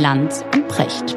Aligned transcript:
Lanz 0.00 0.42
und 0.54 0.66
Precht. 0.66 1.14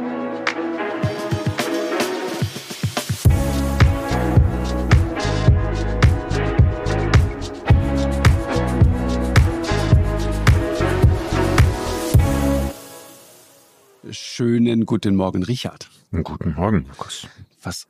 Schönen 14.11 14.85
guten 14.85 15.15
Morgen, 15.15 15.43
Richard. 15.43 15.89
Guten 16.11 16.53
Morgen, 16.53 16.85
Markus. 16.85 17.25
Was, 17.61 17.87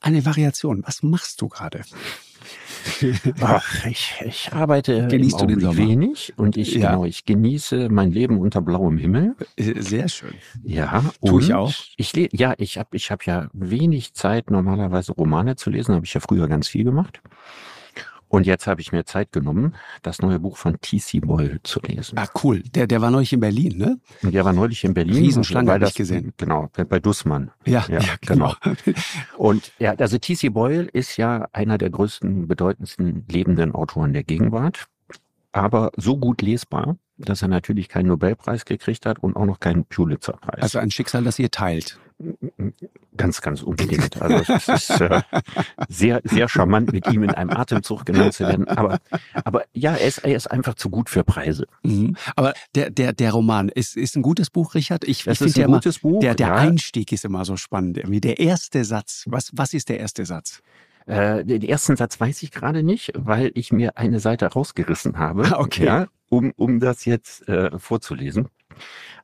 eine 0.00 0.24
Variation. 0.24 0.84
Was 0.86 1.02
machst 1.02 1.42
du 1.42 1.48
gerade? 1.48 1.82
Ach, 3.40 3.86
ich, 3.86 4.14
ich 4.24 4.52
arbeite 4.52 5.08
Genießt 5.08 5.40
du 5.40 5.46
den 5.46 5.60
Sommer? 5.60 5.76
wenig 5.76 6.32
und 6.36 6.56
ich, 6.56 6.74
Ja. 6.74 6.90
genau, 6.90 7.04
ich 7.04 7.24
genieße 7.24 7.88
mein 7.90 8.10
Leben 8.10 8.38
unter 8.38 8.60
blauem 8.60 8.98
Himmel. 8.98 9.34
Äh, 9.56 9.80
Sehr 9.80 10.08
schön. 10.08 10.34
Ja, 10.62 11.04
Tu 11.24 11.38
ich 11.40 11.54
auch. 11.54 11.72
Ich 11.96 12.12
ja, 12.32 12.54
ich 12.58 12.78
habe 12.78 12.96
ich 12.96 13.10
hab 13.10 13.24
ja 13.26 13.48
wenig 13.52 14.14
Zeit, 14.14 14.50
normalerweise 14.50 15.12
Romane 15.12 15.56
zu 15.56 15.70
lesen, 15.70 15.94
habe 15.94 16.06
ich 16.06 16.14
ja 16.14 16.20
früher 16.20 16.48
ganz 16.48 16.68
viel 16.68 16.84
gemacht. 16.84 17.20
Und 18.36 18.44
jetzt 18.44 18.66
habe 18.66 18.82
ich 18.82 18.92
mir 18.92 19.06
Zeit 19.06 19.32
genommen, 19.32 19.74
das 20.02 20.20
neue 20.20 20.38
Buch 20.38 20.58
von 20.58 20.78
T.C. 20.78 21.20
Boyle 21.20 21.58
zu 21.62 21.80
lesen. 21.80 22.18
Ah, 22.18 22.28
cool. 22.44 22.60
Der, 22.74 22.86
der 22.86 23.00
war 23.00 23.10
neulich 23.10 23.32
in 23.32 23.40
Berlin, 23.40 23.78
ne? 23.78 23.98
Und 24.22 24.34
der 24.34 24.44
war 24.44 24.52
neulich 24.52 24.84
in 24.84 24.92
Berlin. 24.92 25.14
Riesenschlange 25.16 25.68
weil 25.70 25.80
hab 25.80 25.88
ich 25.88 25.94
gesehen. 25.94 26.34
Genau, 26.36 26.68
bei- 26.74 27.00
Dussmann. 27.00 27.50
Ja, 27.64 27.86
Ja, 27.88 28.00
ja, 28.00 28.14
genau. 28.20 28.52
Und 29.38 29.72
ja, 29.78 29.94
also 29.94 30.18
T.C. 30.18 30.50
Boyle 30.50 30.82
ist 30.82 31.16
ja 31.16 31.48
einer 31.54 31.78
der 31.78 31.88
größten, 31.88 32.46
bedeutendsten 32.46 33.24
lebenden 33.26 33.74
Autoren 33.74 34.12
der 34.12 34.22
Gegenwart, 34.22 34.84
aber 35.52 35.90
so 35.96 36.18
gut 36.18 36.42
lesbar, 36.42 36.98
dass 37.16 37.40
er 37.40 37.48
natürlich 37.48 37.88
keinen 37.88 38.08
Nobelpreis 38.08 38.66
gekriegt 38.66 39.06
hat 39.06 39.18
und 39.18 39.34
auch 39.34 39.46
noch 39.46 39.60
keinen 39.60 39.86
Pulitzerpreis. 39.86 40.60
Also 40.60 40.78
ein 40.78 40.90
Schicksal, 40.90 41.24
das 41.24 41.38
ihr 41.38 41.50
teilt. 41.50 41.98
Ganz, 43.16 43.40
ganz 43.40 43.62
unbedingt. 43.62 44.20
Also 44.20 44.52
es 44.54 44.68
ist 44.68 45.00
äh, 45.00 45.22
sehr, 45.88 46.20
sehr 46.24 46.48
charmant, 46.48 46.92
mit 46.92 47.06
ihm 47.08 47.22
in 47.22 47.30
einem 47.30 47.50
Atemzug 47.50 48.04
genannt 48.06 48.34
zu 48.34 48.44
werden. 48.44 48.66
Aber, 48.68 48.98
aber 49.44 49.64
ja, 49.72 49.94
er 49.94 50.06
ist, 50.06 50.18
er 50.18 50.36
ist 50.36 50.50
einfach 50.50 50.74
zu 50.74 50.90
gut 50.90 51.10
für 51.10 51.24
Preise. 51.24 51.66
Mhm. 51.82 52.16
Aber 52.34 52.54
der, 52.74 52.90
der, 52.90 53.12
der 53.12 53.32
Roman 53.32 53.68
ist, 53.68 53.96
ist 53.96 54.16
ein 54.16 54.22
gutes 54.22 54.50
Buch, 54.50 54.74
Richard. 54.74 55.04
Ich, 55.04 55.24
Das 55.24 55.40
ich 55.40 55.46
ist 55.48 55.52
finde 55.54 55.60
ja 55.60 55.66
ein 55.66 55.70
immer, 55.70 55.78
gutes 55.78 55.98
Buch. 55.98 56.20
der, 56.20 56.34
der 56.34 56.48
ja. 56.48 56.54
Einstieg 56.56 57.12
ist 57.12 57.24
immer 57.24 57.44
so 57.44 57.56
spannend. 57.56 57.98
Irgendwie 57.98 58.20
der 58.20 58.38
erste 58.38 58.84
Satz. 58.84 59.24
Was, 59.26 59.50
was 59.54 59.74
ist 59.74 59.88
der 59.88 60.00
erste 60.00 60.24
Satz? 60.24 60.62
Äh, 61.06 61.44
den 61.44 61.62
ersten 61.62 61.96
Satz 61.96 62.18
weiß 62.18 62.42
ich 62.42 62.50
gerade 62.50 62.82
nicht, 62.82 63.12
weil 63.14 63.52
ich 63.54 63.72
mir 63.72 63.96
eine 63.96 64.20
Seite 64.20 64.46
rausgerissen 64.46 65.18
habe, 65.18 65.42
okay. 65.58 65.84
ja, 65.84 66.06
um, 66.28 66.52
um 66.56 66.80
das 66.80 67.04
jetzt 67.04 67.48
äh, 67.48 67.78
vorzulesen. 67.78 68.48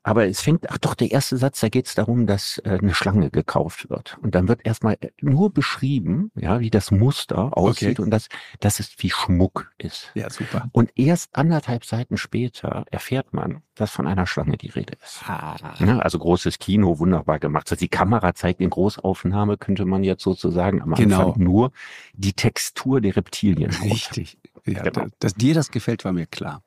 Aber 0.04 0.26
es 0.26 0.40
fängt, 0.40 0.68
ach 0.68 0.78
doch, 0.78 0.94
der 0.94 1.12
erste 1.12 1.36
Satz, 1.36 1.60
da 1.60 1.68
geht 1.68 1.86
es 1.86 1.94
darum, 1.94 2.26
dass 2.26 2.58
äh, 2.64 2.78
eine 2.80 2.92
Schlange 2.92 3.30
gekauft 3.30 3.88
wird. 3.88 4.18
Und 4.20 4.34
dann 4.34 4.48
wird 4.48 4.66
erstmal 4.66 4.98
nur 5.20 5.52
beschrieben, 5.52 6.32
ja, 6.34 6.58
wie 6.58 6.70
das 6.70 6.90
Muster 6.90 7.56
aussieht 7.56 8.00
und 8.00 8.10
dass, 8.10 8.28
dass 8.58 8.80
es 8.80 8.94
wie 8.98 9.10
Schmuck 9.10 9.70
ist. 9.78 10.10
Ja, 10.14 10.28
super. 10.28 10.68
Und 10.72 10.90
erst 10.96 11.36
anderthalb 11.36 11.84
Seiten 11.84 12.16
später 12.16 12.84
erfährt 12.90 13.32
man, 13.32 13.62
dass 13.76 13.92
von 13.92 14.08
einer 14.08 14.26
Schlange 14.26 14.56
die 14.56 14.70
Rede 14.70 14.94
ist. 15.02 15.22
Ah. 15.28 15.56
Ja, 15.78 15.98
also 16.00 16.18
großes 16.18 16.58
Kino, 16.58 16.98
wunderbar 16.98 17.38
gemacht. 17.38 17.70
Also 17.70 17.78
die 17.78 17.88
Kamera 17.88 18.34
zeigt 18.34 18.60
in 18.60 18.70
Großaufnahme, 18.70 19.56
könnte 19.56 19.84
man 19.84 20.02
jetzt 20.02 20.24
sozusagen 20.24 20.82
am 20.82 20.94
Genau. 20.94 21.28
Anfang 21.28 21.42
nur 21.42 21.70
die 22.14 22.32
Textur 22.32 23.00
der 23.00 23.16
Reptilien. 23.16 23.70
Richtig. 23.84 24.36
Ja, 24.64 24.82
Genau. 24.82 25.06
dass 25.18 25.34
dir 25.34 25.54
das 25.54 25.70
gefällt, 25.70 26.04
war 26.04 26.12
mir 26.12 26.26
klar. 26.26 26.62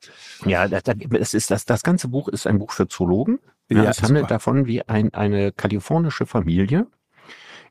Ja, 0.45 0.67
das, 0.67 0.83
das, 0.83 1.33
ist, 1.33 1.49
das, 1.51 1.65
das 1.65 1.81
ganze 1.83 2.07
Buch 2.09 2.27
ist 2.27 2.45
ein 2.47 2.59
Buch 2.59 2.71
für 2.71 2.88
Zoologen. 2.88 3.39
Ja, 3.69 3.83
Ja, 3.83 3.89
es 3.89 4.01
handelt 4.01 4.23
super. 4.25 4.33
davon, 4.35 4.65
wie 4.65 4.81
ein, 4.88 5.13
eine 5.13 5.51
kalifornische 5.51 6.25
Familie 6.25 6.88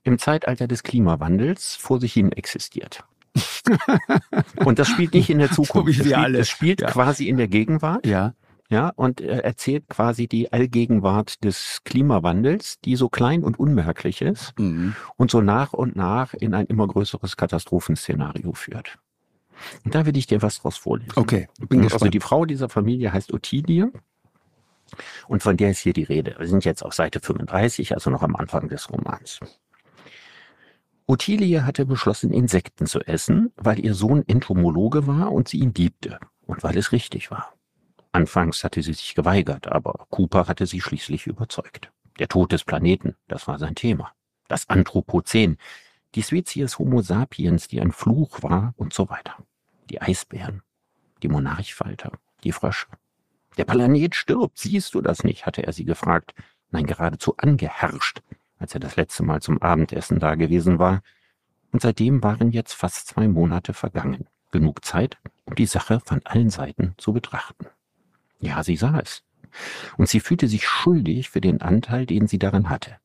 im 0.02 0.18
Zeitalter 0.18 0.66
des 0.66 0.82
Klimawandels 0.82 1.76
vor 1.76 2.00
sich 2.00 2.12
hin 2.14 2.32
existiert. 2.32 3.04
Und 4.64 4.78
das 4.78 4.88
spielt 4.88 5.14
nicht 5.14 5.30
in 5.30 5.38
der 5.38 5.50
Zukunft. 5.50 5.86
wir 5.86 5.94
spielt. 6.04 6.36
Es 6.36 6.48
spielt 6.48 6.80
Ja. 6.80 6.90
quasi 6.90 7.28
in 7.28 7.36
der 7.36 7.48
Gegenwart. 7.48 8.06
Ja. 8.06 8.34
Ja, 8.70 8.92
und 8.96 9.20
äh, 9.20 9.40
erzählt 9.40 9.88
quasi 9.90 10.26
die 10.26 10.50
Allgegenwart 10.50 11.44
des 11.44 11.82
Klimawandels, 11.84 12.80
die 12.80 12.96
so 12.96 13.10
klein 13.10 13.44
und 13.44 13.58
unmerklich 13.58 14.22
ist 14.22 14.58
Mhm. 14.58 14.96
und 15.16 15.30
so 15.30 15.42
nach 15.42 15.74
und 15.74 15.96
nach 15.96 16.32
in 16.32 16.54
ein 16.54 16.64
immer 16.66 16.88
größeres 16.88 17.36
Katastrophenszenario 17.36 18.54
führt. 18.54 18.98
Und 19.84 19.94
da 19.94 20.06
will 20.06 20.16
ich 20.16 20.26
dir 20.26 20.42
was 20.42 20.60
draus 20.60 20.76
vorlesen. 20.76 21.12
Okay, 21.16 21.48
bin 21.68 21.80
Also 21.82 21.94
gespannt. 21.94 22.14
die 22.14 22.20
Frau 22.20 22.44
dieser 22.44 22.68
Familie 22.68 23.12
heißt 23.12 23.32
Ottilie 23.32 23.92
und 25.28 25.42
von 25.42 25.56
der 25.56 25.70
ist 25.70 25.78
hier 25.78 25.92
die 25.92 26.02
Rede. 26.04 26.36
Wir 26.38 26.46
sind 26.46 26.64
jetzt 26.64 26.84
auf 26.84 26.94
Seite 26.94 27.20
35, 27.20 27.94
also 27.94 28.10
noch 28.10 28.22
am 28.22 28.36
Anfang 28.36 28.68
des 28.68 28.90
Romans. 28.90 29.40
Ottilie 31.06 31.64
hatte 31.66 31.84
beschlossen, 31.84 32.32
Insekten 32.32 32.86
zu 32.86 33.00
essen, 33.00 33.52
weil 33.56 33.78
ihr 33.84 33.94
Sohn 33.94 34.24
Entomologe 34.26 35.06
war 35.06 35.32
und 35.32 35.48
sie 35.48 35.58
ihn 35.58 35.74
liebte 35.74 36.18
und 36.46 36.62
weil 36.62 36.76
es 36.78 36.92
richtig 36.92 37.30
war. 37.30 37.52
Anfangs 38.12 38.64
hatte 38.64 38.82
sie 38.82 38.92
sich 38.94 39.14
geweigert, 39.14 39.70
aber 39.70 40.06
Cooper 40.10 40.46
hatte 40.46 40.66
sie 40.66 40.80
schließlich 40.80 41.26
überzeugt. 41.26 41.90
Der 42.18 42.28
Tod 42.28 42.52
des 42.52 42.64
Planeten, 42.64 43.16
das 43.28 43.48
war 43.48 43.58
sein 43.58 43.74
Thema. 43.74 44.12
Das 44.48 44.68
Anthropozän, 44.68 45.58
die 46.14 46.22
Spezies 46.22 46.78
Homo 46.78 47.02
sapiens, 47.02 47.68
die 47.68 47.80
ein 47.80 47.92
Fluch 47.92 48.42
war 48.42 48.74
und 48.76 48.92
so 48.92 49.10
weiter. 49.10 49.36
Die 49.90 50.00
Eisbären, 50.00 50.62
die 51.22 51.28
Monarchfalter, 51.28 52.12
die 52.44 52.52
Frösche. 52.52 52.86
Der 53.56 53.64
Planet 53.64 54.14
stirbt, 54.14 54.58
siehst 54.58 54.94
du 54.94 55.00
das 55.00 55.24
nicht? 55.24 55.46
hatte 55.46 55.64
er 55.64 55.72
sie 55.72 55.84
gefragt. 55.84 56.34
Nein, 56.70 56.86
geradezu 56.86 57.36
angeherrscht, 57.36 58.22
als 58.58 58.74
er 58.74 58.80
das 58.80 58.96
letzte 58.96 59.22
Mal 59.22 59.40
zum 59.40 59.60
Abendessen 59.62 60.18
da 60.18 60.34
gewesen 60.34 60.78
war. 60.78 61.02
Und 61.72 61.82
seitdem 61.82 62.22
waren 62.22 62.50
jetzt 62.50 62.72
fast 62.72 63.06
zwei 63.08 63.28
Monate 63.28 63.74
vergangen. 63.74 64.26
Genug 64.50 64.84
Zeit, 64.84 65.18
um 65.44 65.54
die 65.54 65.66
Sache 65.66 66.00
von 66.04 66.20
allen 66.24 66.50
Seiten 66.50 66.94
zu 66.96 67.12
betrachten. 67.12 67.66
Ja, 68.38 68.62
sie 68.62 68.76
sah 68.76 68.98
es. 69.00 69.22
Und 69.96 70.08
sie 70.08 70.20
fühlte 70.20 70.48
sich 70.48 70.66
schuldig 70.66 71.30
für 71.30 71.40
den 71.40 71.60
Anteil, 71.60 72.06
den 72.06 72.26
sie 72.26 72.38
daran 72.38 72.70
hatte. 72.70 72.96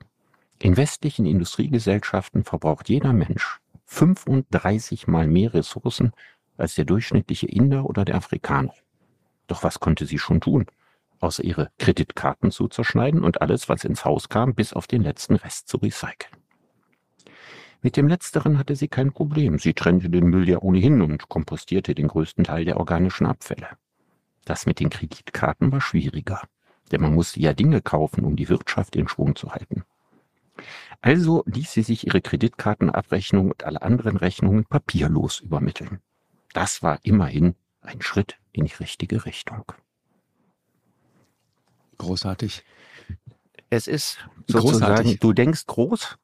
In 0.62 0.76
westlichen 0.76 1.26
Industriegesellschaften 1.26 2.44
verbraucht 2.44 2.90
jeder 2.90 3.14
Mensch 3.14 3.62
35 3.86 5.08
mal 5.08 5.26
mehr 5.26 5.54
Ressourcen 5.54 6.12
als 6.58 6.76
der 6.76 6.84
durchschnittliche 6.84 7.48
Inder 7.48 7.86
oder 7.86 8.04
der 8.04 8.16
Afrikaner. 8.16 8.74
Doch 9.48 9.64
was 9.64 9.80
konnte 9.80 10.06
sie 10.06 10.20
schon 10.20 10.42
tun? 10.42 10.66
Außer 11.22 11.46
ihre 11.46 11.72
Kreditkarten 11.80 12.52
zu 12.52 12.68
zerschneiden 12.68 13.24
und 13.24 13.42
alles, 13.42 13.70
was 13.70 13.86
ins 13.86 14.04
Haus 14.04 14.28
kam, 14.28 14.54
bis 14.54 14.74
auf 14.74 14.86
den 14.86 15.02
letzten 15.02 15.36
Rest 15.36 15.70
zu 15.70 15.78
recyceln. 15.78 16.36
Mit 17.82 17.96
dem 17.96 18.10
Letzteren 18.10 18.58
hatte 18.58 18.76
sie 18.76 18.90
kein 18.90 19.14
Problem. 19.14 19.58
Sie 19.58 19.74
trennte 19.74 20.10
den 20.10 20.28
Müll 20.28 20.50
ja 20.50 20.60
ohnehin 20.60 21.02
und 21.02 21.30
kompostierte 21.30 21.96
den 21.96 22.10
größten 22.10 22.44
Teil 22.44 22.66
der 22.66 22.78
organischen 22.78 23.26
Abfälle. 23.26 23.70
Das 24.44 24.66
mit 24.66 24.82
den 24.82 24.90
Kreditkarten 24.90 25.72
war 25.72 25.80
schwieriger, 25.80 26.42
denn 26.92 27.02
man 27.02 27.16
musste 27.16 27.40
ja 27.40 27.54
Dinge 27.54 27.82
kaufen, 27.82 28.26
um 28.26 28.36
die 28.36 28.50
Wirtschaft 28.50 28.98
in 28.98 29.08
Schwung 29.08 29.36
zu 29.38 29.54
halten. 29.54 29.84
Also 31.02 31.44
ließ 31.46 31.72
sie 31.72 31.84
sich 31.84 32.06
ihre 32.08 32.22
Kreditkartenabrechnung 32.22 33.52
und 33.52 33.64
alle 33.64 33.82
anderen 33.82 34.18
Rechnungen 34.18 34.66
papierlos 34.66 35.40
übermitteln. 35.40 36.00
Das 36.54 36.84
war 36.84 37.00
immerhin 37.04 37.56
ein 37.82 38.02
Schritt 38.02 38.38
in 38.52 38.66
die 38.66 38.74
richtige 38.74 39.26
Richtung. 39.26 39.72
Großartig. 41.98 42.64
Es 43.70 43.88
ist 43.88 44.18
sozusagen, 44.48 44.94
Großartig. 44.96 45.20
du 45.20 45.34
denkst 45.34 45.66
groß, 45.68 46.18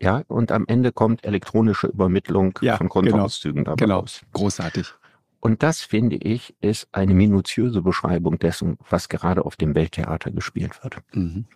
ja, 0.00 0.22
und 0.26 0.50
am 0.50 0.64
Ende 0.66 0.90
kommt 0.92 1.24
elektronische 1.24 1.86
Übermittlung 1.86 2.58
Ja, 2.60 2.76
von 2.76 2.88
Kontoauszügen 2.88 3.64
dabei 3.64 3.76
Genau. 3.76 4.00
raus. 4.00 4.22
Großartig. 4.32 4.92
Und 5.40 5.62
das, 5.62 5.80
finde 5.82 6.16
ich, 6.16 6.54
ist 6.60 6.88
eine 6.92 7.14
minutiöse 7.14 7.82
Beschreibung 7.82 8.38
dessen, 8.38 8.78
was 8.90 9.08
gerade 9.08 9.44
auf 9.44 9.56
dem 9.56 9.74
Welttheater 9.74 10.30
gespielt 10.30 10.82
wird. 10.82 10.98
Mhm. 11.14 11.46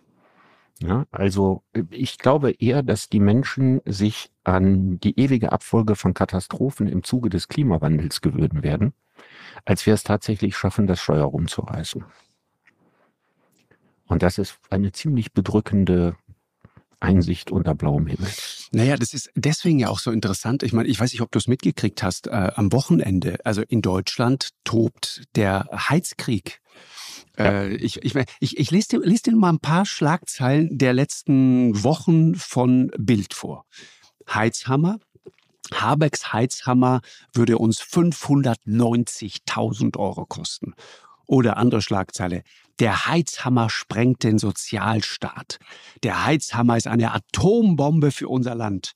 Ja, 0.79 1.05
also 1.11 1.63
ich 1.89 2.19
glaube 2.19 2.51
eher, 2.51 2.83
dass 2.83 3.09
die 3.09 3.19
Menschen 3.19 3.81
sich 3.85 4.31
an 4.43 4.99
die 4.99 5.19
ewige 5.19 5.51
Abfolge 5.51 5.95
von 5.95 6.13
Katastrophen 6.13 6.87
im 6.87 7.03
Zuge 7.03 7.29
des 7.29 7.47
Klimawandels 7.47 8.21
gewöhnen 8.21 8.61
werden, 8.61 8.93
als 9.65 9.85
wir 9.87 9.95
es 9.95 10.03
tatsächlich 10.03 10.55
schaffen, 10.55 10.85
das 10.85 11.01
Steuer 11.01 11.25
rumzureißen. 11.25 12.05
Und 14.05 14.23
das 14.23 14.37
ist 14.37 14.59
eine 14.69 14.91
ziemlich 14.91 15.33
bedrückende 15.33 16.15
Einsicht 16.99 17.51
unter 17.51 17.75
blauem 17.75 18.07
Himmel. 18.07 18.29
Naja, 18.71 18.97
das 18.97 19.13
ist 19.13 19.29
deswegen 19.35 19.79
ja 19.79 19.89
auch 19.89 19.99
so 19.99 20.11
interessant. 20.11 20.63
Ich 20.63 20.73
meine, 20.73 20.89
ich 20.89 20.99
weiß 20.99 21.11
nicht, 21.11 21.21
ob 21.21 21.31
du 21.31 21.37
es 21.37 21.47
mitgekriegt 21.47 22.01
hast. 22.03 22.27
Äh, 22.27 22.51
am 22.55 22.71
Wochenende, 22.71 23.37
also 23.43 23.61
in 23.61 23.81
Deutschland, 23.81 24.49
tobt 24.63 25.23
der 25.35 25.67
Heizkrieg. 25.71 26.61
Äh, 27.37 27.75
ich, 27.75 28.03
ich, 28.03 28.15
ich, 28.39 28.57
ich 28.57 28.71
lese 28.71 28.87
dir, 28.89 28.99
lese 28.99 29.23
dir 29.23 29.35
mal 29.35 29.49
ein 29.49 29.59
paar 29.59 29.85
Schlagzeilen 29.85 30.77
der 30.77 30.93
letzten 30.93 31.83
Wochen 31.83 32.35
von 32.35 32.91
Bild 32.97 33.33
vor. 33.33 33.65
Heizhammer. 34.29 34.99
Habecks 35.73 36.31
Heizhammer 36.31 37.01
würde 37.33 37.57
uns 37.57 37.81
590.000 37.81 39.97
Euro 39.97 40.25
kosten. 40.25 40.75
Oder 41.27 41.57
andere 41.57 41.81
Schlagzeile. 41.81 42.43
Der 42.79 43.07
Heizhammer 43.07 43.69
sprengt 43.69 44.23
den 44.23 44.37
Sozialstaat. 44.37 45.59
Der 46.03 46.25
Heizhammer 46.25 46.77
ist 46.77 46.87
eine 46.87 47.13
Atombombe 47.13 48.11
für 48.11 48.29
unser 48.29 48.55
Land. 48.55 48.93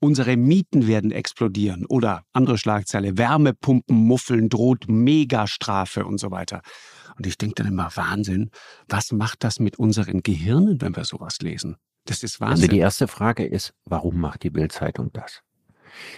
Unsere 0.00 0.36
Mieten 0.36 0.86
werden 0.86 1.12
explodieren. 1.12 1.86
Oder 1.86 2.24
andere 2.32 2.58
Schlagzeile. 2.58 3.16
Wärmepumpen 3.16 3.96
muffeln 3.96 4.48
droht 4.48 4.88
Megastrafe 4.88 6.04
und 6.04 6.18
so 6.18 6.30
weiter. 6.30 6.62
Und 7.16 7.26
ich 7.26 7.38
denke 7.38 7.62
dann 7.62 7.72
immer, 7.72 7.90
Wahnsinn, 7.94 8.50
was 8.88 9.12
macht 9.12 9.44
das 9.44 9.60
mit 9.60 9.78
unseren 9.78 10.22
Gehirnen, 10.22 10.80
wenn 10.80 10.96
wir 10.96 11.04
sowas 11.04 11.38
lesen? 11.40 11.76
Das 12.04 12.22
ist 12.22 12.40
Wahnsinn. 12.40 12.64
Also 12.64 12.66
die 12.66 12.78
erste 12.78 13.08
Frage 13.08 13.46
ist, 13.46 13.72
warum 13.84 14.18
macht 14.20 14.42
die 14.42 14.50
Bildzeitung 14.50 15.12
das? 15.12 15.42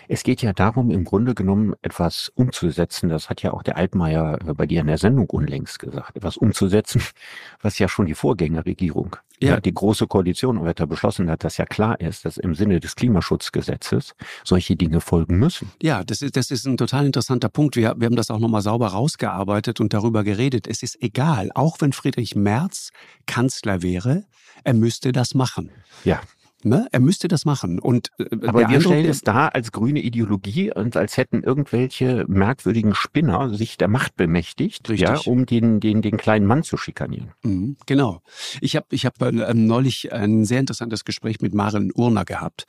Es 0.08 0.22
geht 0.22 0.42
ja 0.42 0.52
darum, 0.52 0.90
im 0.90 1.04
Grunde 1.04 1.34
genommen 1.34 1.74
etwas 1.82 2.30
umzusetzen. 2.34 3.08
Das 3.08 3.30
hat 3.30 3.42
ja 3.42 3.52
auch 3.52 3.62
der 3.62 3.76
Altmaier 3.76 4.38
äh, 4.46 4.54
bei 4.54 4.66
dir 4.66 4.80
in 4.80 4.86
der 4.86 4.98
Sendung 4.98 5.28
unlängst 5.30 5.78
gesagt. 5.78 6.16
Etwas 6.16 6.36
umzusetzen, 6.36 7.02
was 7.62 7.78
ja 7.78 7.88
schon 7.88 8.06
die 8.06 8.14
Vorgängerregierung, 8.14 9.16
ja. 9.40 9.50
ja 9.50 9.60
die 9.60 9.74
große 9.74 10.06
Koalition 10.06 10.62
weiter 10.64 10.86
beschlossen 10.86 11.30
hat, 11.30 11.44
dass 11.44 11.56
ja 11.56 11.66
klar 11.66 12.00
ist, 12.00 12.24
dass 12.24 12.36
im 12.36 12.54
Sinne 12.54 12.80
des 12.80 12.96
Klimaschutzgesetzes 12.96 14.14
solche 14.44 14.76
Dinge 14.76 15.00
folgen 15.00 15.38
müssen. 15.38 15.70
Ja, 15.82 16.04
das 16.04 16.22
ist, 16.22 16.36
das 16.36 16.50
ist 16.50 16.66
ein 16.66 16.76
total 16.76 17.06
interessanter 17.06 17.48
Punkt. 17.48 17.76
Wir, 17.76 17.94
wir 17.96 18.06
haben 18.06 18.16
das 18.16 18.30
auch 18.30 18.38
nochmal 18.38 18.62
sauber 18.62 18.88
rausgearbeitet 18.88 19.80
und 19.80 19.92
darüber 19.92 20.24
geredet. 20.24 20.66
Es 20.66 20.82
ist 20.82 21.02
egal, 21.02 21.50
auch 21.54 21.80
wenn 21.80 21.92
Friedrich 21.92 22.34
Merz 22.36 22.90
Kanzler 23.26 23.82
wäre, 23.82 24.24
er 24.64 24.74
müsste 24.74 25.12
das 25.12 25.34
machen. 25.34 25.70
Ja. 26.04 26.20
Ne? 26.64 26.88
Er 26.92 27.00
müsste 27.00 27.28
das 27.28 27.44
machen. 27.44 27.78
Und, 27.78 28.10
äh, 28.18 28.24
Aber 28.46 28.60
wir 28.60 28.68
Eindruck, 28.68 28.82
stellen 28.84 29.06
es 29.06 29.20
da 29.20 29.48
als 29.48 29.70
grüne 29.70 30.00
Ideologie 30.00 30.72
und 30.72 30.96
als 30.96 31.18
hätten 31.18 31.42
irgendwelche 31.42 32.24
merkwürdigen 32.26 32.94
Spinner 32.94 33.54
sich 33.54 33.76
der 33.76 33.88
Macht 33.88 34.16
bemächtigt, 34.16 34.88
ja, 34.88 35.18
um 35.26 35.44
den, 35.44 35.78
den, 35.80 36.00
den 36.00 36.16
kleinen 36.16 36.46
Mann 36.46 36.62
zu 36.62 36.78
schikanieren. 36.78 37.32
Mhm, 37.42 37.76
genau. 37.84 38.22
Ich 38.62 38.76
habe 38.76 38.86
ich 38.90 39.04
hab, 39.04 39.20
äh, 39.20 39.52
neulich 39.52 40.10
ein 40.14 40.46
sehr 40.46 40.60
interessantes 40.60 41.04
Gespräch 41.04 41.42
mit 41.42 41.52
Maren 41.52 41.92
Urner 41.94 42.24
gehabt, 42.24 42.64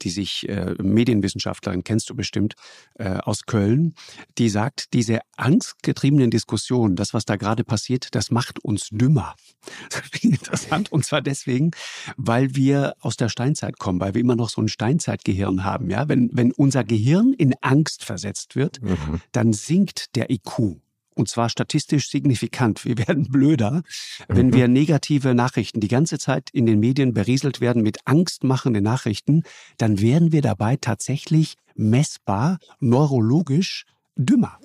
die 0.00 0.10
sich 0.10 0.48
äh, 0.48 0.74
Medienwissenschaftlerin, 0.82 1.84
kennst 1.84 2.08
du 2.08 2.14
bestimmt, 2.14 2.54
äh, 2.94 3.18
aus 3.18 3.44
Köln, 3.44 3.94
die 4.38 4.48
sagt, 4.48 4.94
diese 4.94 5.20
angstgetriebenen 5.36 6.30
Diskussionen, 6.30 6.96
das, 6.96 7.12
was 7.12 7.26
da 7.26 7.36
gerade 7.36 7.62
passiert, 7.62 8.14
das 8.14 8.30
macht 8.30 8.64
uns 8.64 8.88
dümmer. 8.90 9.34
Das 9.90 10.02
ich 10.14 10.24
interessant. 10.24 10.92
Und 10.92 11.04
zwar 11.04 11.22
deswegen, 11.22 11.70
weil 12.16 12.54
wir 12.54 12.94
aus 13.00 13.16
der 13.16 13.28
Steinzeit 13.34 13.80
kommen, 13.80 13.98
weil 13.98 14.14
wir 14.14 14.20
immer 14.20 14.36
noch 14.36 14.48
so 14.48 14.62
ein 14.62 14.68
Steinzeitgehirn 14.68 15.64
haben. 15.64 15.90
Ja, 15.90 16.08
wenn, 16.08 16.30
wenn 16.32 16.52
unser 16.52 16.84
Gehirn 16.84 17.32
in 17.32 17.54
Angst 17.62 18.04
versetzt 18.04 18.54
wird, 18.54 18.80
mhm. 18.80 19.20
dann 19.32 19.52
sinkt 19.52 20.14
der 20.14 20.30
IQ. 20.30 20.78
Und 21.16 21.28
zwar 21.28 21.48
statistisch 21.48 22.08
signifikant. 22.10 22.84
Wir 22.84 22.96
werden 23.08 23.28
blöder, 23.28 23.82
wenn 24.28 24.48
mhm. 24.48 24.54
wir 24.54 24.68
negative 24.68 25.34
Nachrichten 25.34 25.80
die 25.80 25.88
ganze 25.88 26.18
Zeit 26.18 26.50
in 26.52 26.66
den 26.66 26.78
Medien 26.78 27.12
berieselt 27.12 27.60
werden 27.60 27.82
mit 27.82 27.98
angstmachenden 28.04 28.84
Nachrichten, 28.84 29.42
dann 29.78 30.00
werden 30.00 30.30
wir 30.30 30.42
dabei 30.42 30.76
tatsächlich 30.76 31.56
messbar 31.74 32.58
neurologisch 32.78 33.84
dümmer. 34.16 34.58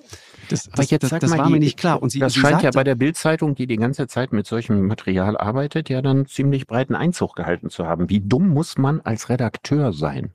Das, 0.48 0.68
Aber 0.72 0.82
jetzt 0.82 1.12
das, 1.12 1.20
das 1.20 1.30
war 1.30 1.46
die, 1.46 1.52
mir 1.52 1.58
nicht 1.60 1.78
klar. 1.78 2.02
Und 2.02 2.10
sie, 2.10 2.18
das 2.18 2.32
sie 2.32 2.40
scheint 2.40 2.54
sagte, 2.54 2.66
ja 2.66 2.70
bei 2.72 2.84
der 2.84 2.96
Bildzeitung, 2.96 3.54
die 3.54 3.66
die 3.66 3.76
ganze 3.76 4.08
Zeit 4.08 4.32
mit 4.32 4.46
solchem 4.46 4.86
Material 4.86 5.36
arbeitet, 5.36 5.88
ja 5.88 6.02
dann 6.02 6.26
ziemlich 6.26 6.66
breiten 6.66 6.94
Einzug 6.94 7.36
gehalten 7.36 7.70
zu 7.70 7.86
haben. 7.86 8.10
Wie 8.10 8.20
dumm 8.20 8.48
muss 8.48 8.78
man 8.78 9.00
als 9.00 9.28
Redakteur 9.28 9.92
sein? 9.92 10.34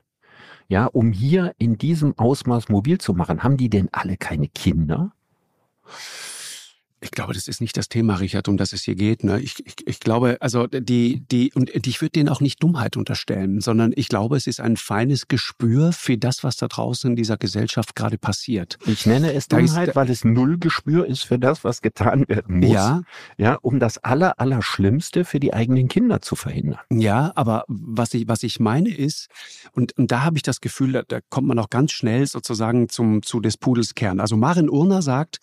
Ja, 0.68 0.86
um 0.86 1.12
hier 1.12 1.54
in 1.58 1.78
diesem 1.78 2.18
Ausmaß 2.18 2.70
mobil 2.70 2.98
zu 2.98 3.12
machen. 3.12 3.42
Haben 3.42 3.56
die 3.56 3.70
denn 3.70 3.88
alle 3.92 4.16
keine 4.16 4.48
Kinder? 4.48 5.12
Ich 7.06 7.12
glaube, 7.12 7.34
das 7.34 7.46
ist 7.46 7.60
nicht 7.60 7.76
das 7.76 7.88
Thema, 7.88 8.16
Richard, 8.16 8.48
um 8.48 8.56
das 8.56 8.72
es 8.72 8.82
hier 8.82 8.96
geht. 8.96 9.22
Ne? 9.22 9.40
Ich, 9.40 9.64
ich, 9.64 9.76
ich 9.86 10.00
glaube, 10.00 10.38
also 10.40 10.66
die, 10.66 11.20
die, 11.20 11.52
und 11.54 11.70
ich 11.86 12.00
würde 12.00 12.10
denen 12.10 12.28
auch 12.28 12.40
nicht 12.40 12.60
Dummheit 12.60 12.96
unterstellen, 12.96 13.60
sondern 13.60 13.92
ich 13.94 14.08
glaube, 14.08 14.36
es 14.36 14.48
ist 14.48 14.60
ein 14.60 14.76
feines 14.76 15.28
Gespür 15.28 15.92
für 15.92 16.18
das, 16.18 16.42
was 16.42 16.56
da 16.56 16.66
draußen 16.66 17.10
in 17.10 17.16
dieser 17.16 17.36
Gesellschaft 17.36 17.94
gerade 17.94 18.18
passiert. 18.18 18.76
Ich 18.86 19.06
nenne 19.06 19.32
es 19.34 19.46
Dummheit, 19.46 19.90
ist, 19.90 19.96
weil 19.96 20.10
es 20.10 20.24
null 20.24 20.58
Gespür 20.58 21.06
ist 21.06 21.22
für 21.22 21.38
das, 21.38 21.62
was 21.62 21.80
getan 21.80 22.24
werden 22.28 22.58
muss. 22.58 22.70
Ja. 22.70 23.02
Ja, 23.36 23.54
um 23.62 23.78
das 23.78 23.98
Aller, 23.98 24.40
Allerschlimmste 24.40 25.24
für 25.24 25.38
die 25.38 25.54
eigenen 25.54 25.86
Kinder 25.86 26.20
zu 26.20 26.34
verhindern. 26.34 26.80
Ja, 26.90 27.30
aber 27.36 27.64
was 27.68 28.14
ich, 28.14 28.26
was 28.26 28.42
ich 28.42 28.58
meine 28.58 28.92
ist, 28.92 29.28
und, 29.72 29.96
und 29.96 30.10
da 30.10 30.24
habe 30.24 30.38
ich 30.38 30.42
das 30.42 30.60
Gefühl, 30.60 30.92
da, 30.92 31.02
da 31.06 31.20
kommt 31.30 31.46
man 31.46 31.60
auch 31.60 31.70
ganz 31.70 31.92
schnell 31.92 32.26
sozusagen 32.26 32.88
zum, 32.88 33.22
zu 33.22 33.38
des 33.38 33.56
Pudels 33.56 33.94
Kern. 33.94 34.18
Also 34.18 34.36
Marin 34.36 34.68
Urner 34.68 35.02
sagt, 35.02 35.38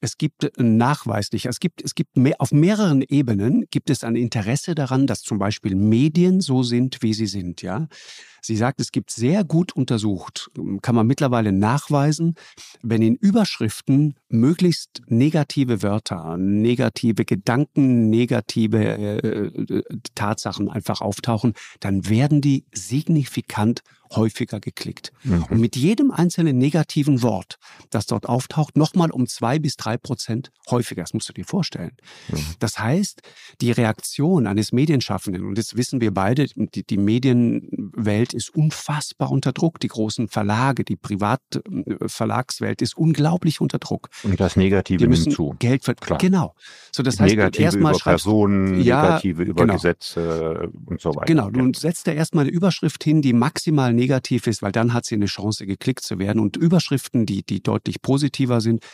es 0.00 0.16
gibt 0.16 0.50
nach 0.56 1.01
nachweislich. 1.02 1.46
Es 1.46 1.60
gibt, 1.60 1.82
es 1.82 1.94
gibt 1.94 2.16
mehr, 2.16 2.36
auf 2.38 2.52
mehreren 2.52 3.02
Ebenen 3.02 3.64
gibt 3.70 3.90
es 3.90 4.04
ein 4.04 4.16
Interesse 4.16 4.74
daran, 4.74 5.06
dass 5.06 5.22
zum 5.22 5.38
Beispiel 5.38 5.74
Medien 5.74 6.40
so 6.40 6.62
sind, 6.62 6.98
wie 7.02 7.14
sie 7.14 7.26
sind, 7.26 7.62
ja. 7.62 7.88
Sie 8.44 8.56
sagt, 8.56 8.80
es 8.80 8.92
gibt 8.92 9.10
sehr 9.10 9.44
gut 9.44 9.72
untersucht, 9.72 10.50
kann 10.82 10.94
man 10.94 11.06
mittlerweile 11.06 11.52
nachweisen, 11.52 12.34
wenn 12.82 13.02
in 13.02 13.14
Überschriften 13.14 14.14
möglichst 14.28 15.02
negative 15.06 15.82
Wörter, 15.82 16.36
negative 16.36 17.24
Gedanken, 17.24 18.10
negative 18.10 19.22
äh, 19.22 19.82
Tatsachen 20.14 20.68
einfach 20.68 21.00
auftauchen, 21.00 21.54
dann 21.80 22.08
werden 22.08 22.40
die 22.40 22.64
signifikant 22.72 23.82
häufiger 24.16 24.60
geklickt. 24.60 25.12
Mhm. 25.24 25.44
Und 25.44 25.60
mit 25.60 25.76
jedem 25.76 26.10
einzelnen 26.10 26.58
negativen 26.58 27.22
Wort, 27.22 27.58
das 27.90 28.06
dort 28.06 28.28
auftaucht, 28.28 28.76
nochmal 28.76 29.10
um 29.10 29.26
zwei 29.26 29.58
bis 29.58 29.76
drei 29.76 29.96
Prozent 29.96 30.50
häufiger. 30.70 31.02
Das 31.02 31.14
musst 31.14 31.28
du 31.28 31.32
dir 31.32 31.44
vorstellen. 31.44 31.96
Mhm. 32.28 32.36
Das 32.58 32.78
heißt, 32.78 33.22
die 33.60 33.72
Reaktion 33.72 34.46
eines 34.46 34.72
Medienschaffenden, 34.72 35.44
und 35.44 35.58
das 35.58 35.76
wissen 35.76 36.00
wir 36.00 36.12
beide, 36.12 36.46
die, 36.46 36.84
die 36.84 36.96
Medienwelt 36.96 38.31
ist 38.34 38.54
unfassbar 38.54 39.30
unter 39.30 39.52
Druck. 39.52 39.80
Die 39.80 39.88
großen 39.88 40.28
Verlage, 40.28 40.84
die 40.84 40.96
Privatverlagswelt 40.96 42.82
ist 42.82 42.96
unglaublich 42.96 43.60
unter 43.60 43.78
Druck. 43.78 44.08
Und 44.22 44.40
das 44.40 44.56
Negative 44.56 44.98
die 44.98 45.06
müssen 45.08 45.24
hinzu. 45.26 45.54
Geld 45.58 45.84
verdienen. 45.84 46.18
Genau. 46.18 46.54
So, 46.92 47.02
das 47.02 47.20
heißt, 47.20 47.34
negative 47.34 47.64
erstmal 47.64 47.94
über 47.94 48.02
Personen, 48.02 48.80
ja, 48.82 49.02
negative 49.02 49.42
über 49.42 49.62
genau. 49.62 49.74
Gesetze 49.74 50.70
und 50.86 51.00
so 51.00 51.10
weiter. 51.10 51.26
Genau. 51.26 51.50
Du 51.50 51.72
setzt 51.78 52.06
da 52.06 52.12
erstmal 52.12 52.44
eine 52.44 52.52
Überschrift 52.52 53.04
hin, 53.04 53.22
die 53.22 53.32
maximal 53.32 53.92
negativ 53.92 54.46
ist, 54.46 54.62
weil 54.62 54.72
dann 54.72 54.92
hat 54.92 55.04
sie 55.04 55.14
eine 55.14 55.26
Chance, 55.26 55.66
geklickt 55.66 56.02
zu 56.02 56.18
werden. 56.18 56.40
Und 56.40 56.56
Überschriften, 56.56 57.26
die, 57.26 57.42
die 57.42 57.62
deutlich 57.62 58.02
positiver 58.02 58.60
sind, 58.60 58.84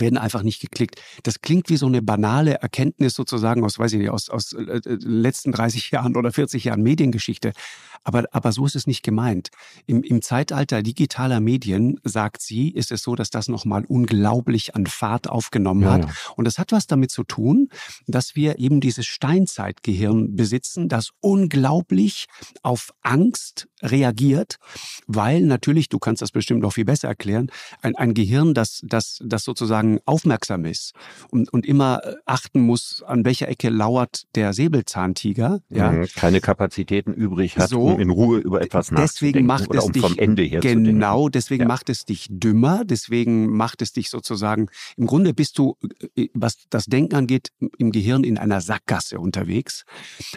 werden 0.00 0.18
einfach 0.18 0.42
nicht 0.42 0.60
geklickt. 0.60 1.00
Das 1.22 1.40
klingt 1.40 1.68
wie 1.68 1.76
so 1.76 1.86
eine 1.86 2.02
banale 2.02 2.54
Erkenntnis 2.54 3.14
sozusagen 3.14 3.64
aus, 3.64 3.78
weiß 3.78 3.92
ich 3.92 3.98
nicht, 3.98 4.10
aus, 4.10 4.28
aus 4.30 4.52
äh, 4.52 4.62
äh 4.62 4.98
letzten 5.00 5.52
30 5.52 5.90
Jahren 5.90 6.16
oder 6.16 6.32
40 6.32 6.64
Jahren 6.64 6.82
Mediengeschichte. 6.82 7.52
Aber, 8.04 8.24
aber 8.32 8.52
so 8.52 8.66
ist 8.66 8.76
es 8.76 8.86
nicht 8.86 9.02
gemeint. 9.02 9.50
Im, 9.86 10.02
Im 10.02 10.22
Zeitalter 10.22 10.82
digitaler 10.82 11.40
Medien, 11.40 11.98
sagt 12.04 12.42
sie, 12.42 12.70
ist 12.70 12.92
es 12.92 13.02
so, 13.02 13.14
dass 13.14 13.30
das 13.30 13.48
nochmal 13.48 13.84
unglaublich 13.86 14.74
an 14.74 14.86
Fahrt 14.86 15.28
aufgenommen 15.28 15.82
ja, 15.82 15.92
hat. 15.92 16.04
Ja. 16.04 16.10
Und 16.36 16.44
das 16.44 16.58
hat 16.58 16.72
was 16.72 16.86
damit 16.86 17.10
zu 17.10 17.24
tun, 17.24 17.68
dass 18.06 18.36
wir 18.36 18.58
eben 18.58 18.80
dieses 18.80 19.06
Steinzeitgehirn 19.06 20.36
besitzen, 20.36 20.88
das 20.88 21.10
unglaublich 21.20 22.26
auf 22.62 22.92
Angst 23.02 23.68
reagiert, 23.82 24.56
weil 25.06 25.42
natürlich, 25.42 25.88
du 25.88 25.98
kannst 25.98 26.22
das 26.22 26.30
bestimmt 26.30 26.60
noch 26.60 26.72
viel 26.72 26.84
besser 26.84 27.08
erklären, 27.08 27.50
ein, 27.82 27.94
ein 27.96 28.14
Gehirn, 28.14 28.54
das, 28.54 28.80
das, 28.84 29.18
das 29.24 29.44
sozusagen 29.44 29.98
aufmerksam 30.06 30.64
ist 30.64 30.92
und, 31.30 31.52
und 31.52 31.66
immer 31.66 32.00
äh, 32.04 32.14
achten 32.24 32.60
muss, 32.60 33.02
an 33.06 33.24
welcher 33.24 33.48
Ecke 33.48 33.68
lauert 33.68 34.24
der 34.34 34.52
Säbelzahntiger. 34.52 35.60
Ja. 35.68 35.92
Mhm, 35.92 36.08
keine 36.14 36.40
Kapazitäten 36.40 37.12
übrig 37.12 37.58
hat, 37.58 37.68
so, 37.68 37.93
um 37.94 38.00
in 38.00 38.10
Ruhe 38.10 38.38
über 38.38 38.62
etwas 38.62 38.88
deswegen 38.88 39.46
macht 39.46 39.68
oder 39.68 39.78
es 39.78 39.84
um 39.84 39.92
dich, 39.92 40.02
vom 40.02 40.18
Ende 40.18 40.42
her 40.42 40.60
Genau, 40.60 41.28
deswegen 41.28 41.62
ja. 41.62 41.68
macht 41.68 41.90
es 41.90 42.04
dich 42.04 42.26
dümmer, 42.30 42.84
deswegen 42.84 43.48
macht 43.56 43.82
es 43.82 43.92
dich 43.92 44.10
sozusagen, 44.10 44.68
im 44.96 45.06
Grunde 45.06 45.34
bist 45.34 45.58
du, 45.58 45.76
äh, 46.16 46.28
was 46.34 46.64
das 46.70 46.86
Denken 46.86 47.14
angeht, 47.14 47.50
im 47.78 47.92
Gehirn 47.92 48.24
in 48.24 48.38
einer 48.38 48.60
Sackgasse 48.60 49.18
unterwegs. 49.18 49.84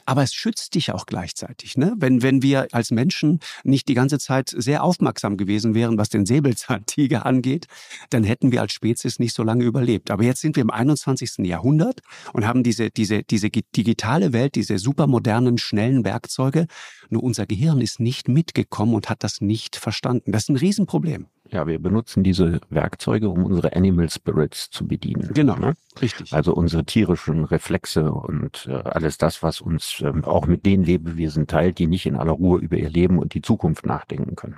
Aber 0.06 0.24
es 0.24 0.34
schützt 0.34 0.76
dich 0.76 0.92
auch 0.92 1.06
gleichzeitig. 1.06 1.78
Ne? 1.78 1.94
Wenn, 1.98 2.22
wenn 2.22 2.42
wir 2.42 2.68
als 2.72 2.92
Menschen 2.92 3.40
nicht 3.64 3.88
die 3.88 3.94
ganze 3.94 4.20
Zeit 4.20 4.54
sehr 4.56 4.84
aufmerksam 4.84 5.38
gewesen 5.38 5.74
wären, 5.74 5.98
was 5.98 6.10
den 6.10 6.26
Säbelzahntiger 6.26 7.26
angeht, 7.26 7.68
dann 8.10 8.24
hätten 8.24 8.52
wir 8.52 8.62
als 8.62 8.74
Spezies 8.74 9.20
nicht 9.20 9.34
so 9.34 9.44
lange 9.44 9.64
überlebt. 9.64 10.12
Aber 10.12 10.24
jetzt 10.24 10.42
sind 10.42 10.56
wir 10.56 10.62
im 10.62 10.70
21. 10.70 11.40
Jahrhundert 11.40 12.02
und 12.34 12.46
haben 12.46 12.64
diese, 12.64 12.90
diese, 12.90 13.24
diese 13.24 13.50
digitale 13.50 14.34
Welt, 14.34 14.56
diese 14.56 14.78
supermodernen, 14.78 15.58
schnellen 15.58 16.06
Werkzeuge. 16.06 16.68
Nur 17.10 17.24
unser 17.24 17.46
Gehirn 17.48 17.82
ist 17.82 18.00
nicht 18.00 18.28
mitgekommen 18.28 18.94
und 18.94 19.10
hat 19.10 19.24
das 19.24 19.42
nicht 19.42 19.76
verstanden. 19.76 20.32
Das 20.32 20.44
ist 20.44 20.50
ein 20.50 20.58
Riesenproblem. 20.58 21.28
Ja, 21.50 21.66
wir 21.66 21.80
benutzen 21.80 22.24
diese 22.24 22.60
Werkzeuge, 22.70 23.30
um 23.30 23.46
unsere 23.46 23.76
Animal 23.76 24.10
Spirits 24.10 24.70
zu 24.70 24.86
bedienen. 24.86 25.32
Genau, 25.34 25.56
ne? 25.56 25.76
richtig. 26.02 26.34
Also 26.34 26.54
unsere 26.54 26.84
tierischen 26.84 27.46
Reflexe 27.46 28.12
und 28.12 28.68
äh, 28.70 28.74
alles 28.74 29.18
das, 29.18 29.44
was 29.44 29.62
uns 29.62 30.02
äh, 30.02 30.12
auch 30.24 30.46
mit 30.46 30.66
den 30.66 30.84
Lebewesen 30.84 31.48
teilt, 31.48 31.80
die 31.80 31.88
nicht 31.88 32.06
in 32.06 32.16
aller 32.16 32.34
Ruhe 32.34 32.60
über 32.60 32.76
ihr 32.76 32.90
Leben 32.90 33.18
und 33.18 33.34
die 33.34 33.42
Zukunft 33.42 33.86
nachdenken 33.86 34.36
können. 34.36 34.58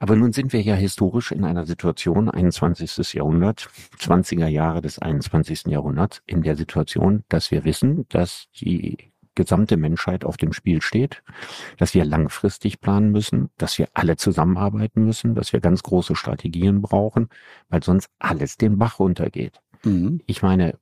Aber 0.00 0.14
nun 0.14 0.32
sind 0.32 0.52
wir 0.52 0.62
ja 0.62 0.74
historisch 0.74 1.32
in 1.32 1.44
einer 1.44 1.66
Situation, 1.66 2.30
21. 2.30 3.14
Jahrhundert, 3.14 3.68
20er 3.98 4.46
Jahre 4.46 4.80
des 4.80 5.00
21. 5.00 5.66
Jahrhunderts, 5.66 6.22
in 6.26 6.42
der 6.42 6.56
Situation, 6.56 7.24
dass 7.28 7.50
wir 7.50 7.64
wissen, 7.64 8.06
dass 8.08 8.46
die 8.60 9.10
gesamte 9.38 9.76
Menschheit 9.76 10.24
auf 10.24 10.36
dem 10.36 10.52
Spiel 10.52 10.82
steht, 10.82 11.22
dass 11.78 11.94
wir 11.94 12.04
langfristig 12.04 12.80
planen 12.80 13.12
müssen, 13.12 13.50
dass 13.56 13.78
wir 13.78 13.88
alle 13.94 14.16
zusammenarbeiten 14.16 15.04
müssen, 15.04 15.36
dass 15.36 15.52
wir 15.52 15.60
ganz 15.60 15.84
große 15.84 16.16
Strategien 16.16 16.82
brauchen, 16.82 17.28
weil 17.68 17.82
sonst 17.82 18.10
alles 18.18 18.56
den 18.56 18.78
Bach 18.78 18.98
runtergeht. 18.98 19.60
Mhm. 19.84 20.20
Ich 20.26 20.42
meine, 20.42 20.76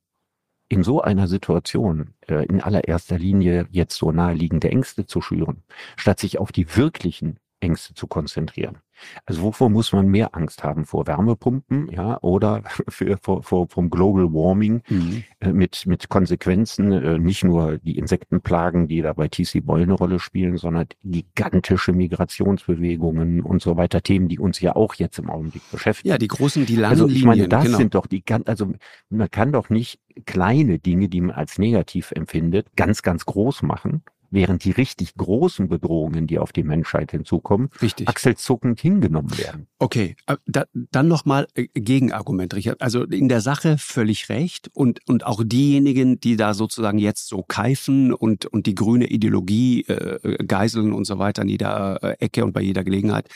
in 0.68 0.82
so 0.82 1.02
einer 1.02 1.28
Situation 1.28 2.14
äh, 2.26 2.46
in 2.46 2.62
allererster 2.62 3.18
Linie 3.18 3.68
jetzt 3.70 3.96
so 3.98 4.10
naheliegende 4.10 4.70
Ängste 4.70 5.04
zu 5.04 5.20
schüren, 5.20 5.62
statt 5.96 6.18
sich 6.18 6.38
auf 6.38 6.50
die 6.50 6.75
wirklichen 6.76 7.38
Ängste 7.66 7.94
zu 7.94 8.06
konzentrieren. 8.06 8.78
Also 9.26 9.42
wovor 9.42 9.68
muss 9.68 9.92
man 9.92 10.06
mehr 10.08 10.35
Angst 10.35 10.62
haben? 10.64 10.87
Vor 10.87 11.06
Wärmepumpen, 11.06 11.90
ja, 11.90 12.18
oder 12.23 12.62
für, 12.88 13.18
vor, 13.20 13.42
vor, 13.42 13.68
vom 13.68 13.90
Global 13.90 14.32
Warming 14.32 14.82
mhm. 14.88 15.25
äh, 15.40 15.52
mit, 15.52 15.85
mit 15.87 16.08
Konsequenzen, 16.08 16.92
äh, 16.92 17.18
nicht 17.18 17.44
nur 17.44 17.78
die 17.78 17.99
Insektenplagen, 17.99 18.88
die 18.88 19.02
da 19.02 19.12
bei 19.12 19.28
TC 19.28 19.64
Boyle 19.64 19.82
eine 19.82 19.94
Rolle 19.94 20.18
spielen, 20.18 20.56
sondern 20.56 20.87
gigantische 21.02 21.92
Migrationsbewegungen 21.92 23.42
und 23.42 23.61
so 23.61 23.76
weiter, 23.76 24.00
Themen, 24.00 24.28
die 24.28 24.38
uns 24.38 24.61
ja 24.61 24.76
auch 24.76 24.94
jetzt 24.94 25.18
im 25.18 25.28
Augenblick 25.28 25.62
beschäftigen. 25.70 26.08
Ja, 26.11 26.18
die 26.18 26.28
großen, 26.28 26.64
die 26.64 26.76
langen 26.76 26.92
Also 26.92 27.08
ich 27.08 27.25
meine, 27.25 27.49
das 27.49 27.64
genau. 27.64 27.78
sind 27.78 27.94
doch 27.94 28.06
die 28.06 28.25
ganz, 28.25 28.49
also 28.49 28.73
man 29.11 29.30
kann 29.30 29.52
doch 29.52 29.68
nicht 29.68 30.00
kleine 30.25 30.78
Dinge, 30.78 31.08
die 31.08 31.20
man 31.20 31.37
als 31.37 31.58
negativ 31.58 32.12
empfindet, 32.12 32.68
ganz, 32.76 33.02
ganz 33.02 33.26
groß 33.26 33.62
machen 33.62 34.02
während 34.30 34.64
die 34.64 34.71
richtig 34.71 35.14
großen 35.14 35.68
Bedrohungen, 35.68 36.26
die 36.26 36.38
auf 36.38 36.52
die 36.52 36.62
Menschheit 36.62 37.11
hinzukommen, 37.11 37.71
richtig. 37.80 38.09
achselzuckend 38.09 38.80
hingenommen 38.80 39.37
werden. 39.38 39.66
Okay, 39.78 40.16
äh, 40.26 40.37
da, 40.47 40.64
dann 40.73 41.09
nochmal 41.09 41.47
äh, 41.54 41.66
Gegenargument, 41.75 42.54
Richard. 42.54 42.80
Also 42.80 43.04
in 43.04 43.28
der 43.28 43.40
Sache 43.40 43.76
völlig 43.78 44.28
recht 44.28 44.71
und, 44.73 45.00
und 45.09 45.25
auch 45.26 45.42
diejenigen, 45.45 46.21
die 46.21 46.37
da 46.37 46.54
sozusagen 46.54 46.99
jetzt 46.99 47.28
so 47.28 47.42
keifen 47.42 48.12
und, 48.12 48.47
und 48.47 48.66
die 48.66 48.75
grüne 48.75 49.06
Ideologie 49.06 49.83
äh, 49.83 50.45
geiseln 50.45 50.92
und 50.92 51.04
so 51.04 51.18
weiter 51.18 51.42
an 51.42 51.49
jeder 51.49 52.02
äh, 52.02 52.16
Ecke 52.25 52.45
und 52.45 52.52
bei 52.52 52.62
jeder 52.62 52.85
Gelegenheit, 52.85 53.28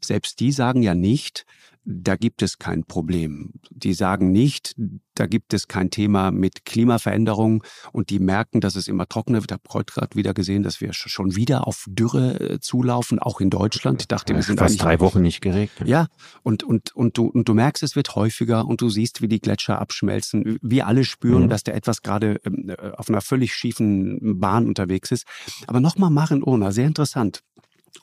selbst 0.00 0.40
die 0.40 0.52
sagen 0.52 0.82
ja 0.82 0.94
nicht, 0.94 1.46
da 1.84 2.14
gibt 2.16 2.42
es 2.42 2.58
kein 2.58 2.84
Problem. 2.84 3.54
Die 3.70 3.92
sagen 3.92 4.30
nicht, 4.30 4.74
da 5.14 5.26
gibt 5.26 5.52
es 5.52 5.66
kein 5.66 5.90
Thema 5.90 6.30
mit 6.30 6.64
Klimaveränderung 6.64 7.64
und 7.90 8.10
die 8.10 8.20
merken, 8.20 8.60
dass 8.60 8.76
es 8.76 8.86
immer 8.86 9.08
trockener 9.08 9.40
wird. 9.40 9.50
Ich 9.50 9.54
habe 9.54 9.62
heute 9.72 9.92
gerade 9.92 10.16
wieder 10.16 10.32
gesehen, 10.32 10.62
dass 10.62 10.80
wir 10.80 10.92
schon 10.92 11.34
wieder 11.34 11.66
auf 11.66 11.84
Dürre 11.88 12.38
äh, 12.38 12.60
zulaufen, 12.60 13.18
auch 13.18 13.40
in 13.40 13.50
Deutschland. 13.50 14.02
Ich 14.02 14.08
dachte, 14.08 14.34
wir 14.34 14.42
sind 14.42 14.58
fast 14.58 14.80
drei 14.80 15.00
Wochen 15.00 15.22
nicht 15.22 15.40
geregnet. 15.40 15.88
Ja, 15.88 16.06
und, 16.42 16.62
und, 16.62 16.94
und, 16.94 17.18
du, 17.18 17.26
und 17.26 17.48
du 17.48 17.54
merkst, 17.54 17.82
es 17.82 17.96
wird 17.96 18.14
häufiger 18.14 18.66
und 18.66 18.80
du 18.80 18.88
siehst, 18.88 19.20
wie 19.20 19.28
die 19.28 19.40
Gletscher 19.40 19.80
abschmelzen. 19.80 20.58
Wir 20.62 20.86
alle 20.86 21.04
spüren, 21.04 21.44
mhm. 21.44 21.48
dass 21.48 21.64
da 21.64 21.72
etwas 21.72 22.02
gerade 22.02 22.40
ähm, 22.44 22.70
äh, 22.70 22.90
auf 22.92 23.08
einer 23.08 23.20
völlig 23.20 23.54
schiefen 23.54 24.38
Bahn 24.38 24.66
unterwegs 24.66 25.10
ist. 25.10 25.26
Aber 25.66 25.80
nochmal 25.80 26.10
Maren 26.10 26.44
Urner, 26.44 26.70
sehr 26.70 26.86
interessant. 26.86 27.42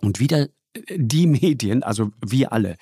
Und 0.01 0.19
wieder 0.19 0.49
äh, 0.73 0.97
die 0.97 1.27
Medien, 1.27 1.81
also 1.81 2.11
wir 2.25 2.51
alle, 2.51 2.75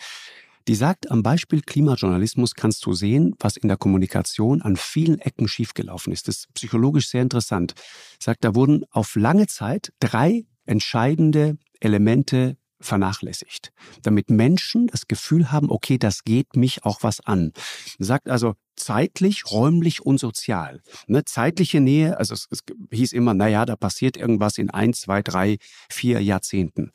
die 0.68 0.76
sagt, 0.76 1.10
am 1.10 1.24
Beispiel 1.24 1.62
Klimajournalismus 1.62 2.54
kannst 2.54 2.86
du 2.86 2.94
sehen, 2.94 3.36
was 3.40 3.58
in 3.58 3.68
der 3.68 3.78
Kommunikation 3.78 4.62
an 4.62 4.76
vielen 4.76 5.20
Ecken 5.20 5.48
schiefgelaufen 5.48 6.12
ist. 6.12 6.28
Das 6.28 6.38
ist 6.40 6.54
psychologisch 6.54 7.10
sehr 7.10 7.22
interessant. 7.22 7.74
Sagt, 8.20 8.44
da 8.44 8.54
wurden 8.54 8.84
auf 8.92 9.16
lange 9.16 9.48
Zeit 9.48 9.94
drei 10.00 10.46
entscheidende 10.66 11.58
Elemente 11.80 12.58
vernachlässigt, 12.80 13.72
damit 14.04 14.30
Menschen 14.30 14.88
das 14.88 15.08
Gefühl 15.08 15.52
haben, 15.52 15.72
okay, 15.72 15.98
das 15.98 16.24
geht 16.24 16.56
mich 16.56 16.86
auch 16.86 17.02
was 17.02 17.22
an. 17.22 17.52
Sagt 17.98 18.30
also 18.30 18.54
zeitlich, 18.78 19.52
räumlich 19.52 20.06
und 20.06 20.20
sozial. 20.20 20.82
Ne, 21.08 21.26
zeitliche 21.26 21.82
Nähe, 21.82 22.18
also 22.18 22.34
es, 22.34 22.48
es 22.50 22.64
hieß 22.92 23.14
immer, 23.14 23.34
naja, 23.34 23.66
da 23.66 23.76
passiert 23.76 24.16
irgendwas 24.18 24.58
in 24.58 24.70
ein, 24.70 24.94
zwei, 24.94 25.22
drei, 25.22 25.58
vier 25.90 26.22
Jahrzehnten. 26.22 26.92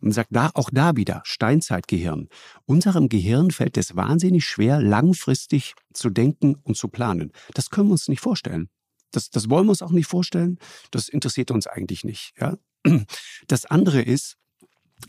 Und 0.00 0.12
sagt 0.12 0.30
da 0.32 0.50
auch 0.54 0.70
da 0.72 0.96
wieder 0.96 1.22
Steinzeitgehirn. 1.24 2.28
Unserem 2.64 3.08
Gehirn 3.08 3.50
fällt 3.50 3.76
es 3.76 3.96
wahnsinnig 3.96 4.44
schwer, 4.44 4.80
langfristig 4.80 5.74
zu 5.92 6.10
denken 6.10 6.56
und 6.62 6.76
zu 6.76 6.88
planen. 6.88 7.32
Das 7.54 7.70
können 7.70 7.88
wir 7.88 7.92
uns 7.92 8.08
nicht 8.08 8.20
vorstellen. 8.20 8.68
Das, 9.12 9.30
das 9.30 9.48
wollen 9.48 9.66
wir 9.66 9.70
uns 9.70 9.82
auch 9.82 9.92
nicht 9.92 10.08
vorstellen. 10.08 10.58
Das 10.90 11.08
interessiert 11.08 11.50
uns 11.50 11.66
eigentlich 11.66 12.04
nicht. 12.04 12.34
Ja? 12.40 12.56
Das 13.46 13.64
andere 13.64 14.02
ist, 14.02 14.36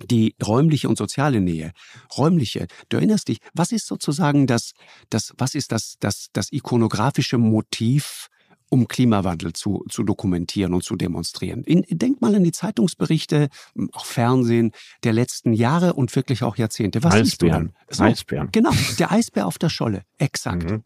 die 0.09 0.35
räumliche 0.45 0.89
und 0.89 0.97
soziale 0.97 1.41
Nähe. 1.41 1.71
Räumliche, 2.17 2.67
du 2.89 2.97
erinnerst 2.97 3.27
dich, 3.27 3.39
was 3.53 3.71
ist 3.71 3.87
sozusagen 3.87 4.47
das, 4.47 4.73
das 5.09 5.33
was 5.37 5.55
ist 5.55 5.71
das, 5.71 5.95
das, 5.99 6.27
das 6.33 6.51
ikonografische 6.51 7.37
Motiv, 7.37 8.27
um 8.69 8.87
Klimawandel 8.87 9.53
zu, 9.53 9.85
zu 9.89 10.03
dokumentieren 10.03 10.73
und 10.73 10.83
zu 10.83 10.95
demonstrieren? 10.95 11.63
In, 11.63 11.85
denk 11.89 12.21
mal 12.21 12.35
an 12.35 12.43
die 12.43 12.51
Zeitungsberichte, 12.51 13.47
auch 13.93 14.05
Fernsehen 14.05 14.71
der 15.03 15.13
letzten 15.13 15.53
Jahre 15.53 15.93
und 15.93 16.15
wirklich 16.15 16.43
auch 16.43 16.57
Jahrzehnte. 16.57 17.03
Was 17.03 17.13
Eisbären. 17.13 17.73
So, 17.89 18.03
Eisbären. 18.03 18.49
Genau, 18.51 18.71
der 18.99 19.11
Eisbär 19.11 19.47
auf 19.47 19.57
der 19.57 19.69
Scholle, 19.69 20.03
exakt. 20.17 20.69
Mhm. 20.69 20.83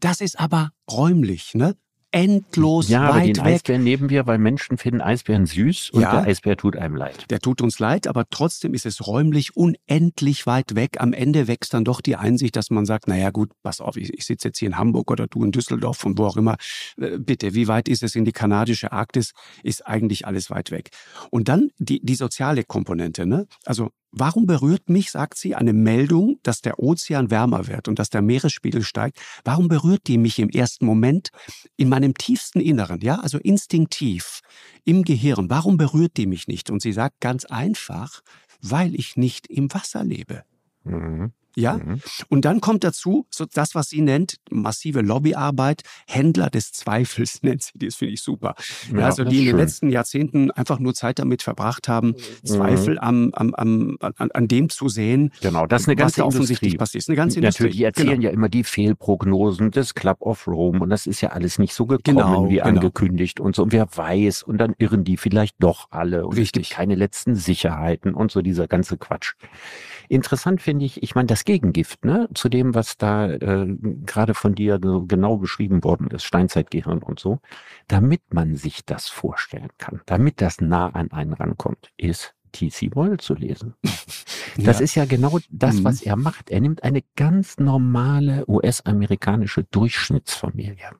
Das 0.00 0.20
ist 0.20 0.40
aber 0.40 0.70
räumlich, 0.90 1.54
ne? 1.54 1.76
Endlos 2.14 2.88
ja, 2.88 3.08
weit 3.08 3.10
aber 3.10 3.20
den 3.20 3.36
weg. 3.36 3.44
Eisbären 3.44 3.82
nehmen 3.82 4.08
wir, 4.08 4.26
weil 4.26 4.38
Menschen 4.38 4.78
finden 4.78 5.00
Eisbären 5.00 5.46
süß 5.46 5.90
und 5.90 6.02
ja, 6.02 6.12
der 6.12 6.30
Eisbär 6.30 6.56
tut 6.56 6.76
einem 6.76 6.94
leid. 6.94 7.26
Der 7.30 7.40
tut 7.40 7.60
uns 7.60 7.80
leid, 7.80 8.06
aber 8.06 8.24
trotzdem 8.30 8.72
ist 8.72 8.86
es 8.86 9.06
räumlich 9.06 9.56
unendlich 9.56 10.46
weit 10.46 10.76
weg. 10.76 11.00
Am 11.00 11.12
Ende 11.12 11.48
wächst 11.48 11.74
dann 11.74 11.84
doch 11.84 12.00
die 12.00 12.14
Einsicht, 12.14 12.54
dass 12.54 12.70
man 12.70 12.86
sagt, 12.86 13.08
naja 13.08 13.30
gut, 13.30 13.50
pass 13.64 13.80
auf, 13.80 13.96
ich, 13.96 14.14
ich 14.14 14.24
sitze 14.24 14.48
jetzt 14.48 14.58
hier 14.58 14.68
in 14.68 14.78
Hamburg 14.78 15.10
oder 15.10 15.26
du 15.26 15.42
in 15.42 15.50
Düsseldorf 15.50 16.04
und 16.04 16.16
wo 16.16 16.26
auch 16.26 16.36
immer. 16.36 16.56
Äh, 16.98 17.18
bitte, 17.18 17.54
wie 17.54 17.66
weit 17.66 17.88
ist 17.88 18.04
es 18.04 18.14
in 18.14 18.24
die 18.24 18.32
kanadische 18.32 18.92
Arktis? 18.92 19.32
Ist 19.64 19.84
eigentlich 19.86 20.26
alles 20.26 20.50
weit 20.50 20.70
weg. 20.70 20.90
Und 21.30 21.48
dann 21.48 21.70
die, 21.78 22.00
die 22.00 22.14
soziale 22.14 22.62
Komponente. 22.62 23.26
Ne? 23.26 23.48
Also 23.64 23.90
Warum 24.16 24.46
berührt 24.46 24.88
mich, 24.88 25.10
sagt 25.10 25.36
sie, 25.36 25.56
eine 25.56 25.72
Meldung, 25.72 26.38
dass 26.44 26.60
der 26.60 26.78
Ozean 26.78 27.30
wärmer 27.30 27.66
wird 27.66 27.88
und 27.88 27.98
dass 27.98 28.10
der 28.10 28.22
Meeresspiegel 28.22 28.82
steigt? 28.82 29.18
Warum 29.42 29.66
berührt 29.66 30.06
die 30.06 30.18
mich 30.18 30.38
im 30.38 30.50
ersten 30.50 30.86
Moment 30.86 31.30
in 31.76 31.88
meinem 31.88 32.14
tiefsten 32.14 32.60
Inneren, 32.60 33.00
ja, 33.00 33.16
also 33.16 33.38
instinktiv 33.38 34.40
im 34.84 35.02
Gehirn? 35.02 35.50
Warum 35.50 35.78
berührt 35.78 36.16
die 36.16 36.26
mich 36.26 36.46
nicht? 36.46 36.70
Und 36.70 36.80
sie 36.80 36.92
sagt 36.92 37.20
ganz 37.20 37.44
einfach, 37.44 38.22
weil 38.62 38.94
ich 38.94 39.16
nicht 39.16 39.48
im 39.48 39.74
Wasser 39.74 40.04
lebe. 40.04 40.44
Mhm. 40.84 41.32
Ja? 41.56 41.74
Mhm. 41.74 42.00
Und 42.28 42.44
dann 42.44 42.60
kommt 42.60 42.84
dazu 42.84 43.26
so 43.30 43.46
das, 43.52 43.74
was 43.74 43.88
sie 43.88 44.00
nennt, 44.00 44.36
massive 44.50 45.00
Lobbyarbeit, 45.00 45.82
Händler 46.06 46.50
des 46.50 46.72
Zweifels 46.72 47.42
nennt 47.42 47.62
sie, 47.62 47.78
das 47.78 47.96
finde 47.96 48.14
ich 48.14 48.22
super. 48.22 48.54
Ja, 48.92 49.06
also 49.06 49.24
die 49.24 49.40
in 49.40 49.46
den 49.46 49.56
letzten 49.56 49.90
Jahrzehnten 49.90 50.50
einfach 50.50 50.78
nur 50.78 50.94
Zeit 50.94 51.18
damit 51.18 51.42
verbracht 51.42 51.88
haben, 51.88 52.08
mhm. 52.08 52.46
Zweifel 52.46 52.98
am, 52.98 53.30
am, 53.34 53.54
am, 53.54 53.96
an, 54.00 54.30
an 54.30 54.48
dem 54.48 54.68
zu 54.68 54.88
sehen. 54.88 55.32
Genau, 55.40 55.66
das 55.66 55.82
ist 55.82 55.88
eine 55.88 55.96
ganze 55.96 56.24
offensichtlich 56.24 56.78
passiert. 56.78 57.02
Ist 57.02 57.08
eine 57.08 57.16
ganze 57.16 57.38
Industrie. 57.38 57.64
Natürlich, 57.64 57.76
die 57.76 57.84
erzählen 57.84 58.08
genau. 58.10 58.22
ja 58.22 58.30
immer 58.30 58.48
die 58.48 58.64
Fehlprognosen 58.64 59.70
des 59.70 59.94
Club 59.94 60.18
of 60.20 60.46
Rome 60.46 60.80
und 60.80 60.90
das 60.90 61.06
ist 61.06 61.20
ja 61.20 61.30
alles 61.30 61.58
nicht 61.58 61.74
so 61.74 61.86
gekommen 61.86 62.16
genau, 62.16 62.48
wie 62.48 62.54
genau. 62.54 62.66
angekündigt 62.66 63.40
und 63.40 63.56
so. 63.56 63.62
Und 63.62 63.72
wer 63.72 63.86
weiß, 63.96 64.42
und 64.42 64.58
dann 64.58 64.74
irren 64.78 65.04
die 65.04 65.16
vielleicht 65.16 65.56
doch 65.58 65.88
alle 65.90 66.26
und 66.26 66.36
Richtig. 66.36 66.62
es 66.62 66.68
gibt 66.68 66.78
keine 66.78 66.94
letzten 66.94 67.34
Sicherheiten 67.34 68.14
und 68.14 68.30
so 68.30 68.42
dieser 68.42 68.66
ganze 68.66 68.96
Quatsch. 68.96 69.34
Interessant 70.08 70.60
finde 70.60 70.84
ich, 70.84 71.02
ich 71.02 71.14
meine, 71.14 71.26
das 71.26 71.43
Gegengift, 71.44 72.04
ne, 72.04 72.28
zu 72.34 72.48
dem, 72.48 72.74
was 72.74 72.96
da 72.96 73.30
äh, 73.30 73.66
gerade 74.04 74.34
von 74.34 74.54
dir 74.54 74.80
so 74.82 75.04
genau 75.04 75.36
beschrieben 75.36 75.84
worden 75.84 76.08
ist, 76.08 76.24
Steinzeitgehirn 76.24 77.02
und 77.02 77.20
so, 77.20 77.40
damit 77.88 78.22
man 78.32 78.56
sich 78.56 78.84
das 78.84 79.08
vorstellen 79.08 79.70
kann, 79.78 80.00
damit 80.06 80.40
das 80.40 80.60
nah 80.60 80.88
an 80.88 81.12
einen 81.12 81.32
rankommt, 81.32 81.90
ist 81.96 82.34
T.C. 82.52 82.88
Boyle 82.88 83.18
zu 83.18 83.34
lesen. 83.34 83.74
Das 84.56 84.78
ja. 84.78 84.84
ist 84.84 84.94
ja 84.94 85.04
genau 85.04 85.40
das, 85.50 85.76
mhm. 85.80 85.84
was 85.84 86.02
er 86.02 86.14
macht. 86.14 86.48
Er 86.48 86.60
nimmt 86.60 86.84
eine 86.84 87.02
ganz 87.16 87.58
normale 87.58 88.44
US-amerikanische 88.46 89.64
Durchschnittsfamilie 89.64 90.90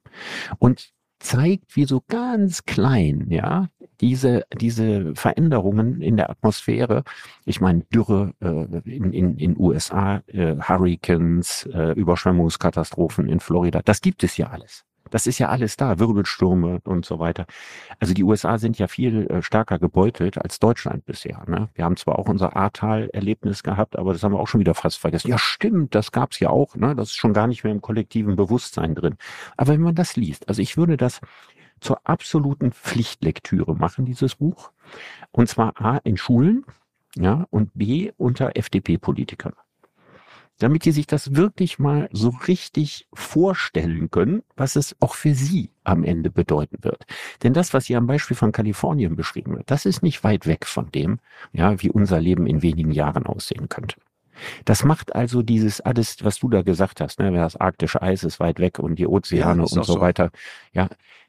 und 0.59 0.93
zeigt, 1.25 1.75
wie 1.75 1.87
so 1.87 2.03
ganz 2.07 2.65
klein, 2.65 3.27
ja, 3.31 3.69
diese, 4.01 4.45
diese 4.61 5.15
Veränderungen 5.15 6.03
in 6.03 6.17
der 6.17 6.31
Atmosphäre, 6.31 7.03
ich 7.45 7.61
meine 7.61 7.85
Dürre 7.85 8.35
äh, 8.41 8.91
in, 8.91 9.13
in, 9.13 9.39
in 9.39 9.59
USA, 9.59 10.23
äh, 10.27 10.57
Hurricanes, 10.57 11.67
äh, 11.73 11.93
Überschwemmungskatastrophen 11.93 13.29
in 13.29 13.41
Florida, 13.41 13.81
das 13.85 14.01
gibt 14.01 14.23
es 14.23 14.37
ja 14.37 14.49
alles. 14.49 14.85
Das 15.15 15.29
ist 15.29 15.39
ja 15.39 15.49
alles 15.49 15.77
da, 15.77 16.01
Wirbelstürme 16.01 16.81
und 16.83 17.07
so 17.07 17.21
weiter. 17.21 17.47
Also 18.01 18.15
die 18.15 18.25
USA 18.25 18.59
sind 18.59 18.81
ja 18.81 18.89
viel 18.89 19.29
äh, 19.29 19.43
stärker 19.43 19.79
gebeutelt 19.79 20.39
als 20.39 20.59
Deutschland 20.59 21.07
bisher. 21.07 21.45
Ne? 21.47 21.69
Wir 21.75 21.85
haben 21.85 21.97
zwar 21.97 22.19
auch 22.19 22.27
unser 22.27 22.57
Ahrtal-Erlebnis 22.57 23.63
gehabt, 23.63 23.97
aber 23.97 24.13
das 24.13 24.25
haben 24.25 24.33
wir 24.33 24.41
auch 24.41 24.49
schon 24.49 24.59
wieder 24.59 24.75
fast 24.75 24.99
vergessen. 24.99 25.29
Ja, 25.29 25.39
stimmt, 25.39 25.95
das 25.95 26.11
gab's 26.11 26.41
ja 26.41 26.51
auch. 26.51 26.75
Ne? 26.75 26.97
Das 26.97 27.11
ist 27.11 27.15
schon 27.15 27.33
gar 27.33 27.47
nicht 27.47 27.63
mehr 27.63 27.73
im 27.73 27.81
kollektiven 27.81 28.35
Bewusstsein 28.35 28.97
drin. 28.97 29.15
Aber 29.57 29.75
wenn 29.75 29.83
man 29.83 29.95
das 29.95 30.17
liest, 30.17 30.49
also 30.49 30.61
ich 30.61 30.77
würde 30.77 30.97
das 30.97 31.21
zur 31.79 32.01
absoluten 32.03 32.73
Pflichtlektüre 32.73 33.77
machen, 33.77 34.07
dieses 34.07 34.35
Buch. 34.35 34.73
Und 35.31 35.49
zwar 35.49 35.81
A, 35.81 35.99
in 35.99 36.17
Schulen, 36.17 36.65
ja, 37.15 37.47
und 37.51 37.71
B 37.75 38.11
unter 38.17 38.57
FDP-Politikern 38.57 39.53
damit 40.59 40.85
die 40.85 40.93
sich 40.93 41.07
das 41.07 41.35
wirklich 41.35 41.79
mal 41.79 42.09
so 42.13 42.29
richtig 42.47 43.09
vorstellen 43.13 44.11
können, 44.11 44.43
was 44.57 44.77
es 44.77 44.97
auch 45.01 45.15
für 45.15 45.35
sie 45.35 45.71
am 45.83 46.05
Ende 46.05 46.31
bedeuten 46.31 46.79
wird. 46.83 47.05
Denn 47.43 47.53
das, 47.53 47.75
was 47.75 47.87
hier 47.87 47.99
am 47.99 48.07
Beispiel 48.07 48.37
von 48.37 48.53
Kalifornien 48.53 49.17
beschrieben 49.17 49.57
wird, 49.57 49.71
das 49.71 49.87
ist 49.87 50.03
nicht 50.03 50.23
weit 50.25 50.47
weg 50.47 50.67
von 50.67 50.91
dem, 50.93 51.19
ja, 51.53 51.83
wie 51.83 51.91
unser 51.91 52.21
Leben 52.21 52.47
in 52.47 52.63
wenigen 52.63 52.93
Jahren 52.93 53.27
aussehen 53.27 53.69
könnte. 53.69 53.97
Das 54.65 54.85
macht 54.85 55.15
also 55.15 55.43
dieses 55.43 55.81
alles, 55.81 56.25
was 56.25 56.39
du 56.39 56.49
da 56.49 56.63
gesagt 56.63 57.01
hast, 57.01 57.21
ne, 57.21 57.31
das 57.33 57.57
arktische 57.57 58.03
Eis 58.03 58.25
ist 58.25 58.41
weit 58.41 58.59
weg 58.59 58.79
und 58.79 58.99
die 58.99 59.07
Ozeane 59.07 59.57
ja, 59.57 59.63
und 59.63 59.69
so, 59.69 59.83
so 59.83 60.01
weiter. 60.01 60.31
Ja, 60.73 60.89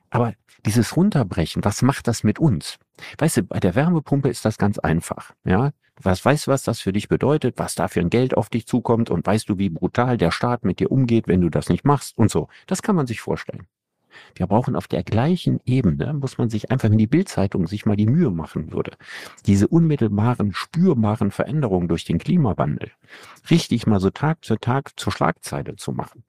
aber 0.09 0.33
dieses 0.65 0.95
Runterbrechen, 0.95 1.63
was 1.63 1.81
macht 1.81 2.07
das 2.07 2.23
mit 2.23 2.39
uns? 2.39 2.77
Weißt 3.17 3.37
du, 3.37 3.43
bei 3.43 3.59
der 3.59 3.75
Wärmepumpe 3.75 4.29
ist 4.29 4.45
das 4.45 4.57
ganz 4.57 4.79
einfach. 4.79 5.33
Ja, 5.43 5.71
was 6.01 6.23
weißt 6.23 6.47
du, 6.47 6.51
was 6.51 6.63
das 6.63 6.79
für 6.79 6.93
dich 6.93 7.07
bedeutet, 7.07 7.57
was 7.57 7.75
da 7.75 7.87
für 7.87 8.01
ein 8.01 8.09
Geld 8.09 8.35
auf 8.35 8.49
dich 8.49 8.67
zukommt 8.67 9.09
und 9.09 9.25
weißt 9.25 9.47
du, 9.49 9.57
wie 9.57 9.69
brutal 9.69 10.17
der 10.17 10.31
Staat 10.31 10.65
mit 10.65 10.79
dir 10.79 10.91
umgeht, 10.91 11.27
wenn 11.27 11.41
du 11.41 11.49
das 11.49 11.69
nicht 11.69 11.85
machst 11.85 12.17
und 12.17 12.29
so. 12.29 12.47
Das 12.67 12.81
kann 12.81 12.95
man 12.95 13.07
sich 13.07 13.21
vorstellen. 13.21 13.67
Wir 14.33 14.47
brauchen 14.47 14.75
auf 14.75 14.87
der 14.87 15.03
gleichen 15.03 15.59
Ebene, 15.65 16.13
muss 16.13 16.37
man 16.37 16.49
sich 16.49 16.71
einfach, 16.71 16.89
wenn 16.89 16.97
die 16.97 17.07
Bildzeitung 17.07 17.67
sich 17.67 17.85
mal 17.85 17.95
die 17.95 18.07
Mühe 18.07 18.31
machen 18.31 18.71
würde, 18.71 18.91
diese 19.45 19.67
unmittelbaren, 19.67 20.53
spürbaren 20.53 21.31
Veränderungen 21.31 21.87
durch 21.87 22.05
den 22.05 22.17
Klimawandel 22.17 22.91
richtig 23.49 23.87
mal 23.87 23.99
so 23.99 24.09
Tag 24.09 24.39
für 24.41 24.59
Tag 24.59 24.97
zur 24.97 25.11
Schlagzeile 25.11 25.75
zu 25.75 25.91
machen, 25.91 26.23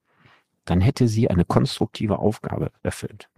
dann 0.65 0.81
hätte 0.81 1.09
sie 1.09 1.31
eine 1.31 1.45
konstruktive 1.45 2.19
Aufgabe 2.19 2.71
erfüllt. 2.83 3.29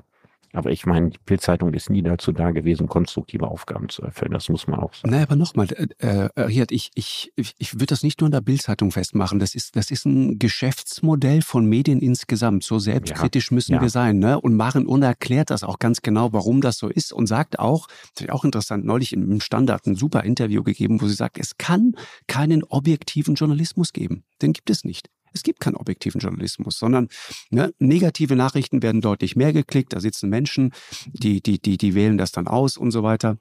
Aber 0.53 0.71
ich 0.71 0.87
meine, 0.87 1.11
die 1.11 1.19
Bildzeitung 1.25 1.75
ist 1.75 1.91
nie 1.91 2.03
dazu 2.03 2.33
da 2.33 2.51
gewesen, 2.53 2.89
konstruktive 2.89 3.49
Aufgaben 3.49 3.89
zu 3.89 4.03
erfüllen. 4.03 4.33
Das 4.33 4.49
muss 4.49 4.67
man 4.67 4.81
auch 4.81 4.95
sagen. 4.95 5.11
Naja, 5.11 5.25
aber 5.25 5.37
nochmal, 5.37 5.69
äh, 5.73 5.89
äh, 5.99 6.41
Riad, 6.41 6.73
ich, 6.73 6.91
ich, 6.95 7.33
ich 7.37 7.75
würde 7.75 7.87
das 7.87 8.03
nicht 8.03 8.21
nur 8.21 8.29
in 8.29 8.33
der 8.33 8.41
Bildzeitung 8.41 8.91
festmachen. 8.91 9.39
Das 9.39 9.55
ist, 9.55 9.77
das 9.77 9.91
ist 9.91 10.07
ein 10.07 10.39
Geschäftsmodell 10.39 11.43
von 11.43 11.67
Medien 11.67 12.01
insgesamt. 12.01 12.65
So 12.65 12.79
selbstkritisch 12.79 13.51
ja, 13.51 13.55
müssen 13.55 13.75
ja. 13.75 13.83
wir 13.83 13.91
sein. 13.91 14.19
Ne? 14.19 14.41
Und 14.41 14.57
Maren 14.57 14.87
Un 14.87 15.03
erklärt 15.03 15.51
das 15.51 15.65
auch 15.65 15.79
ganz 15.79 16.01
genau, 16.01 16.33
warum 16.33 16.61
das 16.61 16.79
so 16.79 16.89
ist 16.89 17.13
und 17.13 17.27
sagt 17.27 17.59
auch, 17.59 17.87
das 18.15 18.25
ist 18.25 18.31
auch 18.31 18.45
interessant, 18.45 18.85
neulich 18.85 19.13
im 19.13 19.41
Standard 19.41 19.87
ein 19.87 19.97
super 19.97 20.25
Interview 20.25 20.63
gegeben, 20.63 21.01
wo 21.01 21.07
sie 21.09 21.15
sagt, 21.15 21.39
es 21.39 21.59
kann 21.59 21.95
keinen 22.27 22.65
objektiven 22.65 23.35
Journalismus 23.35 23.93
geben. 23.93 24.25
Den 24.41 24.53
gibt 24.53 24.71
es 24.71 24.85
nicht. 24.85 25.11
Es 25.33 25.43
gibt 25.43 25.61
keinen 25.61 25.77
objektiven 25.77 26.21
Journalismus, 26.21 26.79
sondern 26.79 27.09
ne, 27.51 27.73
negative 27.79 28.37
Nachrichten 28.37 28.83
werden 28.83 29.01
deutlich 29.01 29.37
mehr 29.37 29.53
geklickt. 29.53 29.93
Da 29.93 30.01
sitzen 30.01 30.29
Menschen, 30.29 30.73
die, 31.07 31.41
die, 31.43 31.61
die, 31.61 31.79
die 31.79 31.95
wählen 31.95 32.19
das 32.19 32.33
dann 32.33 32.47
aus 32.47 32.77
und 32.77 32.91
so 32.91 33.03
weiter. 33.03 33.39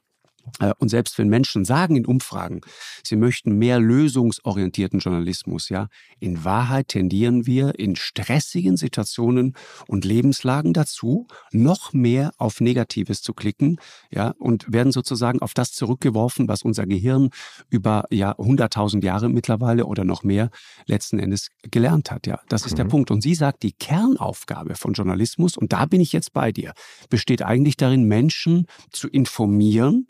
Äh, 0.59 0.73
und 0.79 0.89
selbst 0.89 1.17
wenn 1.17 1.29
Menschen 1.29 1.65
sagen 1.65 1.95
in 1.95 2.05
Umfragen, 2.05 2.61
sie 3.03 3.15
möchten 3.15 3.57
mehr 3.57 3.79
lösungsorientierten 3.79 4.99
Journalismus, 4.99 5.69
ja, 5.69 5.87
in 6.19 6.43
Wahrheit 6.43 6.89
tendieren 6.89 7.45
wir 7.45 7.77
in 7.79 7.95
stressigen 7.95 8.77
Situationen 8.77 9.53
und 9.87 10.05
Lebenslagen 10.05 10.73
dazu, 10.73 11.27
noch 11.51 11.93
mehr 11.93 12.31
auf 12.37 12.61
Negatives 12.61 13.21
zu 13.21 13.33
klicken, 13.33 13.77
ja, 14.11 14.33
und 14.39 14.71
werden 14.71 14.91
sozusagen 14.91 15.41
auf 15.41 15.53
das 15.53 15.71
zurückgeworfen, 15.71 16.47
was 16.47 16.63
unser 16.63 16.85
Gehirn 16.85 17.29
über 17.69 18.05
ja 18.09 18.33
100.000 18.33 19.03
Jahre 19.03 19.29
mittlerweile 19.29 19.85
oder 19.85 20.03
noch 20.03 20.23
mehr 20.23 20.49
letzten 20.85 21.19
Endes 21.19 21.49
gelernt 21.63 22.11
hat, 22.11 22.27
ja. 22.27 22.39
Das 22.49 22.65
ist 22.65 22.73
mhm. 22.73 22.77
der 22.77 22.85
Punkt. 22.85 23.11
Und 23.11 23.21
sie 23.21 23.35
sagt, 23.35 23.63
die 23.63 23.73
Kernaufgabe 23.73 24.75
von 24.75 24.93
Journalismus, 24.93 25.57
und 25.57 25.73
da 25.73 25.85
bin 25.85 26.01
ich 26.01 26.13
jetzt 26.13 26.33
bei 26.33 26.51
dir, 26.51 26.73
besteht 27.09 27.41
eigentlich 27.41 27.77
darin, 27.77 28.03
Menschen 28.03 28.67
zu 28.91 29.07
informieren, 29.07 30.07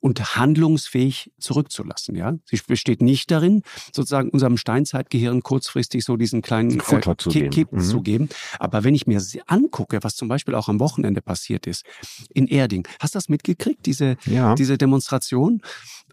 und 0.00 0.36
handlungsfähig 0.36 1.32
zurückzulassen. 1.38 2.14
Ja, 2.14 2.34
sie 2.44 2.60
besteht 2.66 3.02
nicht 3.02 3.30
darin, 3.30 3.62
sozusagen 3.92 4.30
unserem 4.30 4.56
Steinzeitgehirn 4.56 5.42
kurzfristig 5.42 6.04
so 6.04 6.16
diesen 6.16 6.42
kleinen 6.42 6.80
Futter 6.80 7.12
äh, 7.12 7.16
zu, 7.16 7.30
Kick, 7.30 7.50
Kick 7.50 7.72
mhm. 7.72 7.80
zu 7.80 8.02
geben. 8.02 8.28
Aber 8.58 8.84
wenn 8.84 8.94
ich 8.94 9.06
mir 9.06 9.22
angucke, 9.46 9.98
was 10.02 10.16
zum 10.16 10.28
Beispiel 10.28 10.54
auch 10.54 10.68
am 10.68 10.80
Wochenende 10.80 11.22
passiert 11.22 11.66
ist 11.66 11.84
in 12.32 12.46
Erding, 12.46 12.86
hast 13.00 13.14
du 13.14 13.18
das 13.18 13.28
mitgekriegt? 13.28 13.86
Diese 13.86 14.16
ja. 14.26 14.54
diese 14.54 14.78
Demonstration. 14.78 15.62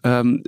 Ähm, 0.02 0.42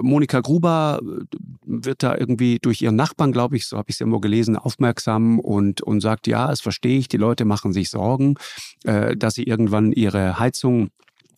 Monika 0.00 0.40
Gruber 0.40 1.00
äh, 1.02 1.24
wird 1.64 2.02
da 2.02 2.16
irgendwie 2.16 2.58
durch 2.60 2.82
ihren 2.82 2.96
Nachbarn, 2.96 3.32
glaube 3.32 3.56
ich, 3.56 3.66
so 3.66 3.76
habe 3.76 3.90
ich 3.90 3.96
es 3.96 4.00
irgendwo 4.00 4.20
gelesen, 4.20 4.56
aufmerksam 4.56 5.40
und, 5.40 5.80
und 5.80 6.00
sagt, 6.00 6.26
ja, 6.26 6.46
das 6.46 6.60
verstehe 6.60 6.98
ich, 6.98 7.08
die 7.08 7.16
Leute 7.16 7.44
machen 7.44 7.72
sich 7.72 7.90
Sorgen, 7.90 8.36
äh, 8.84 9.16
dass 9.16 9.34
sie 9.34 9.44
irgendwann 9.44 9.92
ihre 9.92 10.38
Heizung 10.38 10.90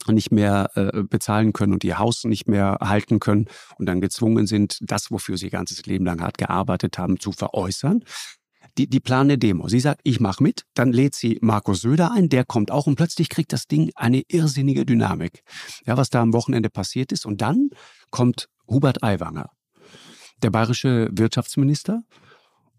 nicht 0.06 0.30
mehr 0.30 0.70
äh, 0.74 1.02
bezahlen 1.02 1.52
können 1.52 1.72
und 1.72 1.84
ihr 1.84 1.98
Haus 1.98 2.24
nicht 2.24 2.48
mehr 2.48 2.78
halten 2.80 3.20
können 3.20 3.46
und 3.76 3.86
dann 3.86 4.00
gezwungen 4.00 4.46
sind, 4.46 4.78
das, 4.80 5.10
wofür 5.10 5.36
sie 5.36 5.46
ihr 5.46 5.50
ganzes 5.50 5.84
Leben 5.86 6.04
lang 6.04 6.20
hart 6.20 6.38
gearbeitet 6.38 6.98
haben, 6.98 7.20
zu 7.20 7.32
veräußern. 7.32 8.04
Die, 8.76 8.88
die 8.88 9.00
plane 9.00 9.38
Demo. 9.38 9.68
Sie 9.68 9.80
sagt, 9.80 10.00
ich 10.04 10.20
mache 10.20 10.42
mit, 10.42 10.62
dann 10.74 10.92
lädt 10.92 11.14
sie 11.14 11.38
Markus 11.40 11.80
Söder 11.80 12.12
ein, 12.12 12.28
der 12.28 12.44
kommt 12.44 12.70
auch 12.70 12.86
und 12.86 12.94
plötzlich 12.94 13.28
kriegt 13.28 13.52
das 13.52 13.66
Ding 13.66 13.90
eine 13.96 14.22
irrsinnige 14.28 14.86
Dynamik. 14.86 15.42
Ja, 15.84 15.96
was 15.96 16.10
da 16.10 16.22
am 16.22 16.32
Wochenende 16.32 16.70
passiert 16.70 17.10
ist. 17.10 17.26
Und 17.26 17.40
dann 17.40 17.70
kommt 18.10 18.48
Hubert 18.68 19.02
Aiwanger, 19.02 19.50
der 20.42 20.50
bayerische 20.50 21.08
Wirtschaftsminister, 21.10 22.02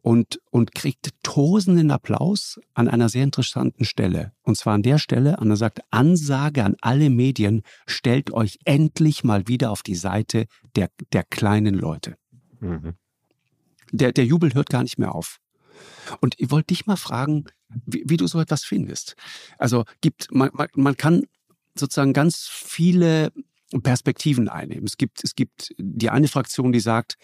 und, 0.02 0.40
und 0.50 0.74
kriegt 0.74 1.10
tosenden 1.24 1.92
Applaus 1.92 2.60
an 2.74 2.88
einer 2.88 3.10
sehr 3.10 3.24
interessanten 3.24 3.86
Stelle. 3.86 4.34
Und 4.44 4.58
zwar 4.58 4.74
an 4.74 4.84
der 4.84 4.98
Stelle, 4.98 5.40
an 5.40 5.48
der 5.48 5.58
sagt, 5.58 5.82
Ansage 5.92 6.64
an 6.64 6.76
alle 6.82 7.10
Medien, 7.10 7.64
stellt 7.86 8.32
euch 8.32 8.60
endlich 8.66 9.24
mal 9.24 9.48
wieder 9.48 9.72
auf 9.72 9.84
die 9.84 9.96
Seite 9.96 10.46
der, 10.76 10.90
der 11.14 11.24
kleinen 11.24 11.76
Leute. 11.76 12.16
Mhm. 12.60 12.96
Der, 13.92 14.12
der 14.12 14.26
Jubel 14.26 14.54
hört 14.54 14.70
gar 14.70 14.84
nicht 14.84 15.00
mehr 15.00 15.14
auf. 15.14 15.40
Und 16.20 16.36
ich 16.38 16.52
wollte 16.52 16.68
dich 16.68 16.86
mal 16.86 16.98
fragen, 16.98 17.46
wie, 17.86 18.04
wie, 18.06 18.18
du 18.18 18.28
so 18.28 18.40
etwas 18.40 18.64
findest. 18.64 19.16
Also 19.58 19.86
gibt, 20.02 20.28
man, 20.32 20.50
man, 20.54 20.68
man 20.76 20.98
kann 20.98 21.24
sozusagen 21.76 22.14
ganz 22.14 22.50
viele 22.52 23.32
Perspektiven 23.84 24.50
einnehmen. 24.50 24.86
Es 24.86 24.98
gibt, 24.98 25.24
es 25.24 25.36
gibt 25.36 25.74
die 25.78 26.10
eine 26.10 26.28
Fraktion, 26.28 26.72
die 26.72 26.80
sagt, 26.80 27.18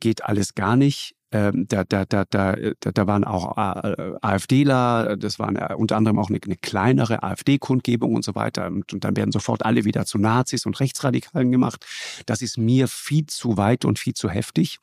geht 0.00 0.24
alles 0.24 0.54
gar 0.54 0.76
nicht. 0.76 1.14
Ähm, 1.30 1.66
da, 1.68 1.84
da, 1.84 2.06
da, 2.06 2.24
da, 2.24 2.56
da 2.80 3.06
waren 3.06 3.24
auch 3.24 3.58
äh, 3.58 4.12
AfDler, 4.22 5.16
das 5.18 5.38
war 5.38 5.48
eine, 5.48 5.76
unter 5.76 5.96
anderem 5.96 6.18
auch 6.18 6.30
eine, 6.30 6.38
eine 6.42 6.56
kleinere 6.56 7.22
AfD-Kundgebung 7.22 8.14
und 8.14 8.24
so 8.24 8.34
weiter. 8.34 8.66
Und, 8.68 8.92
und, 8.94 9.04
dann 9.04 9.14
werden 9.14 9.30
sofort 9.30 9.64
alle 9.64 9.84
wieder 9.84 10.06
zu 10.06 10.16
Nazis 10.18 10.64
und 10.64 10.80
Rechtsradikalen 10.80 11.52
gemacht. 11.52 11.84
Das 12.24 12.40
ist 12.40 12.56
mir 12.56 12.88
viel 12.88 13.26
zu 13.26 13.58
weit 13.58 13.84
und 13.84 13.98
viel 13.98 14.14
zu 14.14 14.30
heftig, 14.30 14.78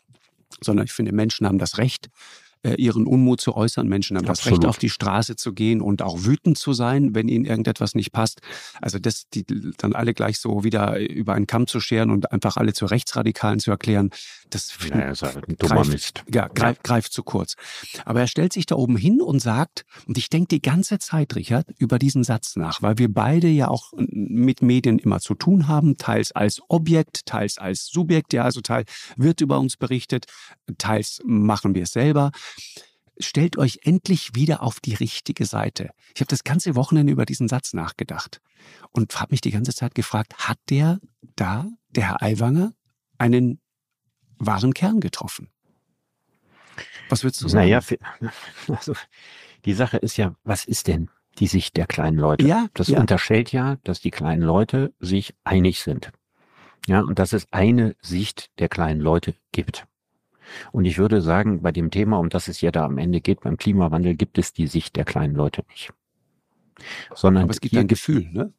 sondern 0.61 0.85
ich 0.85 0.93
finde, 0.93 1.13
Menschen 1.13 1.47
haben 1.47 1.57
das 1.57 1.79
Recht, 1.79 2.09
äh, 2.65 2.75
ihren 2.75 3.05
Unmut 3.05 3.41
zu 3.41 3.55
äußern. 3.55 3.87
Menschen 3.87 4.17
haben 4.17 4.27
Absolut. 4.27 4.57
das 4.57 4.63
Recht, 4.63 4.69
auf 4.69 4.77
die 4.79 4.89
Straße 4.89 5.35
zu 5.35 5.53
gehen 5.53 5.81
und 5.81 6.01
auch 6.01 6.23
wütend 6.23 6.57
zu 6.57 6.73
sein, 6.73 7.13
wenn 7.13 7.27
ihnen 7.27 7.45
irgendetwas 7.45 7.93
nicht 7.93 8.11
passt. 8.11 8.41
Also 8.81 8.97
das, 8.97 9.29
die 9.29 9.45
dann 9.77 9.93
alle 9.93 10.15
gleich 10.15 10.39
so 10.39 10.63
wieder 10.63 10.99
über 10.99 11.33
einen 11.33 11.45
Kamm 11.45 11.67
zu 11.67 11.79
scheren 11.79 12.09
und 12.09 12.31
einfach 12.31 12.57
alle 12.57 12.73
zu 12.73 12.87
Rechtsradikalen 12.87 13.59
zu 13.59 13.69
erklären, 13.69 14.09
das 14.49 14.75
naja, 14.89 15.11
ist 15.11 15.21
halt 15.21 15.47
ein 15.47 15.57
dummer 15.57 15.75
greift, 15.75 15.91
Mist. 15.91 16.23
Ja, 16.33 16.47
greift, 16.47 16.83
greift 16.83 17.13
zu 17.13 17.23
kurz. 17.23 17.55
Aber 18.03 18.21
er 18.21 18.27
stellt 18.27 18.53
sich 18.53 18.65
da 18.65 18.75
oben 18.75 18.97
hin 18.97 19.21
und 19.21 19.39
sagt, 19.39 19.85
und 20.07 20.17
ich 20.17 20.29
denke 20.29 20.47
die 20.47 20.61
ganze 20.61 20.97
Zeit, 20.97 21.35
Richard, 21.35 21.67
über 21.77 21.99
diesen 21.99 22.23
Satz 22.23 22.55
nach, 22.55 22.81
weil 22.81 22.97
wir 22.97 23.13
beide 23.13 23.47
ja 23.47 23.67
auch 23.67 23.93
mit 23.95 24.61
Medien 24.63 24.97
immer 24.97 25.19
zu 25.19 25.35
tun 25.35 25.67
haben, 25.67 25.97
teils 25.97 26.31
als 26.31 26.61
Objekt, 26.67 27.27
teils 27.27 27.59
als 27.59 27.85
Subjekt, 27.85 28.33
ja, 28.33 28.43
also 28.43 28.61
Teil 28.61 28.85
wird 29.17 29.41
über 29.41 29.59
uns 29.59 29.77
berichtet, 29.77 30.25
teils 30.77 31.21
machen 31.25 31.75
wir 31.75 31.83
es 31.83 31.91
selber 31.91 32.31
stellt 33.19 33.57
euch 33.57 33.79
endlich 33.83 34.35
wieder 34.35 34.61
auf 34.61 34.79
die 34.79 34.93
richtige 34.93 35.45
Seite. 35.45 35.91
Ich 36.13 36.21
habe 36.21 36.29
das 36.29 36.43
ganze 36.43 36.75
Wochenende 36.75 37.13
über 37.13 37.25
diesen 37.25 37.47
Satz 37.47 37.73
nachgedacht 37.73 38.41
und 38.91 39.19
habe 39.19 39.31
mich 39.31 39.41
die 39.41 39.51
ganze 39.51 39.73
Zeit 39.73 39.95
gefragt, 39.95 40.47
hat 40.47 40.59
der 40.69 40.99
da, 41.35 41.67
der 41.89 42.09
Herr 42.09 42.21
Aiwanger, 42.21 42.73
einen 43.17 43.59
wahren 44.37 44.73
Kern 44.73 44.99
getroffen? 44.99 45.49
Was 47.09 47.23
würdest 47.23 47.41
du 47.41 47.47
sagen? 47.47 47.69
Naja, 47.69 47.81
also 48.67 48.93
die 49.63 49.73
Sache 49.73 49.97
ist 49.97 50.17
ja, 50.17 50.35
was 50.43 50.65
ist 50.65 50.87
denn 50.87 51.09
die 51.39 51.47
Sicht 51.47 51.77
der 51.77 51.87
kleinen 51.87 52.17
Leute? 52.17 52.45
Ja, 52.45 52.67
das 52.73 52.87
ja. 52.87 52.99
unterstellt 52.99 53.51
ja, 53.51 53.77
dass 53.83 54.01
die 54.01 54.11
kleinen 54.11 54.41
Leute 54.41 54.93
sich 54.99 55.35
einig 55.43 55.81
sind. 55.81 56.11
Ja, 56.87 57.01
und 57.01 57.17
dass 57.19 57.33
es 57.33 57.47
eine 57.51 57.95
Sicht 58.01 58.51
der 58.59 58.69
kleinen 58.69 59.01
Leute 59.01 59.35
gibt. 59.51 59.87
Und 60.71 60.85
ich 60.85 60.97
würde 60.97 61.21
sagen, 61.21 61.61
bei 61.61 61.71
dem 61.71 61.91
Thema, 61.91 62.19
um 62.19 62.29
das 62.29 62.47
es 62.47 62.61
ja 62.61 62.71
da 62.71 62.85
am 62.85 62.97
Ende 62.97 63.21
geht, 63.21 63.41
beim 63.41 63.57
Klimawandel, 63.57 64.15
gibt 64.15 64.37
es 64.37 64.53
die 64.53 64.67
Sicht 64.67 64.95
der 64.95 65.05
kleinen 65.05 65.35
Leute 65.35 65.63
nicht. 65.69 65.91
Sondern 67.13 67.43
Aber 67.43 67.51
es 67.51 67.61
gibt 67.61 67.75
ein 67.75 67.87
Gefühl, 67.87 68.29
ne? 68.31 68.53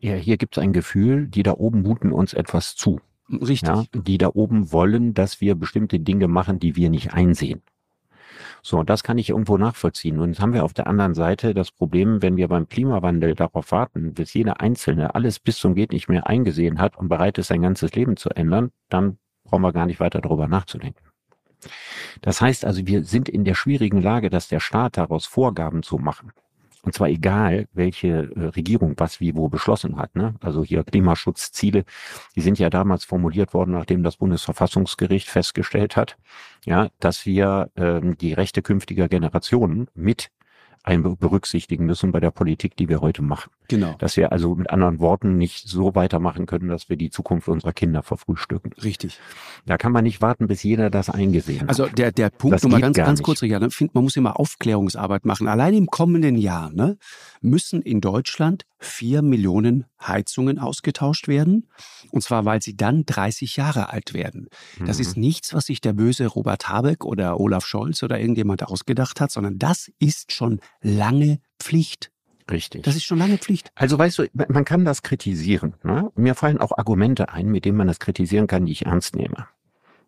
Ja, 0.00 0.14
hier 0.14 0.36
gibt 0.36 0.56
es 0.56 0.62
ein 0.62 0.72
Gefühl, 0.72 1.28
die 1.28 1.42
da 1.42 1.52
oben 1.52 1.82
muten 1.82 2.12
uns 2.12 2.34
etwas 2.34 2.76
zu. 2.76 3.00
Richtig. 3.30 3.68
Ja, 3.68 3.84
die 3.94 4.18
da 4.18 4.30
oben 4.34 4.72
wollen, 4.72 5.14
dass 5.14 5.40
wir 5.40 5.54
bestimmte 5.54 5.98
Dinge 5.98 6.28
machen, 6.28 6.58
die 6.58 6.76
wir 6.76 6.90
nicht 6.90 7.12
einsehen. 7.12 7.62
So, 8.62 8.82
das 8.82 9.02
kann 9.02 9.18
ich 9.18 9.30
irgendwo 9.30 9.56
nachvollziehen. 9.56 10.18
Und 10.18 10.30
jetzt 10.30 10.40
haben 10.40 10.52
wir 10.52 10.64
auf 10.64 10.74
der 10.74 10.86
anderen 10.86 11.14
Seite 11.14 11.54
das 11.54 11.70
Problem, 11.70 12.22
wenn 12.22 12.36
wir 12.36 12.48
beim 12.48 12.68
Klimawandel 12.68 13.34
darauf 13.34 13.70
warten, 13.72 14.14
bis 14.14 14.34
jeder 14.34 14.60
Einzelne 14.60 15.14
alles 15.14 15.38
bis 15.38 15.58
zum 15.58 15.74
geht 15.74 15.92
nicht 15.92 16.08
mehr 16.08 16.26
eingesehen 16.26 16.78
hat 16.78 16.96
und 16.98 17.08
bereit 17.08 17.38
ist, 17.38 17.48
sein 17.48 17.62
ganzes 17.62 17.94
Leben 17.94 18.16
zu 18.16 18.30
ändern, 18.30 18.70
dann 18.88 19.18
brauchen 19.44 19.62
wir 19.62 19.72
gar 19.72 19.86
nicht 19.86 20.00
weiter 20.00 20.20
darüber 20.20 20.48
nachzudenken. 20.48 21.02
Das 22.20 22.40
heißt 22.40 22.64
also, 22.64 22.86
wir 22.86 23.04
sind 23.04 23.28
in 23.28 23.44
der 23.44 23.54
schwierigen 23.54 24.00
Lage, 24.00 24.30
dass 24.30 24.48
der 24.48 24.60
Staat 24.60 24.96
daraus 24.96 25.26
Vorgaben 25.26 25.82
zu 25.82 25.98
machen. 25.98 26.32
Und 26.82 26.94
zwar 26.94 27.08
egal, 27.08 27.66
welche 27.72 28.30
äh, 28.34 28.44
Regierung 28.46 28.94
was 28.96 29.20
wie 29.20 29.34
wo 29.34 29.48
beschlossen 29.48 29.96
hat. 29.96 30.14
Ne? 30.14 30.34
Also 30.40 30.64
hier 30.64 30.84
Klimaschutzziele, 30.84 31.84
die 32.36 32.40
sind 32.40 32.58
ja 32.58 32.70
damals 32.70 33.04
formuliert 33.04 33.52
worden, 33.52 33.72
nachdem 33.72 34.02
das 34.02 34.16
Bundesverfassungsgericht 34.16 35.28
festgestellt 35.28 35.96
hat, 35.96 36.16
ja, 36.64 36.88
dass 37.00 37.26
wir 37.26 37.70
ähm, 37.76 38.16
die 38.16 38.32
Rechte 38.32 38.62
künftiger 38.62 39.08
Generationen 39.08 39.88
mit 39.94 40.30
ein 40.84 41.02
berücksichtigen 41.02 41.84
müssen 41.84 42.12
bei 42.12 42.20
der 42.20 42.30
Politik, 42.30 42.76
die 42.76 42.88
wir 42.88 43.00
heute 43.00 43.22
machen. 43.22 43.50
Genau. 43.68 43.94
Dass 43.98 44.16
wir 44.16 44.32
also 44.32 44.54
mit 44.54 44.70
anderen 44.70 44.98
Worten 44.98 45.36
nicht 45.36 45.68
so 45.68 45.94
weitermachen 45.94 46.46
können, 46.46 46.68
dass 46.68 46.88
wir 46.88 46.96
die 46.96 47.10
Zukunft 47.10 47.48
unserer 47.48 47.72
Kinder 47.74 48.02
verfrühstücken. 48.02 48.72
Richtig. 48.82 49.20
Da 49.66 49.76
kann 49.76 49.92
man 49.92 50.04
nicht 50.04 50.22
warten, 50.22 50.46
bis 50.46 50.62
jeder 50.62 50.88
das 50.88 51.10
eingesehen 51.10 51.62
hat. 51.62 51.68
Also 51.68 51.86
der, 51.86 52.10
der 52.10 52.30
Punkt, 52.30 52.54
Das 52.54 52.62
nochmal 52.62 52.80
ganz, 52.80 52.96
ganz 52.96 53.22
kurz, 53.22 53.42
ich 53.42 53.52
finde, 53.74 53.90
man 53.92 54.04
muss 54.04 54.16
immer 54.16 54.40
Aufklärungsarbeit 54.40 55.26
machen. 55.26 55.48
Allein 55.48 55.74
im 55.74 55.86
kommenden 55.86 56.36
Jahr 56.36 56.70
ne, 56.72 56.96
müssen 57.42 57.82
in 57.82 58.00
Deutschland 58.00 58.64
vier 58.80 59.22
Millionen 59.22 59.84
Heizungen 60.00 60.58
ausgetauscht 60.58 61.28
werden. 61.28 61.68
Und 62.10 62.22
zwar, 62.22 62.44
weil 62.44 62.62
sie 62.62 62.76
dann 62.76 63.04
30 63.04 63.56
Jahre 63.56 63.90
alt 63.92 64.14
werden. 64.14 64.48
Das 64.86 64.96
Mhm. 64.96 65.02
ist 65.02 65.16
nichts, 65.16 65.52
was 65.52 65.66
sich 65.66 65.80
der 65.80 65.92
böse 65.92 66.26
Robert 66.26 66.68
Habeck 66.68 67.04
oder 67.04 67.38
Olaf 67.38 67.66
Scholz 67.66 68.02
oder 68.02 68.18
irgendjemand 68.18 68.62
ausgedacht 68.62 69.20
hat, 69.20 69.30
sondern 69.30 69.58
das 69.58 69.90
ist 69.98 70.32
schon 70.32 70.60
lange 70.80 71.40
Pflicht. 71.58 72.10
Richtig. 72.50 72.82
Das 72.82 72.96
ist 72.96 73.04
schon 73.04 73.18
lange 73.18 73.38
Pflicht. 73.38 73.70
Also 73.74 73.98
weißt 73.98 74.18
du, 74.18 74.26
man 74.48 74.64
kann 74.64 74.84
das 74.84 75.02
kritisieren. 75.02 75.74
Ne? 75.82 76.10
Mir 76.16 76.34
fallen 76.34 76.58
auch 76.58 76.76
Argumente 76.76 77.30
ein, 77.30 77.48
mit 77.48 77.64
denen 77.64 77.76
man 77.76 77.86
das 77.86 77.98
kritisieren 77.98 78.46
kann, 78.46 78.66
die 78.66 78.72
ich 78.72 78.86
ernst 78.86 79.16
nehme. 79.16 79.46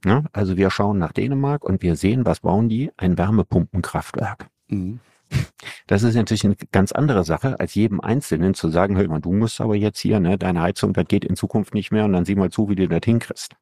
Ne? 0.05 0.25
Also 0.33 0.57
wir 0.57 0.71
schauen 0.71 0.99
nach 0.99 1.13
Dänemark 1.13 1.65
und 1.65 1.83
wir 1.83 1.97
sehen, 1.97 2.25
was 2.25 2.41
bauen 2.41 2.69
die? 2.69 2.91
Ein 2.97 3.19
Wärmepumpenkraftwerk. 3.19 4.49
Mhm. 4.69 5.01
Das 5.87 6.05
ist 6.05 6.15
natürlich 6.15 6.45
eine 6.45 6.55
ganz 6.71 6.93
andere 6.93 7.25
Sache, 7.25 7.59
als 7.59 7.75
jedem 7.75 8.01
Einzelnen 8.01 8.55
zu 8.55 8.69
sagen, 8.69 8.97
hör 8.97 9.09
mal, 9.09 9.21
du 9.21 9.33
musst 9.33 9.61
aber 9.61 9.75
jetzt 9.75 9.99
hier, 9.99 10.21
ne, 10.21 10.39
deine 10.39 10.61
Heizung, 10.61 10.93
das 10.93 11.07
geht 11.07 11.25
in 11.25 11.35
Zukunft 11.35 11.75
nicht 11.75 11.91
mehr 11.91 12.05
und 12.05 12.13
dann 12.13 12.25
sieh 12.25 12.37
mal 12.37 12.51
zu, 12.51 12.69
wie 12.69 12.77
du 12.77 12.87
das 12.87 13.01
hinkriegst. 13.05 13.57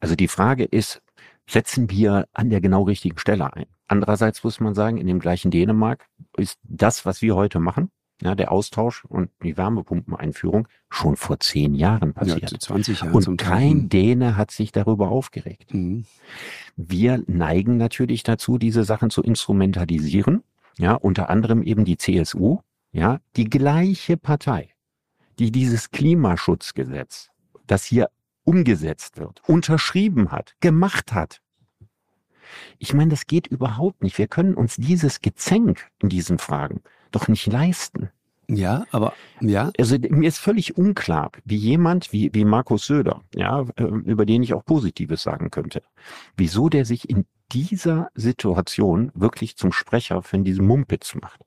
Also 0.00 0.16
die 0.16 0.26
Frage 0.26 0.64
ist, 0.64 1.02
setzen 1.48 1.90
wir 1.90 2.26
an 2.32 2.50
der 2.50 2.60
genau 2.60 2.82
richtigen 2.82 3.18
Stelle 3.18 3.52
ein? 3.52 3.66
Andererseits 3.88 4.42
muss 4.42 4.60
man 4.60 4.74
sagen, 4.74 4.98
in 4.98 5.06
dem 5.06 5.20
gleichen 5.20 5.50
Dänemark 5.50 6.08
ist 6.36 6.58
das, 6.64 7.06
was 7.06 7.22
wir 7.22 7.36
heute 7.36 7.60
machen, 7.60 7.90
ja, 8.22 8.34
der 8.34 8.50
Austausch 8.50 9.04
und 9.04 9.30
die 9.42 9.56
Wärmepumpeneinführung 9.56 10.68
schon 10.88 11.16
vor 11.16 11.38
zehn 11.38 11.74
Jahren 11.74 12.08
Ja, 12.08 12.12
passiert. 12.14 12.48
zu 12.48 12.58
20 12.58 13.00
Jahre 13.02 13.12
und 13.14 13.36
kein 13.36 13.88
Däne 13.88 14.36
hat 14.36 14.50
sich 14.50 14.72
darüber 14.72 15.10
aufgeregt. 15.10 15.72
Mhm. 15.74 16.06
Wir 16.76 17.22
neigen 17.26 17.76
natürlich 17.76 18.22
dazu, 18.22 18.58
diese 18.58 18.84
Sachen 18.84 19.10
zu 19.10 19.22
instrumentalisieren. 19.22 20.42
Ja, 20.78 20.94
unter 20.94 21.30
anderem 21.30 21.62
eben 21.62 21.84
die 21.86 21.96
CSU, 21.96 22.60
ja, 22.92 23.20
die 23.36 23.44
gleiche 23.44 24.16
Partei, 24.16 24.70
die 25.38 25.50
dieses 25.50 25.90
Klimaschutzgesetz, 25.90 27.30
das 27.66 27.84
hier 27.84 28.08
umgesetzt 28.46 29.18
wird, 29.18 29.42
unterschrieben 29.46 30.30
hat, 30.30 30.54
gemacht 30.60 31.12
hat. 31.12 31.40
Ich 32.78 32.94
meine, 32.94 33.10
das 33.10 33.26
geht 33.26 33.46
überhaupt 33.48 34.02
nicht. 34.02 34.16
Wir 34.18 34.28
können 34.28 34.54
uns 34.54 34.76
dieses 34.76 35.20
Gezänk 35.20 35.90
in 36.00 36.08
diesen 36.08 36.38
Fragen 36.38 36.80
doch 37.10 37.28
nicht 37.28 37.46
leisten. 37.46 38.10
Ja, 38.48 38.86
aber 38.92 39.12
ja, 39.40 39.72
Also 39.76 39.96
mir 39.98 40.28
ist 40.28 40.38
völlig 40.38 40.76
unklar, 40.76 41.32
wie 41.44 41.56
jemand 41.56 42.12
wie, 42.12 42.32
wie 42.32 42.44
Markus 42.44 42.86
Söder, 42.86 43.22
ja, 43.34 43.62
äh, 43.74 43.82
über 43.82 44.24
den 44.24 44.44
ich 44.44 44.54
auch 44.54 44.64
Positives 44.64 45.24
sagen 45.24 45.50
könnte, 45.50 45.82
wieso 46.36 46.68
der 46.68 46.84
sich 46.84 47.10
in 47.10 47.26
dieser 47.50 48.08
Situation 48.14 49.10
wirklich 49.14 49.56
zum 49.56 49.72
Sprecher 49.72 50.22
von 50.22 50.44
diesem 50.44 50.66
Mumpitz 50.66 51.16
macht. 51.16 51.40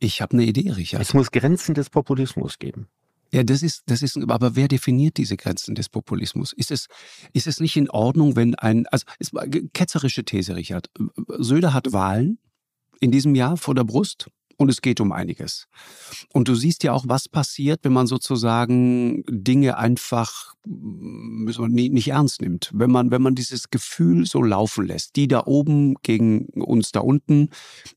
ich 0.00 0.20
habe 0.20 0.32
eine 0.32 0.44
Idee, 0.44 0.72
Richard. 0.72 1.00
Es 1.00 1.14
muss 1.14 1.30
Grenzen 1.30 1.74
des 1.74 1.88
Populismus 1.88 2.58
geben. 2.58 2.88
Ja, 3.32 3.42
das 3.42 3.62
ist, 3.62 3.82
das 3.86 4.02
ist, 4.02 4.18
aber 4.28 4.56
wer 4.56 4.68
definiert 4.68 5.16
diese 5.16 5.38
Grenzen 5.38 5.74
des 5.74 5.88
Populismus? 5.88 6.52
Ist 6.52 6.70
es, 6.70 6.86
ist 7.32 7.46
es 7.46 7.60
nicht 7.60 7.76
in 7.76 7.88
Ordnung, 7.88 8.36
wenn 8.36 8.54
ein, 8.56 8.86
also, 8.88 9.06
ist 9.18 9.32
ketzerische 9.72 10.24
These, 10.24 10.54
Richard. 10.54 10.90
Söder 11.38 11.72
hat 11.72 11.92
Wahlen 11.92 12.38
in 13.00 13.10
diesem 13.10 13.34
Jahr 13.34 13.56
vor 13.56 13.74
der 13.74 13.84
Brust 13.84 14.28
und 14.56 14.68
es 14.68 14.82
geht 14.82 15.00
um 15.00 15.12
einiges. 15.12 15.68
Und 16.32 16.48
du 16.48 16.54
siehst 16.54 16.82
ja 16.84 16.92
auch, 16.92 17.04
was 17.06 17.28
passiert, 17.28 17.80
wenn 17.82 17.92
man 17.92 18.06
sozusagen 18.06 19.24
Dinge 19.28 19.78
einfach 19.78 20.54
mm, 20.64 21.50
nicht 21.68 22.08
ernst 22.08 22.40
nimmt. 22.40 22.70
Wenn 22.74 22.90
man, 22.90 23.10
wenn 23.10 23.22
man 23.22 23.34
dieses 23.34 23.70
Gefühl 23.70 24.26
so 24.26 24.42
laufen 24.42 24.86
lässt. 24.86 25.16
Die 25.16 25.28
da 25.28 25.42
oben 25.46 25.94
gegen 26.02 26.46
uns 26.62 26.92
da 26.92 27.00
unten, 27.00 27.50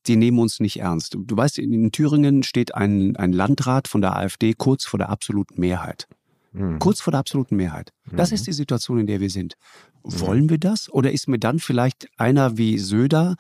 die 0.08 0.15
nehmen 0.15 0.39
uns 0.39 0.60
nicht 0.60 0.80
ernst. 0.80 1.18
Du, 1.18 1.38
weißt, 1.38 1.60
in, 1.60 1.74
in 1.74 1.91
Thüringen 1.91 2.44
steht 2.44 2.76
ein, 2.76 3.15
ein 3.15 3.34
Landrat 3.34 3.88
von 3.88 4.02
der 4.02 4.15
AfD 4.15 4.54
kurz 4.54 4.86
vor 4.86 4.98
der 4.98 5.10
absoluten 5.10 5.60
Mehrheit. 5.60 6.08
Mhm. 6.56 6.80
Kurz 6.80 7.02
vor 7.02 7.12
der 7.12 7.20
absoluten 7.20 7.56
Mehrheit. 7.56 7.91
Das 8.12 8.32
Mhm. 8.32 8.36
ist 8.36 8.48
die 8.48 8.54
Situation, 8.54 9.00
in 9.00 9.08
der 9.08 9.20
wir 9.20 9.30
sind. 9.30 9.56
Wollen 10.04 10.50
wir 10.50 10.60
das? 10.60 10.88
Oder 10.94 11.12
ist 11.12 11.28
mir 11.28 11.39
dann 11.39 11.58
vielleicht 11.58 12.08
einer 12.18 12.58
wie 12.60 12.78
Söder, 12.78 13.36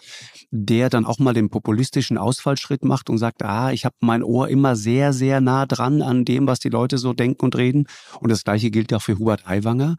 der 0.49 0.89
dann 0.89 1.05
auch 1.05 1.19
mal 1.19 1.33
den 1.33 1.49
populistischen 1.49 2.17
Ausfallschritt 2.17 2.83
macht 2.83 3.09
und 3.09 3.19
sagt, 3.19 3.43
ah, 3.43 3.71
ich 3.71 3.85
habe 3.85 3.95
mein 4.01 4.23
Ohr 4.23 4.49
immer 4.49 4.75
sehr, 4.75 5.13
sehr 5.13 5.41
nah 5.41 5.67
dran 5.67 6.01
an 6.01 6.25
dem, 6.25 6.47
was 6.47 6.59
die 6.59 6.69
Leute 6.69 6.97
so 6.97 7.13
denken 7.13 7.45
und 7.45 7.55
reden. 7.55 7.85
Und 8.19 8.31
das 8.31 8.43
gleiche 8.43 8.71
gilt 8.71 8.91
auch 8.93 9.01
für 9.03 9.19
Hubert 9.19 9.47
Aiwanger. 9.47 9.97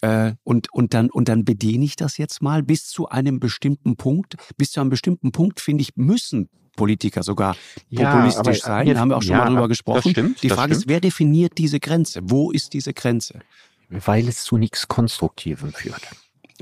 Äh, 0.00 0.32
und, 0.42 0.72
und, 0.72 0.94
dann, 0.94 1.10
und 1.10 1.28
dann 1.28 1.44
bediene 1.44 1.84
ich 1.84 1.94
das 1.94 2.18
jetzt 2.18 2.42
mal 2.42 2.64
bis 2.64 2.88
zu 2.88 3.08
einem 3.08 3.38
bestimmten 3.38 3.96
Punkt. 3.96 4.34
Bis 4.56 4.72
zu 4.72 4.80
einem 4.80 4.90
bestimmten 4.90 5.30
Punkt, 5.30 5.60
finde 5.60 5.82
ich, 5.82 5.94
müssen 5.96 6.48
Politiker 6.76 7.22
sogar 7.22 7.56
Ja, 7.88 8.12
populistisch 8.12 8.40
aber 8.40 8.54
sein. 8.54 8.86
jetzt- 8.86 8.96
Da 8.96 9.00
haben 9.00 9.08
wir 9.10 9.16
auch 9.16 9.22
schon 9.22 9.32
ja, 9.32 9.38
mal 9.38 9.46
drüber 9.48 9.60
das 9.62 9.68
gesprochen. 9.68 10.10
stimmt, 10.10 10.42
die 10.42 10.48
das 10.48 10.56
Frage 10.58 10.72
ist, 10.72 10.78
stimmt. 10.78 10.90
wer 10.90 11.00
definiert 11.00 11.58
diese 11.58 11.80
Grenze? 11.80 12.20
Wo 12.24 12.50
ist 12.50 12.72
diese 12.72 12.92
Grenze? 12.94 13.40
Weil 13.88 14.28
es 14.28 14.44
zu 14.44 14.56
nichts 14.56 14.86
Konstruktivem 14.88 15.72
führt. 15.72 16.00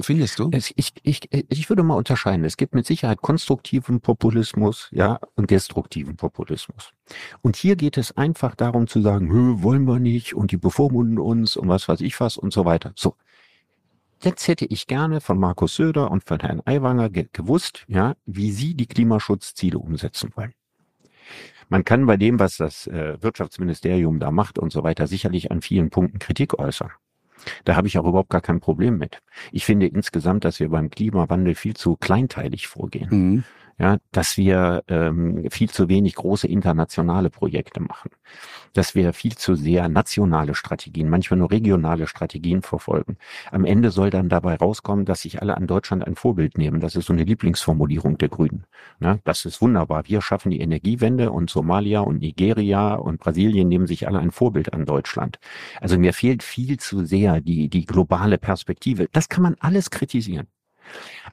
Findest 0.01 0.39
du? 0.39 0.49
Es, 0.53 0.73
ich, 0.77 0.93
ich, 1.03 1.29
ich 1.33 1.69
würde 1.69 1.83
mal 1.83 1.95
unterscheiden. 1.97 2.45
Es 2.45 2.57
gibt 2.57 2.73
mit 2.73 2.87
Sicherheit 2.87 3.21
konstruktiven 3.21 4.01
Populismus, 4.01 4.89
ja, 4.93 5.19
und 5.35 5.51
destruktiven 5.51 6.15
Populismus. 6.17 6.93
Und 7.43 7.57
hier 7.57 7.75
geht 7.75 7.99
es 7.99 8.17
einfach 8.17 8.55
darum 8.55 8.87
zu 8.87 9.03
sagen, 9.03 9.63
wollen 9.65 9.85
wir 9.89 9.99
nicht 9.99 10.35
und 10.35 10.53
die 10.53 10.57
bevormunden 10.57 11.19
uns 11.19 11.57
und 11.57 11.67
was 11.69 11.89
weiß 11.89 12.01
ich 12.03 12.19
was 12.21 12.37
und 12.37 12.53
so 12.53 12.65
weiter. 12.65 12.93
So. 12.95 13.17
Jetzt 14.21 14.49
hätte 14.49 14.65
ich 14.65 14.87
gerne 14.87 15.21
von 15.21 15.39
Markus 15.39 15.77
Söder 15.77 16.11
und 16.11 16.25
von 16.25 16.41
Herrn 16.41 16.61
Aiwanger 16.65 17.09
ge 17.09 17.29
gewusst, 17.33 17.85
ja, 17.87 18.15
wie 18.27 18.51
sie 18.51 18.75
die 18.75 18.87
Klimaschutzziele 18.87 19.79
umsetzen 19.79 20.31
wollen. 20.35 20.55
Man 21.69 21.85
kann 21.85 22.07
bei 22.07 22.17
dem, 22.17 22.41
was 22.41 22.57
das 22.57 22.87
äh, 22.87 23.23
Wirtschaftsministerium 23.23 24.19
da 24.19 24.31
macht 24.31 24.59
und 24.59 24.73
so 24.73 24.83
weiter, 24.83 25.07
sicherlich 25.07 25.51
an 25.51 25.61
vielen 25.61 25.91
Punkten 25.91 26.19
Kritik 26.19 26.59
äußern. 26.59 26.91
Da 27.65 27.77
habe 27.77 27.87
ich 27.87 27.99
auch 27.99 28.07
überhaupt 28.07 28.31
gar 28.31 28.41
kein 28.41 28.59
Problem 28.59 28.99
mit. 28.99 29.21
Ich 29.53 29.65
finde 29.65 29.87
insgesamt, 29.87 30.45
dass 30.45 30.59
wir 30.59 30.71
beim 30.71 30.91
Klimawandel 30.91 31.55
viel 31.55 31.77
zu 31.77 31.97
kleinteilig 31.97 32.67
vorgehen. 32.67 33.09
Mhm. 33.11 33.45
Ja, 33.81 33.99
dass 34.11 34.37
wir 34.37 34.83
ähm, 34.89 35.47
viel 35.51 35.71
zu 35.71 35.89
wenig 35.89 36.17
große 36.17 36.49
internationale 36.49 37.31
Projekte 37.31 37.79
machen, 37.79 38.11
dass 38.73 38.97
wir 38.97 39.13
viel 39.13 39.37
zu 39.37 39.55
sehr 39.55 39.89
nationale 39.89 40.57
Strategien, 40.57 41.09
manchmal 41.09 41.39
nur 41.39 41.53
regionale 41.53 42.09
Strategien 42.09 42.63
verfolgen. 42.63 43.19
Am 43.53 43.65
Ende 43.65 43.93
soll 43.93 44.11
dann 44.11 44.29
dabei 44.29 44.57
rauskommen, 44.57 45.05
dass 45.05 45.21
sich 45.21 45.41
alle 45.41 45.57
an 45.57 45.69
Deutschland 45.69 46.05
ein 46.05 46.17
Vorbild 46.17 46.59
nehmen. 46.59 46.81
Das 46.81 46.97
ist 46.97 47.07
so 47.07 47.13
eine 47.13 47.23
Lieblingsformulierung 47.23 48.19
der 48.19 48.31
Grünen. 48.31 48.67
Ne? 48.99 49.21
Das 49.23 49.45
ist 49.45 49.63
wunderbar. 49.63 50.09
Wir 50.09 50.23
schaffen 50.23 50.51
die 50.51 50.61
Energiewende 50.61 51.31
und 51.31 51.49
Somalia 51.49 52.01
und 52.01 52.19
Nigeria 52.19 52.97
und 52.97 53.21
Brasilien 53.21 53.69
nehmen 53.69 53.87
sich 53.87 54.09
alle 54.09 54.19
ein 54.19 54.33
Vorbild 54.33 54.73
an 54.73 54.87
Deutschland. 54.87 55.39
Also 55.81 55.99
mir 56.01 56.13
fehlt 56.15 56.43
viel 56.43 56.79
zu 56.79 57.05
sehr 57.05 57.41
die, 57.41 57.69
die 57.69 57.87
globale 57.87 58.39
Perspektive. 58.39 59.07
Das 59.13 59.29
kann 59.29 59.45
man 59.45 59.55
alles 59.61 59.91
kritisieren. 59.91 60.49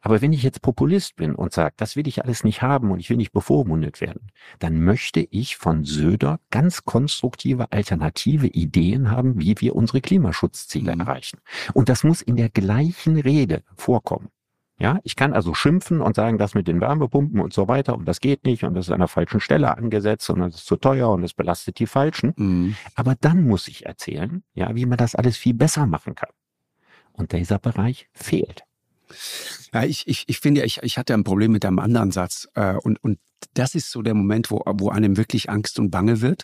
Aber 0.02 0.22
wenn 0.22 0.34
ich 0.34 0.44
jetzt 0.44 0.62
Populist 0.62 1.16
bin 1.16 1.36
und 1.36 1.54
sage, 1.54 1.74
das 1.78 1.96
will 1.96 2.08
ich 2.08 2.24
alles 2.24 2.44
nicht 2.44 2.62
haben 2.62 2.92
und 2.92 3.00
ich 3.00 3.10
will 3.10 3.18
nicht 3.18 3.32
bevormundet 3.32 4.02
werden, 4.02 4.32
dann 4.60 4.80
möchte 4.82 5.22
ich 5.32 5.58
von 5.58 5.84
Söder 5.84 6.40
ganz 6.52 6.84
konstruktive 6.86 7.72
alternative 7.72 8.48
Ideen 8.48 9.10
haben, 9.12 9.40
wie 9.40 9.56
wir 9.60 9.76
unsere 9.76 10.02
Klimaschutzziele 10.02 10.94
Mhm. 10.96 11.02
erreichen. 11.02 11.40
Und 11.74 11.90
das 11.90 12.04
muss 12.04 12.22
in 12.22 12.36
der 12.36 12.50
gleichen 12.50 13.18
Rede 13.18 13.64
vorkommen. 13.76 14.30
Ja, 14.78 15.00
ich 15.04 15.16
kann 15.16 15.32
also 15.34 15.54
schimpfen 15.54 16.02
und 16.02 16.18
sagen, 16.18 16.38
das 16.38 16.54
mit 16.54 16.68
den 16.68 16.82
Wärmepumpen 16.82 17.40
und 17.40 17.54
so 17.54 17.70
weiter 17.70 17.96
und 17.96 18.06
das 18.06 18.20
geht 18.20 18.44
nicht 18.44 18.66
und 18.66 18.74
das 18.74 18.88
ist 18.88 18.92
an 18.92 19.00
der 19.00 19.08
falschen 19.08 19.40
Stelle 19.40 19.78
angesetzt 19.78 20.30
und 20.30 20.40
das 20.42 20.56
ist 20.56 20.66
zu 20.66 20.76
teuer 20.76 21.10
und 21.12 21.22
das 21.22 21.34
belastet 21.34 21.80
die 21.80 21.88
Falschen. 21.88 22.34
Mhm. 22.36 22.76
Aber 22.94 23.16
dann 23.16 23.44
muss 23.48 23.70
ich 23.70 23.86
erzählen, 23.86 24.44
ja, 24.54 24.76
wie 24.76 24.86
man 24.86 24.98
das 24.98 25.16
alles 25.16 25.38
viel 25.38 25.54
besser 25.54 25.86
machen 25.88 26.14
kann. 26.16 26.30
Und 27.14 27.32
dieser 27.32 27.58
Bereich 27.60 28.10
fehlt. 28.12 28.66
Ja, 29.74 29.84
ich, 29.84 30.08
ich, 30.08 30.24
ich 30.28 30.40
finde, 30.40 30.64
ich, 30.64 30.82
ich 30.84 30.98
hatte 30.98 31.14
ein 31.14 31.24
Problem 31.24 31.52
mit 31.52 31.66
einem 31.66 31.80
anderen 31.80 32.12
Satz. 32.12 32.48
Äh, 32.56 32.76
und, 32.76 33.04
und 33.04 33.20
das 33.54 33.76
ist 33.76 33.92
so 33.92 34.02
der 34.02 34.14
Moment, 34.14 34.52
wo, 34.52 34.62
wo 34.66 34.90
einem 34.90 35.18
wirklich 35.18 35.50
Angst 35.50 35.80
und 35.80 35.92
Bange 35.92 36.22
wird. 36.22 36.44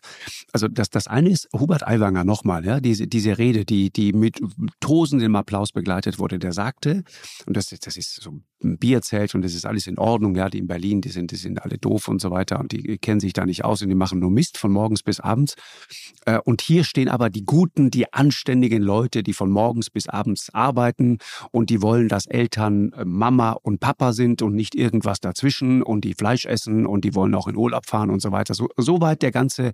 Also 0.53 0.67
das, 0.67 0.89
das 0.89 1.07
eine 1.07 1.29
ist 1.29 1.49
Hubert 1.53 1.87
Aiwanger 1.87 2.23
nochmal, 2.23 2.65
ja, 2.65 2.79
diese, 2.79 3.07
diese 3.07 3.37
Rede, 3.37 3.65
die, 3.65 3.91
die 3.91 4.13
mit 4.13 4.39
tosendem 4.79 5.35
Applaus 5.35 5.71
begleitet 5.71 6.19
wurde, 6.19 6.39
der 6.39 6.53
sagte, 6.53 7.03
und 7.45 7.57
das, 7.57 7.69
das 7.69 7.97
ist 7.97 8.21
so 8.21 8.41
ein 8.63 8.77
Bierzelt 8.77 9.35
und 9.35 9.41
das 9.41 9.53
ist 9.53 9.65
alles 9.65 9.87
in 9.87 9.97
Ordnung, 9.97 10.35
ja, 10.35 10.49
die 10.49 10.59
in 10.59 10.67
Berlin, 10.67 11.01
die 11.01 11.09
sind, 11.09 11.31
die 11.31 11.35
sind 11.35 11.61
alle 11.63 11.77
doof 11.77 12.07
und 12.07 12.21
so 12.21 12.31
weiter 12.31 12.59
und 12.59 12.71
die 12.71 12.97
kennen 12.97 13.19
sich 13.19 13.33
da 13.33 13.45
nicht 13.45 13.65
aus 13.65 13.81
und 13.81 13.89
die 13.89 13.95
machen 13.95 14.19
nur 14.19 14.31
Mist 14.31 14.57
von 14.57 14.71
morgens 14.71 15.03
bis 15.03 15.19
abends. 15.19 15.55
Äh, 16.25 16.39
und 16.39 16.61
hier 16.61 16.83
stehen 16.83 17.09
aber 17.09 17.29
die 17.29 17.45
guten, 17.45 17.91
die 17.91 18.13
anständigen 18.13 18.81
Leute, 18.81 19.23
die 19.23 19.33
von 19.33 19.49
morgens 19.49 19.89
bis 19.89 20.07
abends 20.07 20.53
arbeiten 20.53 21.17
und 21.51 21.69
die 21.69 21.81
wollen, 21.81 22.07
dass 22.07 22.25
Eltern 22.27 22.93
äh, 22.93 23.05
Mama 23.05 23.51
und 23.51 23.79
Papa 23.79 24.13
sind 24.13 24.41
und 24.41 24.55
nicht 24.55 24.75
irgendwas 24.75 25.19
dazwischen 25.19 25.81
und 25.81 26.05
die 26.05 26.13
Fleisch 26.13 26.45
essen 26.45 26.80
und 26.85 27.05
die 27.05 27.15
wollen 27.15 27.35
auch 27.35 27.47
in 27.47 27.55
Urlaub 27.55 27.85
fahren 27.85 28.09
und 28.09 28.21
so 28.21 28.31
weiter. 28.31 28.53
So, 28.53 28.69
so 28.77 29.01
weit 29.01 29.21
der 29.21 29.31
ganze 29.31 29.73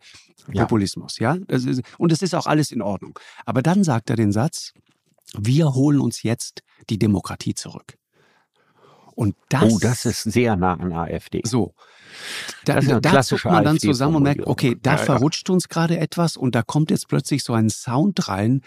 ja. 0.51 0.63
Populismus, 0.63 1.19
ja. 1.19 1.37
Ist, 1.47 1.81
und 1.97 2.11
es 2.11 2.21
ist 2.21 2.35
auch 2.35 2.47
alles 2.47 2.71
in 2.71 2.81
Ordnung. 2.81 3.17
Aber 3.45 3.61
dann 3.61 3.83
sagt 3.83 4.09
er 4.09 4.15
den 4.15 4.31
Satz, 4.31 4.73
wir 5.37 5.73
holen 5.73 5.99
uns 5.99 6.23
jetzt 6.23 6.63
die 6.89 6.99
Demokratie 6.99 7.53
zurück. 7.53 7.97
Und 9.15 9.35
das, 9.49 9.73
oh, 9.73 9.79
das 9.79 10.05
ist 10.05 10.23
sehr 10.23 10.55
nah 10.55 10.75
an 10.75 10.93
AfD. 10.93 11.41
So. 11.43 11.73
Da, 12.65 12.79
da 12.79 13.23
zuckt 13.23 13.45
man 13.45 13.63
dann 13.63 13.79
zusammen 13.79 14.17
und 14.17 14.23
merkt, 14.23 14.45
okay, 14.45 14.77
da 14.79 14.91
ja, 14.91 14.97
verrutscht 14.97 15.49
uns 15.49 15.69
gerade 15.69 15.97
etwas 15.97 16.37
und 16.37 16.53
da 16.53 16.61
kommt 16.61 16.91
jetzt 16.91 17.07
plötzlich 17.07 17.43
so 17.43 17.53
ein 17.53 17.69
Sound 17.69 18.27
rein, 18.27 18.61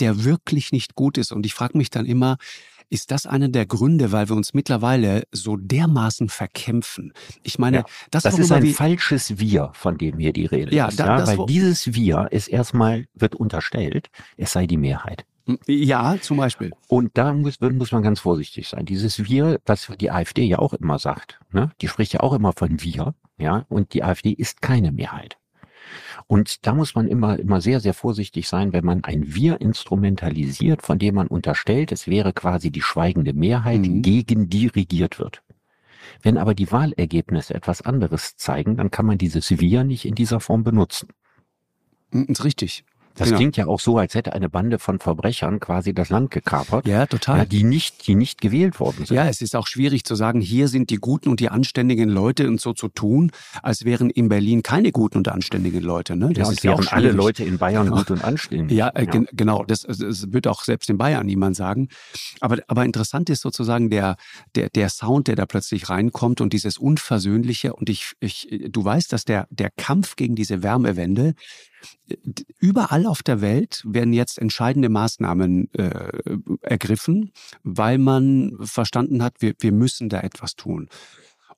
der 0.00 0.24
wirklich 0.24 0.72
nicht 0.72 0.96
gut 0.96 1.18
ist. 1.18 1.30
Und 1.32 1.46
ich 1.46 1.54
frage 1.54 1.78
mich 1.78 1.88
dann 1.88 2.06
immer, 2.06 2.36
ist 2.92 3.10
das 3.10 3.26
einer 3.26 3.48
der 3.48 3.64
Gründe, 3.64 4.12
weil 4.12 4.28
wir 4.28 4.36
uns 4.36 4.52
mittlerweile 4.52 5.22
so 5.32 5.56
dermaßen 5.56 6.28
verkämpfen? 6.28 7.14
Ich 7.42 7.58
meine, 7.58 7.78
ja, 7.78 7.84
das, 8.10 8.24
das 8.24 8.38
ist 8.38 8.52
ein 8.52 8.66
falsches 8.66 9.38
Wir, 9.38 9.70
von 9.72 9.96
dem 9.96 10.18
hier 10.18 10.34
die 10.34 10.44
Rede 10.44 10.74
ja, 10.74 10.88
ist. 10.88 11.00
Da, 11.00 11.18
ja, 11.18 11.26
weil 11.26 11.46
dieses 11.46 11.94
Wir 11.94 12.28
ist 12.30 12.48
erstmal, 12.48 13.06
wird 13.14 13.34
unterstellt, 13.34 14.10
es 14.36 14.52
sei 14.52 14.66
die 14.66 14.76
Mehrheit. 14.76 15.24
Hm, 15.46 15.58
ja, 15.66 16.16
zum 16.20 16.36
Beispiel. 16.36 16.72
Und 16.86 17.12
da 17.14 17.32
muss, 17.32 17.58
muss 17.60 17.92
man 17.92 18.02
ganz 18.02 18.20
vorsichtig 18.20 18.68
sein. 18.68 18.84
Dieses 18.84 19.24
Wir, 19.24 19.58
was 19.64 19.90
die 19.98 20.10
AfD 20.10 20.44
ja 20.44 20.58
auch 20.58 20.74
immer 20.74 20.98
sagt, 20.98 21.40
ne? 21.50 21.72
die 21.80 21.88
spricht 21.88 22.12
ja 22.12 22.20
auch 22.20 22.34
immer 22.34 22.52
von 22.52 22.82
Wir, 22.82 23.14
ja, 23.38 23.64
und 23.70 23.94
die 23.94 24.04
AfD 24.04 24.32
ist 24.32 24.60
keine 24.60 24.92
Mehrheit. 24.92 25.38
Und 26.32 26.66
da 26.66 26.72
muss 26.72 26.94
man 26.94 27.08
immer, 27.08 27.38
immer 27.38 27.60
sehr, 27.60 27.78
sehr 27.78 27.92
vorsichtig 27.92 28.48
sein, 28.48 28.72
wenn 28.72 28.86
man 28.86 29.04
ein 29.04 29.34
Wir 29.34 29.60
instrumentalisiert, 29.60 30.80
von 30.80 30.98
dem 30.98 31.16
man 31.16 31.26
unterstellt, 31.26 31.92
es 31.92 32.08
wäre 32.08 32.32
quasi 32.32 32.70
die 32.70 32.80
schweigende 32.80 33.34
Mehrheit, 33.34 33.80
mhm. 33.80 34.00
gegen 34.00 34.48
die 34.48 34.68
regiert 34.68 35.18
wird. 35.18 35.42
Wenn 36.22 36.38
aber 36.38 36.54
die 36.54 36.72
Wahlergebnisse 36.72 37.52
etwas 37.52 37.82
anderes 37.82 38.34
zeigen, 38.38 38.78
dann 38.78 38.90
kann 38.90 39.04
man 39.04 39.18
dieses 39.18 39.50
Wir 39.60 39.84
nicht 39.84 40.06
in 40.06 40.14
dieser 40.14 40.40
Form 40.40 40.64
benutzen. 40.64 41.10
Das 42.12 42.24
ist 42.26 42.44
richtig. 42.44 42.86
Das 43.14 43.28
genau. 43.28 43.38
klingt 43.38 43.56
ja 43.56 43.66
auch 43.66 43.80
so, 43.80 43.98
als 43.98 44.14
hätte 44.14 44.32
eine 44.32 44.48
Bande 44.48 44.78
von 44.78 44.98
Verbrechern 44.98 45.60
quasi 45.60 45.92
das 45.92 46.08
Land 46.10 46.30
gekapert. 46.30 46.86
Ja, 46.86 47.06
total. 47.06 47.38
Ja, 47.38 47.44
die 47.44 47.64
nicht, 47.64 48.06
die 48.06 48.14
nicht 48.14 48.40
gewählt 48.40 48.80
worden 48.80 49.04
sind. 49.04 49.16
Ja, 49.16 49.28
es 49.28 49.42
ist 49.42 49.54
auch 49.54 49.66
schwierig 49.66 50.04
zu 50.04 50.14
sagen, 50.14 50.40
hier 50.40 50.68
sind 50.68 50.90
die 50.90 50.96
guten 50.96 51.28
und 51.28 51.40
die 51.40 51.48
anständigen 51.48 52.08
Leute 52.08 52.48
und 52.48 52.60
so 52.60 52.72
zu 52.72 52.88
tun, 52.88 53.30
als 53.62 53.84
wären 53.84 54.10
in 54.10 54.28
Berlin 54.28 54.62
keine 54.62 54.92
guten 54.92 55.18
und 55.18 55.28
anständigen 55.28 55.82
Leute. 55.82 56.16
Ne? 56.16 56.30
Das 56.32 56.48
ja, 56.48 56.52
ist 56.52 56.64
ja 56.64 56.72
auch 56.74 56.92
alle 56.92 57.12
Leute 57.12 57.44
in 57.44 57.58
Bayern 57.58 57.86
genau. 57.86 57.98
gut 57.98 58.10
und 58.10 58.24
anständig. 58.24 58.76
Ja, 58.76 58.88
äh, 58.88 59.04
ja. 59.04 59.22
genau. 59.32 59.64
Das, 59.64 59.82
das 59.82 60.32
wird 60.32 60.46
auch 60.46 60.64
selbst 60.64 60.88
in 60.88 60.98
Bayern 60.98 61.26
niemand 61.26 61.56
sagen. 61.56 61.88
Aber, 62.40 62.58
aber 62.68 62.84
interessant 62.84 63.28
ist 63.30 63.42
sozusagen 63.42 63.90
der, 63.90 64.16
der, 64.54 64.70
der 64.70 64.88
Sound, 64.88 65.28
der 65.28 65.36
da 65.36 65.46
plötzlich 65.46 65.90
reinkommt 65.90 66.40
und 66.40 66.52
dieses 66.52 66.78
Unversöhnliche. 66.78 67.74
Und 67.74 67.90
ich, 67.90 68.12
ich, 68.20 68.48
du 68.70 68.84
weißt, 68.84 69.12
dass 69.12 69.24
der, 69.24 69.46
der 69.50 69.70
Kampf 69.70 70.16
gegen 70.16 70.34
diese 70.34 70.62
Wärmewende 70.62 71.34
Überall 72.58 73.06
auf 73.06 73.22
der 73.22 73.40
Welt 73.40 73.82
werden 73.86 74.12
jetzt 74.12 74.38
entscheidende 74.38 74.88
Maßnahmen 74.88 75.72
äh, 75.74 76.12
ergriffen, 76.60 77.32
weil 77.62 77.98
man 77.98 78.56
verstanden 78.60 79.22
hat, 79.22 79.34
wir, 79.40 79.54
wir 79.58 79.72
müssen 79.72 80.08
da 80.08 80.20
etwas 80.20 80.54
tun. 80.54 80.88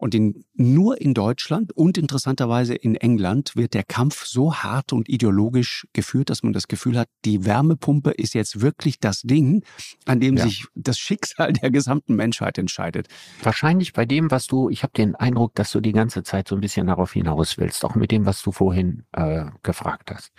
Und 0.05 0.15
in, 0.15 0.45
nur 0.53 1.01
in 1.01 1.15
Deutschland 1.15 1.73
und 1.73 1.97
interessanterweise 1.97 2.75
in 2.75 2.95
England 2.95 3.57
wird 3.57 3.73
der 3.73 3.85
Kampf 3.85 4.27
so 4.27 4.55
hart 4.55 4.93
und 4.93 5.09
ideologisch 5.09 5.87
geführt, 5.95 6.29
dass 6.29 6.43
man 6.43 6.53
das 6.53 6.69
Gefühl 6.69 6.99
hat, 6.99 7.09
die 7.25 7.47
Wärmepumpe 7.47 8.11
ist 8.11 8.35
jetzt 8.35 8.61
wirklich 8.61 9.01
das 9.01 9.23
Ding, 9.23 9.65
an 10.05 10.21
dem 10.21 10.37
ja. 10.37 10.45
sich 10.45 10.67
das 10.75 10.99
Schicksal 10.99 11.55
der 11.55 11.71
gesamten 11.71 12.17
Menschheit 12.17 12.59
entscheidet. 12.59 13.09
Wahrscheinlich 13.43 13.95
bei 13.95 14.05
dem, 14.05 14.31
was 14.31 14.47
du, 14.47 14.69
ich 14.69 14.83
habe 14.83 14.93
den 14.93 15.15
Eindruck, 15.15 15.55
dass 15.55 15.73
du 15.73 15.81
die 15.81 15.93
ganze 15.93 16.23
Zeit 16.23 16.49
so 16.49 16.55
ein 16.55 16.61
bisschen 16.61 16.89
darauf 16.89 17.15
hinaus 17.15 17.57
willst, 17.57 17.83
auch 17.83 17.95
mit 17.95 18.11
dem, 18.11 18.27
was 18.27 18.43
du 18.43 18.53
vorhin 18.53 19.05
äh, 19.13 19.47
gefragt 19.63 20.11
hast. 20.11 20.33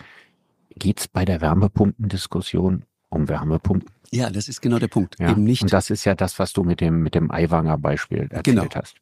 Geht 0.76 1.00
es 1.00 1.08
bei 1.08 1.26
der 1.26 1.42
Wärmepumpendiskussion 1.42 2.86
um 3.16 3.28
Wärmepumpen? 3.28 3.90
Ja, 4.12 4.30
das 4.30 4.48
ist 4.48 4.62
genau 4.62 4.80
der 4.80 4.88
Punkt. 4.88 5.16
Ja, 5.20 5.32
Eben 5.32 5.44
nicht. 5.44 5.64
Und 5.64 5.74
das 5.74 5.90
ist 5.90 6.06
ja 6.06 6.16
das, 6.16 6.40
was 6.40 6.54
du 6.54 6.64
mit 6.64 6.80
dem, 6.82 7.02
mit 7.02 7.16
dem 7.16 7.32
Eiwanger 7.32 7.78
Beispiel 7.78 8.28
erzählt 8.30 8.44
genau. 8.44 8.68
hast. 8.74 8.96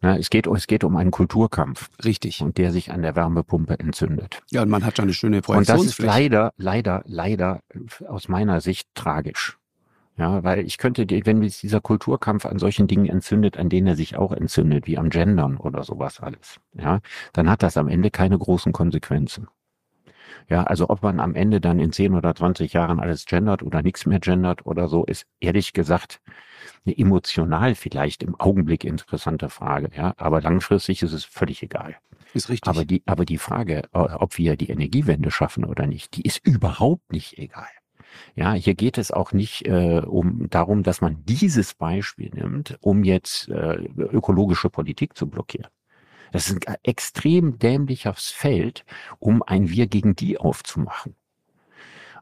Na, 0.00 0.16
es 0.16 0.30
geht, 0.30 0.46
es 0.46 0.66
geht 0.66 0.84
um 0.84 0.96
einen 0.96 1.10
Kulturkampf. 1.10 1.90
Richtig. 2.04 2.40
Und 2.40 2.58
der 2.58 2.72
sich 2.72 2.90
an 2.90 3.02
der 3.02 3.16
Wärmepumpe 3.16 3.78
entzündet. 3.78 4.42
Ja, 4.50 4.62
und 4.62 4.70
man 4.70 4.84
hat 4.84 4.96
schon 4.96 5.04
eine 5.04 5.14
schöne 5.14 5.40
Projektionsfläche. 5.40 6.02
Und 6.02 6.06
das 6.06 6.14
ist 6.14 6.18
leider, 6.18 6.52
leider, 6.56 7.02
leider 7.06 7.60
aus 8.06 8.28
meiner 8.28 8.60
Sicht 8.60 8.88
tragisch. 8.94 9.58
Ja, 10.16 10.44
weil 10.44 10.64
ich 10.64 10.78
könnte, 10.78 11.06
wenn 11.08 11.40
dieser 11.40 11.80
Kulturkampf 11.80 12.46
an 12.46 12.60
solchen 12.60 12.86
Dingen 12.86 13.06
entzündet, 13.06 13.56
an 13.56 13.68
denen 13.68 13.88
er 13.88 13.96
sich 13.96 14.16
auch 14.16 14.30
entzündet, 14.30 14.86
wie 14.86 14.96
am 14.96 15.10
Gendern 15.10 15.56
oder 15.56 15.82
sowas 15.82 16.20
alles, 16.20 16.60
ja, 16.74 17.00
dann 17.32 17.50
hat 17.50 17.64
das 17.64 17.76
am 17.76 17.88
Ende 17.88 18.12
keine 18.12 18.38
großen 18.38 18.72
Konsequenzen. 18.72 19.48
Ja, 20.48 20.64
also 20.64 20.90
ob 20.90 21.02
man 21.02 21.20
am 21.20 21.34
Ende 21.34 21.60
dann 21.60 21.80
in 21.80 21.92
10 21.92 22.14
oder 22.14 22.34
20 22.34 22.72
Jahren 22.72 23.00
alles 23.00 23.24
gendert 23.26 23.62
oder 23.62 23.82
nichts 23.82 24.06
mehr 24.06 24.20
gendert 24.20 24.66
oder 24.66 24.88
so, 24.88 25.04
ist 25.04 25.26
ehrlich 25.40 25.72
gesagt 25.72 26.20
eine 26.84 26.96
emotional 26.96 27.74
vielleicht 27.74 28.22
im 28.22 28.38
Augenblick 28.38 28.84
interessante 28.84 29.48
Frage. 29.48 29.90
Ja, 29.96 30.14
aber 30.16 30.40
langfristig 30.40 31.02
ist 31.02 31.12
es 31.12 31.24
völlig 31.24 31.62
egal. 31.62 31.96
Ist 32.34 32.48
richtig. 32.48 32.68
Aber 32.68 32.84
die, 32.84 33.02
aber 33.06 33.24
die 33.24 33.38
Frage, 33.38 33.82
ob 33.92 34.38
wir 34.38 34.56
die 34.56 34.70
Energiewende 34.70 35.30
schaffen 35.30 35.64
oder 35.64 35.86
nicht, 35.86 36.16
die 36.16 36.22
ist 36.22 36.44
überhaupt 36.44 37.12
nicht 37.12 37.38
egal. 37.38 37.68
Ja, 38.36 38.52
hier 38.52 38.74
geht 38.74 38.98
es 38.98 39.10
auch 39.10 39.32
nicht 39.32 39.66
äh, 39.66 40.00
um 40.04 40.48
darum, 40.50 40.82
dass 40.82 41.00
man 41.00 41.24
dieses 41.24 41.74
Beispiel 41.74 42.30
nimmt, 42.32 42.76
um 42.80 43.04
jetzt 43.04 43.48
äh, 43.48 43.74
ökologische 43.96 44.70
Politik 44.70 45.16
zu 45.16 45.28
blockieren. 45.28 45.68
Das 46.34 46.50
ist 46.50 46.66
ein 46.66 46.74
extrem 46.82 47.60
dämliches 47.60 48.30
Feld, 48.30 48.84
um 49.20 49.44
ein 49.44 49.70
Wir 49.70 49.86
gegen 49.86 50.16
die 50.16 50.36
aufzumachen. 50.36 51.14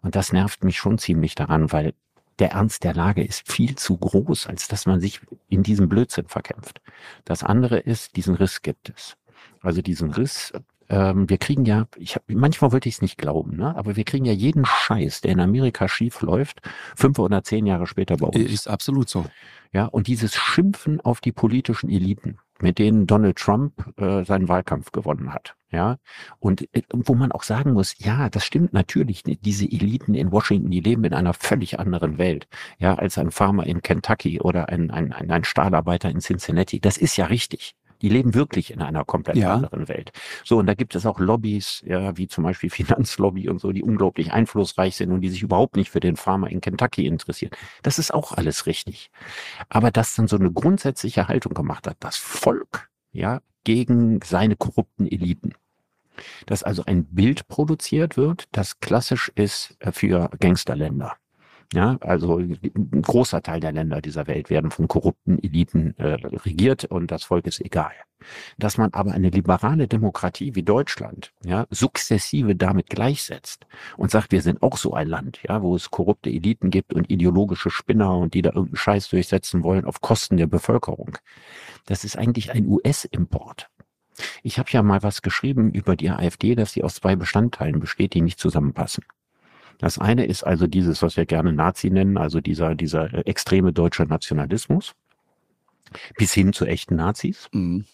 Und 0.02 0.16
das 0.16 0.34
nervt 0.34 0.64
mich 0.64 0.76
schon 0.76 0.98
ziemlich 0.98 1.34
daran, 1.34 1.72
weil 1.72 1.94
der 2.38 2.50
Ernst 2.50 2.84
der 2.84 2.92
Lage 2.92 3.24
ist 3.24 3.50
viel 3.50 3.74
zu 3.74 3.96
groß, 3.96 4.48
als 4.48 4.68
dass 4.68 4.84
man 4.84 5.00
sich 5.00 5.22
in 5.48 5.62
diesem 5.62 5.88
Blödsinn 5.88 6.26
verkämpft. 6.26 6.82
Das 7.24 7.42
andere 7.42 7.78
ist, 7.78 8.14
diesen 8.14 8.34
Riss 8.34 8.60
gibt 8.60 8.90
es. 8.94 9.16
Also 9.62 9.80
diesen 9.80 10.10
Riss, 10.10 10.52
ähm, 10.90 11.30
wir 11.30 11.38
kriegen 11.38 11.64
ja, 11.64 11.86
ich 11.96 12.16
hab, 12.16 12.24
manchmal 12.28 12.70
wollte 12.70 12.90
ich 12.90 12.96
es 12.96 13.00
nicht 13.00 13.16
glauben, 13.16 13.56
ne? 13.56 13.74
aber 13.74 13.96
wir 13.96 14.04
kriegen 14.04 14.26
ja 14.26 14.34
jeden 14.34 14.66
Scheiß, 14.66 15.22
der 15.22 15.32
in 15.32 15.40
Amerika 15.40 15.88
schief 15.88 16.20
läuft, 16.20 16.60
fünf 16.94 17.18
oder 17.18 17.42
zehn 17.44 17.64
Jahre 17.64 17.86
später 17.86 18.18
bei 18.18 18.26
uns. 18.26 18.36
Ist 18.36 18.68
absolut 18.68 19.08
so. 19.08 19.24
Ja, 19.72 19.86
und 19.86 20.06
dieses 20.06 20.34
Schimpfen 20.34 21.00
auf 21.00 21.22
die 21.22 21.32
politischen 21.32 21.88
Eliten, 21.88 22.36
mit 22.62 22.78
denen 22.78 23.06
Donald 23.06 23.36
Trump 23.36 23.92
äh, 23.98 24.24
seinen 24.24 24.48
Wahlkampf 24.48 24.92
gewonnen 24.92 25.32
hat. 25.32 25.54
Ja, 25.70 25.96
und 26.38 26.62
äh, 26.74 26.82
wo 26.92 27.14
man 27.14 27.32
auch 27.32 27.42
sagen 27.42 27.72
muss, 27.72 27.94
ja, 27.98 28.28
das 28.28 28.44
stimmt 28.44 28.74
natürlich. 28.74 29.22
Diese 29.24 29.64
Eliten 29.64 30.14
in 30.14 30.30
Washington, 30.30 30.70
die 30.70 30.80
leben 30.80 31.04
in 31.04 31.14
einer 31.14 31.32
völlig 31.32 31.80
anderen 31.80 32.18
Welt, 32.18 32.46
ja, 32.78 32.94
als 32.94 33.16
ein 33.16 33.30
Farmer 33.30 33.66
in 33.66 33.80
Kentucky 33.80 34.40
oder 34.40 34.68
ein, 34.68 34.90
ein, 34.90 35.12
ein, 35.12 35.30
ein 35.30 35.44
Stahlarbeiter 35.44 36.10
in 36.10 36.20
Cincinnati. 36.20 36.78
Das 36.78 36.98
ist 36.98 37.16
ja 37.16 37.26
richtig. 37.26 37.74
Die 38.02 38.08
leben 38.08 38.34
wirklich 38.34 38.72
in 38.72 38.82
einer 38.82 39.04
komplett 39.04 39.36
ja. 39.36 39.54
anderen 39.54 39.88
Welt. 39.88 40.12
So, 40.44 40.58
und 40.58 40.66
da 40.66 40.74
gibt 40.74 40.94
es 40.94 41.06
auch 41.06 41.18
Lobbys, 41.18 41.82
ja, 41.86 42.16
wie 42.16 42.28
zum 42.28 42.44
Beispiel 42.44 42.70
Finanzlobby 42.82 43.48
und 43.48 43.60
so, 43.60 43.72
die 43.72 43.82
unglaublich 43.82 44.32
einflussreich 44.32 44.96
sind 44.96 45.12
und 45.12 45.20
die 45.20 45.30
sich 45.30 45.42
überhaupt 45.42 45.76
nicht 45.76 45.90
für 45.90 46.00
den 46.00 46.16
Farmer 46.16 46.50
in 46.50 46.60
Kentucky 46.60 47.06
interessieren. 47.06 47.52
Das 47.82 47.98
ist 47.98 48.12
auch 48.12 48.32
alles 48.32 48.66
richtig. 48.66 49.10
Aber 49.68 49.90
dass 49.90 50.14
dann 50.14 50.28
so 50.28 50.36
eine 50.36 50.52
grundsätzliche 50.52 51.28
Haltung 51.28 51.54
gemacht 51.54 51.86
hat, 51.86 51.96
das 52.00 52.16
Volk, 52.16 52.90
ja, 53.12 53.40
gegen 53.64 54.20
seine 54.24 54.56
korrupten 54.56 55.06
Eliten. 55.06 55.54
Dass 56.46 56.62
also 56.62 56.84
ein 56.84 57.04
Bild 57.06 57.48
produziert 57.48 58.16
wird, 58.16 58.44
das 58.52 58.80
klassisch 58.80 59.32
ist 59.34 59.76
äh, 59.80 59.92
für 59.92 60.28
Gangsterländer. 60.40 61.16
Ja, 61.72 61.96
also 62.00 62.36
ein 62.36 63.02
großer 63.02 63.42
Teil 63.42 63.60
der 63.60 63.72
Länder 63.72 64.02
dieser 64.02 64.26
Welt 64.26 64.50
werden 64.50 64.70
von 64.70 64.88
korrupten 64.88 65.42
Eliten 65.42 65.96
äh, 65.96 66.14
regiert 66.36 66.84
und 66.84 67.10
das 67.10 67.24
Volk 67.24 67.46
ist 67.46 67.60
egal. 67.60 67.92
Dass 68.58 68.76
man 68.76 68.92
aber 68.92 69.12
eine 69.12 69.30
liberale 69.30 69.88
Demokratie 69.88 70.54
wie 70.54 70.62
Deutschland 70.62 71.32
ja 71.44 71.66
sukzessive 71.70 72.54
damit 72.54 72.90
gleichsetzt 72.90 73.66
und 73.96 74.10
sagt, 74.10 74.32
wir 74.32 74.42
sind 74.42 74.62
auch 74.62 74.76
so 74.76 74.92
ein 74.92 75.08
Land, 75.08 75.40
ja, 75.48 75.62
wo 75.62 75.74
es 75.74 75.90
korrupte 75.90 76.28
Eliten 76.28 76.70
gibt 76.70 76.92
und 76.92 77.10
ideologische 77.10 77.70
Spinner 77.70 78.18
und 78.18 78.34
die 78.34 78.42
da 78.42 78.50
irgendeinen 78.50 78.76
Scheiß 78.76 79.08
durchsetzen 79.08 79.62
wollen 79.62 79.86
auf 79.86 80.02
Kosten 80.02 80.36
der 80.36 80.46
Bevölkerung. 80.48 81.16
Das 81.86 82.04
ist 82.04 82.18
eigentlich 82.18 82.52
ein 82.52 82.66
US-Import. 82.66 83.70
Ich 84.42 84.58
habe 84.58 84.70
ja 84.70 84.82
mal 84.82 85.02
was 85.02 85.22
geschrieben 85.22 85.72
über 85.72 85.96
die 85.96 86.10
AfD, 86.10 86.54
dass 86.54 86.72
sie 86.72 86.84
aus 86.84 86.96
zwei 86.96 87.16
Bestandteilen 87.16 87.80
besteht, 87.80 88.12
die 88.12 88.20
nicht 88.20 88.38
zusammenpassen. 88.38 89.04
Das 89.82 89.98
eine 89.98 90.26
ist 90.26 90.44
also 90.44 90.68
dieses, 90.68 91.02
was 91.02 91.16
wir 91.16 91.26
gerne 91.26 91.52
Nazi 91.52 91.90
nennen, 91.90 92.16
also 92.16 92.40
dieser, 92.40 92.76
dieser 92.76 93.12
äh, 93.12 93.22
extreme 93.22 93.72
deutsche 93.72 94.04
Nationalismus, 94.04 94.94
bis 96.16 96.32
hin 96.32 96.52
zu 96.52 96.66
echten 96.66 96.94
Nazis. 96.94 97.48
Mhm. 97.52 97.84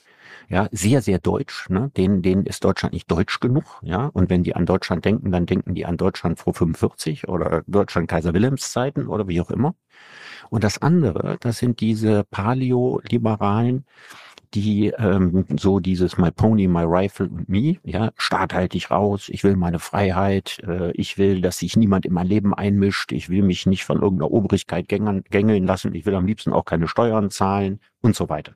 Ja, 0.50 0.68
sehr, 0.70 1.00
sehr 1.00 1.18
deutsch. 1.18 1.70
Ne? 1.70 1.90
Denen, 1.96 2.20
denen 2.20 2.44
ist 2.44 2.62
Deutschland 2.62 2.92
nicht 2.92 3.10
deutsch 3.10 3.40
genug. 3.40 3.80
Ja, 3.80 4.10
und 4.12 4.28
wenn 4.28 4.42
die 4.42 4.54
an 4.54 4.66
Deutschland 4.66 5.06
denken, 5.06 5.32
dann 5.32 5.46
denken 5.46 5.74
die 5.74 5.86
an 5.86 5.96
Deutschland 5.96 6.38
vor 6.38 6.52
45 6.52 7.26
oder 7.26 7.62
Deutschland 7.66 8.06
Kaiser 8.06 8.34
Wilhelms 8.34 8.70
Zeiten 8.70 9.06
oder 9.06 9.26
wie 9.26 9.40
auch 9.40 9.50
immer. 9.50 9.74
Und 10.50 10.64
das 10.64 10.82
andere, 10.82 11.38
das 11.40 11.56
sind 11.56 11.80
diese 11.80 12.22
Paleo-Liberalen, 12.24 13.86
die 14.54 14.88
ähm, 14.98 15.44
so 15.58 15.80
dieses 15.80 16.18
My 16.18 16.30
Pony, 16.30 16.68
My 16.68 16.84
Rifle 16.84 17.28
und 17.28 17.48
Me, 17.48 17.76
ja, 17.84 18.12
Staat 18.16 18.54
halt 18.54 18.72
dich 18.74 18.90
raus, 18.90 19.28
ich 19.28 19.44
will 19.44 19.56
meine 19.56 19.78
Freiheit, 19.78 20.58
äh, 20.66 20.92
ich 20.92 21.18
will, 21.18 21.40
dass 21.40 21.58
sich 21.58 21.76
niemand 21.76 22.06
in 22.06 22.12
mein 22.12 22.26
Leben 22.26 22.54
einmischt, 22.54 23.12
ich 23.12 23.28
will 23.28 23.42
mich 23.42 23.66
nicht 23.66 23.84
von 23.84 24.00
irgendeiner 24.00 24.30
Obrigkeit 24.30 24.88
gängeln, 24.88 25.24
gängeln 25.30 25.66
lassen, 25.66 25.94
ich 25.94 26.06
will 26.06 26.14
am 26.14 26.26
liebsten 26.26 26.52
auch 26.52 26.64
keine 26.64 26.88
Steuern 26.88 27.30
zahlen 27.30 27.80
und 28.00 28.16
so 28.16 28.28
weiter. 28.28 28.54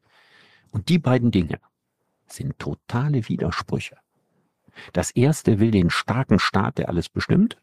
Und 0.70 0.88
die 0.88 0.98
beiden 0.98 1.30
Dinge 1.30 1.58
sind 2.26 2.58
totale 2.58 3.28
Widersprüche. 3.28 3.96
Das 4.92 5.10
erste 5.10 5.60
will 5.60 5.70
den 5.70 5.90
starken 5.90 6.38
Staat, 6.38 6.78
der 6.78 6.88
alles 6.88 7.08
bestimmt, 7.08 7.58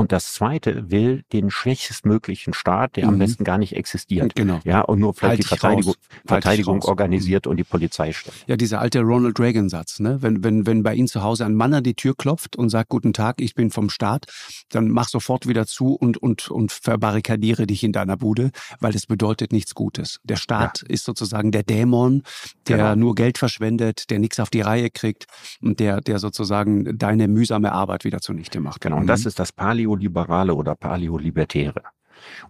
und 0.00 0.12
das 0.12 0.32
zweite 0.32 0.90
will 0.90 1.24
den 1.34 1.50
schwächstmöglichen 1.50 2.54
Staat, 2.54 2.96
der 2.96 3.04
mhm. 3.04 3.12
am 3.12 3.18
besten 3.18 3.44
gar 3.44 3.58
nicht 3.58 3.76
existiert. 3.76 4.34
Genau. 4.34 4.58
Ja, 4.64 4.80
und 4.80 4.98
nur 4.98 5.12
vielleicht 5.12 5.30
halt 5.30 5.38
die 5.40 5.46
Verteidigung, 5.46 5.94
Verteidigung 6.24 6.82
organisiert 6.84 7.44
mhm. 7.44 7.50
und 7.50 7.56
die 7.58 7.64
Polizei 7.64 8.14
stellt. 8.14 8.34
Ja, 8.46 8.56
dieser 8.56 8.80
alte 8.80 9.00
Ronald 9.00 9.38
Reagan-Satz, 9.38 10.00
ne? 10.00 10.22
Wenn, 10.22 10.42
wenn, 10.42 10.66
wenn 10.66 10.82
bei 10.82 10.94
Ihnen 10.94 11.06
zu 11.06 11.22
Hause 11.22 11.44
ein 11.44 11.54
Mann 11.54 11.74
an 11.74 11.84
die 11.84 11.92
Tür 11.92 12.14
klopft 12.16 12.56
und 12.56 12.70
sagt, 12.70 12.88
guten 12.88 13.12
Tag, 13.12 13.42
ich 13.42 13.54
bin 13.54 13.70
vom 13.70 13.90
Staat, 13.90 14.24
dann 14.70 14.88
mach 14.88 15.06
sofort 15.06 15.46
wieder 15.46 15.66
zu 15.66 15.92
und, 15.92 16.16
und, 16.16 16.50
und 16.50 16.72
verbarrikadiere 16.72 17.66
dich 17.66 17.84
in 17.84 17.92
deiner 17.92 18.16
Bude, 18.16 18.52
weil 18.80 18.92
das 18.94 19.04
bedeutet 19.04 19.52
nichts 19.52 19.74
Gutes. 19.74 20.18
Der 20.24 20.36
Staat 20.36 20.80
ja. 20.80 20.94
ist 20.94 21.04
sozusagen 21.04 21.52
der 21.52 21.62
Dämon, 21.62 22.22
der 22.68 22.78
genau. 22.78 22.96
nur 22.96 23.14
Geld 23.14 23.36
verschwendet, 23.36 24.08
der 24.08 24.18
nichts 24.18 24.40
auf 24.40 24.48
die 24.48 24.62
Reihe 24.62 24.88
kriegt 24.88 25.26
und 25.60 25.78
der, 25.78 26.00
der 26.00 26.18
sozusagen 26.18 26.96
deine 26.96 27.28
mühsame 27.28 27.72
Arbeit 27.72 28.04
wieder 28.04 28.22
zunichte 28.22 28.60
macht. 28.60 28.80
Genau. 28.80 28.96
Und 28.96 29.06
das 29.06 29.24
mhm. 29.24 29.28
ist 29.28 29.38
das 29.38 29.52
Palio 29.52 29.89
Paleoliberale 29.90 30.54
oder 30.54 30.74
Paleolibertäre. 30.76 31.82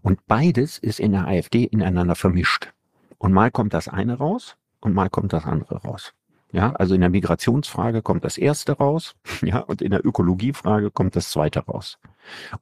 Und 0.03 0.27
beides 0.27 0.79
ist 0.79 1.01
in 1.01 1.13
der 1.13 1.27
AfD 1.27 1.65
ineinander 1.65 2.15
vermischt. 2.15 2.73
Und 3.19 3.33
mal 3.33 3.51
kommt 3.51 3.73
das 3.73 3.89
eine 3.89 4.19
raus 4.19 4.57
und 4.81 4.95
mal 4.95 5.09
kommt 5.09 5.33
das 5.33 5.47
andere 5.47 5.83
raus. 5.83 6.13
Ja, 6.53 6.73
also 6.73 6.97
in 6.97 7.01
der 7.01 7.11
Migrationsfrage 7.11 8.03
kommt 8.03 8.25
das 8.25 8.37
erste 8.37 8.73
raus, 8.73 9.15
ja, 9.43 9.61
und 9.61 9.81
in 9.83 9.93
der 9.93 10.05
Ökologiefrage 10.05 10.91
kommt 10.91 11.15
das 11.15 11.31
zweite 11.31 11.61
raus. 11.61 11.99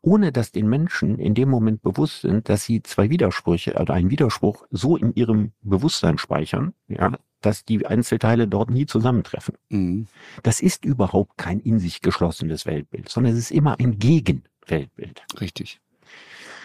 Ohne 0.03 0.31
dass 0.31 0.53
den 0.53 0.69
Menschen 0.69 1.19
in 1.19 1.35
dem 1.35 1.49
Moment 1.49 1.83
bewusst 1.83 2.21
sind, 2.21 2.51
dass 2.51 2.65
sie 2.65 2.83
zwei 2.83 3.09
Widersprüche 3.09 3.75
oder 3.81 3.95
einen 3.95 4.11
Widerspruch 4.11 4.67
so 4.71 4.97
in 4.97 5.15
ihrem 5.15 5.53
Bewusstsein 5.63 6.19
speichern, 6.19 6.75
ja, 6.89 7.13
dass 7.41 7.65
die 7.65 7.87
Einzelteile 7.87 8.47
dort 8.47 8.69
nie 8.69 8.85
zusammentreffen. 8.85 9.55
Mhm. 9.71 10.07
Das 10.43 10.61
ist 10.61 10.85
überhaupt 10.85 11.39
kein 11.39 11.61
in 11.61 11.79
sich 11.79 12.03
geschlossenes 12.03 12.67
Weltbild, 12.67 13.09
sondern 13.09 13.33
es 13.33 13.39
ist 13.39 13.53
immer 13.53 13.79
ein 13.81 13.99
Gegen 13.99 14.43
Weltbild. 14.71 15.23
Richtig. 15.41 15.81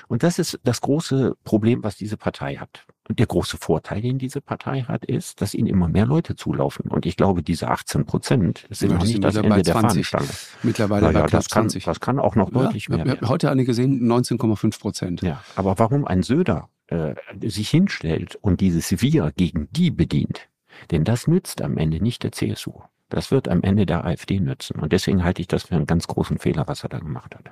Und 0.07 0.23
das 0.23 0.39
ist 0.39 0.59
das 0.63 0.81
große 0.81 1.35
Problem, 1.43 1.83
was 1.83 1.95
diese 1.95 2.17
Partei 2.17 2.57
hat. 2.57 2.85
Und 3.09 3.19
der 3.19 3.25
große 3.25 3.57
Vorteil, 3.57 4.01
den 4.01 4.17
diese 4.17 4.41
Partei 4.41 4.83
hat, 4.83 5.05
ist, 5.05 5.41
dass 5.41 5.53
ihnen 5.53 5.67
immer 5.67 5.87
mehr 5.87 6.05
Leute 6.05 6.35
zulaufen. 6.35 6.89
Und 6.89 7.05
ich 7.05 7.17
glaube, 7.17 7.43
diese 7.43 7.67
18 7.67 8.05
Prozent 8.05 8.65
sind 8.69 8.91
ja, 8.91 8.97
noch 8.97 9.05
nicht 9.05 9.23
das 9.23 9.35
Ende 9.35 9.61
der 9.61 9.73
Fahnenstange. 9.73 10.29
Mittlerweile 10.61 11.07
naja, 11.07 11.21
bei 11.21 11.27
das 11.27 11.49
kann, 11.49 11.69
20. 11.69 11.85
Das 11.85 11.99
kann 11.99 12.19
auch 12.19 12.35
noch 12.35 12.53
ja, 12.53 12.63
deutlich 12.63 12.89
mehr 12.89 13.05
werden. 13.05 13.27
Heute 13.27 13.49
eine 13.49 13.65
gesehen, 13.65 14.01
19,5 14.05 14.79
Prozent. 14.79 15.21
Ja, 15.21 15.43
aber 15.55 15.79
warum 15.79 16.05
ein 16.05 16.23
Söder 16.23 16.69
äh, 16.87 17.15
sich 17.41 17.69
hinstellt 17.69 18.35
und 18.35 18.61
dieses 18.61 19.01
Wir 19.01 19.31
gegen 19.35 19.67
die 19.71 19.91
bedient, 19.91 20.49
denn 20.91 21.03
das 21.03 21.27
nützt 21.27 21.61
am 21.61 21.77
Ende 21.77 22.01
nicht 22.01 22.23
der 22.23 22.31
CSU. 22.31 22.81
Das 23.09 23.31
wird 23.31 23.47
am 23.47 23.61
Ende 23.61 23.85
der 23.85 24.05
AfD 24.05 24.39
nützen. 24.39 24.79
Und 24.79 24.91
deswegen 24.91 25.23
halte 25.23 25.41
ich 25.41 25.47
das 25.47 25.63
für 25.63 25.75
einen 25.75 25.85
ganz 25.85 26.07
großen 26.07 26.39
Fehler, 26.39 26.67
was 26.67 26.83
er 26.83 26.89
da 26.89 26.99
gemacht 26.99 27.35
hat. 27.35 27.51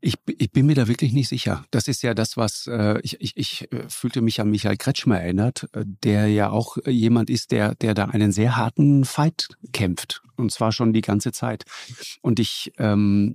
Ich, 0.00 0.14
ich 0.26 0.52
bin 0.52 0.66
mir 0.66 0.74
da 0.74 0.88
wirklich 0.88 1.12
nicht 1.12 1.28
sicher. 1.28 1.64
Das 1.70 1.88
ist 1.88 2.02
ja 2.02 2.14
das, 2.14 2.36
was 2.36 2.66
äh, 2.66 3.00
ich, 3.00 3.20
ich, 3.20 3.36
ich 3.36 3.72
äh, 3.72 3.88
fühlte 3.88 4.20
mich 4.20 4.40
an 4.40 4.50
Michael 4.50 4.76
Kretschmer 4.76 5.20
erinnert, 5.20 5.68
äh, 5.72 5.84
der 5.84 6.28
ja 6.28 6.50
auch 6.50 6.76
jemand 6.86 7.30
ist, 7.30 7.50
der, 7.50 7.74
der 7.74 7.94
da 7.94 8.04
einen 8.04 8.30
sehr 8.30 8.56
harten 8.56 9.04
Fight 9.04 9.48
kämpft. 9.72 10.22
Und 10.36 10.52
zwar 10.52 10.72
schon 10.72 10.92
die 10.92 11.00
ganze 11.00 11.32
Zeit. 11.32 11.64
Und 12.20 12.38
ich, 12.38 12.72
ähm, 12.78 13.34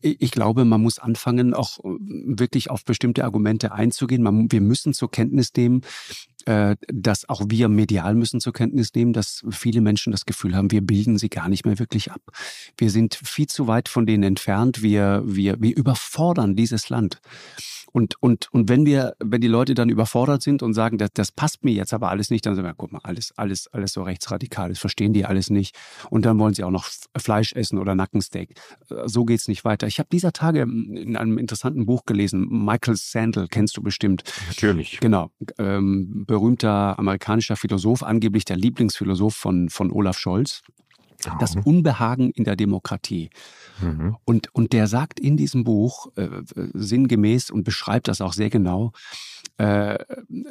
ich 0.00 0.30
glaube, 0.30 0.64
man 0.64 0.80
muss 0.80 0.98
anfangen, 0.98 1.54
auch 1.54 1.78
wirklich 1.82 2.70
auf 2.70 2.84
bestimmte 2.84 3.24
Argumente 3.24 3.72
einzugehen. 3.72 4.22
Man, 4.22 4.50
wir 4.50 4.60
müssen 4.60 4.92
zur 4.92 5.10
Kenntnis 5.10 5.52
nehmen, 5.56 5.82
äh, 6.46 6.76
dass 6.88 7.28
auch 7.28 7.42
wir 7.48 7.68
medial 7.68 8.14
müssen 8.14 8.40
zur 8.40 8.52
Kenntnis 8.52 8.94
nehmen, 8.94 9.12
dass 9.12 9.44
viele 9.50 9.80
Menschen 9.80 10.10
das 10.10 10.24
Gefühl 10.24 10.56
haben, 10.56 10.70
wir 10.70 10.80
bilden 10.80 11.18
sie 11.18 11.28
gar 11.28 11.48
nicht 11.48 11.66
mehr 11.66 11.78
wirklich 11.78 12.10
ab. 12.10 12.22
Wir 12.76 12.90
sind 12.90 13.14
viel 13.14 13.46
zu 13.46 13.66
weit 13.66 13.88
von 13.88 14.06
denen 14.06 14.22
entfernt. 14.22 14.82
Wir, 14.82 15.22
wir, 15.24 15.60
wir 15.60 15.76
überfordern 15.76 16.56
dieses 16.56 16.88
Land. 16.88 17.20
Und, 17.92 18.22
und, 18.22 18.52
und 18.52 18.68
wenn 18.68 18.86
wir, 18.86 19.14
wenn 19.18 19.40
die 19.40 19.48
Leute 19.48 19.74
dann 19.74 19.88
überfordert 19.88 20.42
sind 20.42 20.62
und 20.62 20.74
sagen, 20.74 20.98
das, 20.98 21.10
das 21.14 21.32
passt 21.32 21.64
mir 21.64 21.72
jetzt 21.72 21.92
aber 21.92 22.10
alles 22.10 22.30
nicht, 22.30 22.46
dann 22.46 22.54
sagen 22.54 22.66
wir, 22.66 22.74
guck 22.74 22.92
mal, 22.92 23.00
alles, 23.02 23.32
alles, 23.36 23.68
alles 23.68 23.92
so 23.92 24.02
rechtsradikal, 24.02 24.68
das 24.68 24.78
verstehen 24.78 25.12
die 25.12 25.24
alles 25.24 25.50
nicht. 25.50 25.76
Und 26.10 26.24
dann 26.24 26.38
wollen 26.38 26.54
sie 26.54 26.64
auch 26.64 26.70
noch 26.70 26.88
Fleisch 27.16 27.52
essen 27.52 27.78
oder 27.78 27.94
Nackensteak. 27.94 28.54
So 29.06 29.24
geht's 29.24 29.48
nicht 29.48 29.64
weiter. 29.64 29.86
Ich 29.86 29.98
habe 29.98 30.08
dieser 30.10 30.32
Tage 30.32 30.62
in 30.62 31.16
einem 31.16 31.38
interessanten 31.38 31.86
Buch 31.86 32.04
gelesen, 32.06 32.46
Michael 32.48 32.96
Sandel, 32.96 33.48
kennst 33.48 33.76
du 33.76 33.82
bestimmt. 33.82 34.22
Natürlich. 34.48 35.00
Genau. 35.00 35.30
Ähm, 35.58 36.24
berühmter 36.26 36.98
amerikanischer 36.98 37.56
Philosoph, 37.56 38.02
angeblich 38.02 38.44
der 38.44 38.56
Lieblingsphilosoph 38.56 39.34
von, 39.34 39.68
von 39.68 39.90
Olaf 39.90 40.18
Scholz 40.18 40.62
das 41.38 41.56
Unbehagen 41.56 42.30
in 42.30 42.44
der 42.44 42.56
Demokratie. 42.56 43.30
Mhm. 43.80 44.16
Und, 44.24 44.54
und 44.54 44.72
der 44.72 44.86
sagt 44.86 45.20
in 45.20 45.36
diesem 45.36 45.64
Buch 45.64 46.08
äh, 46.16 46.28
sinngemäß 46.74 47.50
und 47.50 47.64
beschreibt 47.64 48.08
das 48.08 48.20
auch 48.20 48.32
sehr 48.32 48.50
genau, 48.50 48.92
äh, 49.58 49.98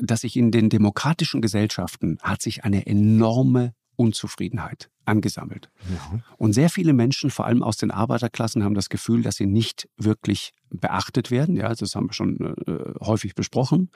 dass 0.01 0.21
sich 0.21 0.35
in 0.35 0.51
den 0.51 0.69
demokratischen 0.69 1.41
Gesellschaften 1.41 2.17
hat 2.21 2.41
sich 2.41 2.63
eine 2.63 2.85
enorme 2.85 3.73
Unzufriedenheit 3.95 4.89
angesammelt. 5.03 5.69
Ja. 5.89 6.19
Und 6.37 6.53
sehr 6.53 6.69
viele 6.69 6.93
Menschen, 6.93 7.31
vor 7.31 7.45
allem 7.45 7.63
aus 7.63 7.75
den 7.75 7.91
Arbeiterklassen, 7.91 8.63
haben 8.63 8.75
das 8.75 8.89
Gefühl, 8.89 9.23
dass 9.23 9.35
sie 9.35 9.45
nicht 9.45 9.89
wirklich 9.97 10.53
beachtet 10.69 11.31
werden. 11.31 11.57
Ja, 11.57 11.73
das 11.73 11.95
haben 11.95 12.07
wir 12.07 12.13
schon 12.13 12.55
äh, 12.65 12.93
häufig 13.01 13.35
besprochen. 13.35 13.91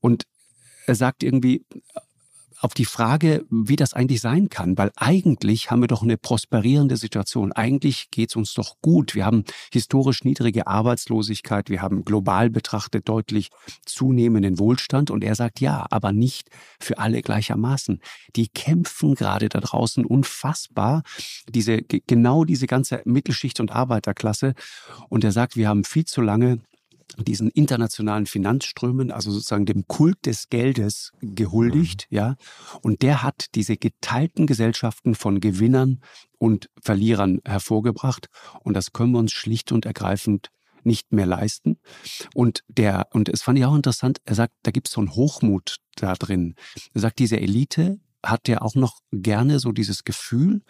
Und 0.00 0.24
er 0.86 0.96
sagt 0.96 1.22
irgendwie, 1.22 1.64
auf 2.60 2.74
die 2.74 2.84
Frage, 2.84 3.44
wie 3.50 3.76
das 3.76 3.94
eigentlich 3.94 4.20
sein 4.20 4.48
kann, 4.48 4.76
weil 4.76 4.92
eigentlich 4.96 5.70
haben 5.70 5.80
wir 5.80 5.88
doch 5.88 6.02
eine 6.02 6.18
prosperierende 6.18 6.96
Situation. 6.96 7.52
Eigentlich 7.52 8.10
geht 8.10 8.30
es 8.30 8.36
uns 8.36 8.52
doch 8.54 8.76
gut. 8.82 9.14
Wir 9.14 9.24
haben 9.24 9.44
historisch 9.72 10.24
niedrige 10.24 10.66
Arbeitslosigkeit, 10.66 11.70
wir 11.70 11.80
haben 11.80 12.04
global 12.04 12.50
betrachtet 12.50 13.08
deutlich 13.08 13.48
zunehmenden 13.86 14.58
Wohlstand 14.58 15.10
und 15.10 15.24
er 15.24 15.34
sagt 15.34 15.60
ja, 15.60 15.86
aber 15.90 16.12
nicht 16.12 16.50
für 16.78 16.98
alle 16.98 17.22
gleichermaßen. 17.22 18.00
Die 18.36 18.48
kämpfen 18.48 19.14
gerade 19.14 19.48
da 19.48 19.60
draußen 19.60 20.04
unfassbar, 20.04 21.02
diese, 21.48 21.78
genau 21.82 22.44
diese 22.44 22.66
ganze 22.66 23.00
Mittelschicht 23.04 23.60
und 23.60 23.72
Arbeiterklasse 23.72 24.54
und 25.08 25.24
er 25.24 25.32
sagt, 25.32 25.56
wir 25.56 25.68
haben 25.68 25.84
viel 25.84 26.04
zu 26.04 26.20
lange 26.20 26.58
diesen 27.18 27.50
internationalen 27.50 28.26
Finanzströmen, 28.26 29.10
also 29.10 29.30
sozusagen 29.30 29.66
dem 29.66 29.86
Kult 29.86 30.26
des 30.26 30.48
Geldes 30.48 31.12
gehuldigt, 31.20 32.06
mhm. 32.10 32.16
ja. 32.16 32.36
Und 32.82 33.02
der 33.02 33.22
hat 33.22 33.46
diese 33.54 33.76
geteilten 33.76 34.46
Gesellschaften 34.46 35.14
von 35.14 35.40
Gewinnern 35.40 36.00
und 36.38 36.70
Verlierern 36.82 37.40
hervorgebracht. 37.44 38.28
Und 38.62 38.74
das 38.74 38.92
können 38.92 39.12
wir 39.12 39.18
uns 39.18 39.32
schlicht 39.32 39.72
und 39.72 39.86
ergreifend 39.86 40.50
nicht 40.84 41.12
mehr 41.12 41.26
leisten. 41.26 41.78
Und 42.34 42.64
der, 42.68 43.08
und 43.12 43.28
es 43.28 43.42
fand 43.42 43.58
ich 43.58 43.64
auch 43.64 43.74
interessant, 43.74 44.18
er 44.24 44.34
sagt, 44.34 44.54
da 44.62 44.70
gibt 44.70 44.88
es 44.88 44.94
so 44.94 45.00
einen 45.00 45.14
Hochmut 45.14 45.76
da 45.96 46.14
drin. 46.14 46.54
Er 46.94 47.00
sagt, 47.02 47.18
diese 47.18 47.38
Elite, 47.38 48.00
hat 48.24 48.46
der 48.48 48.62
auch 48.62 48.74
noch 48.74 48.98
gerne 49.12 49.58
so 49.58 49.72
dieses 49.72 50.04
Gefühl 50.04 50.62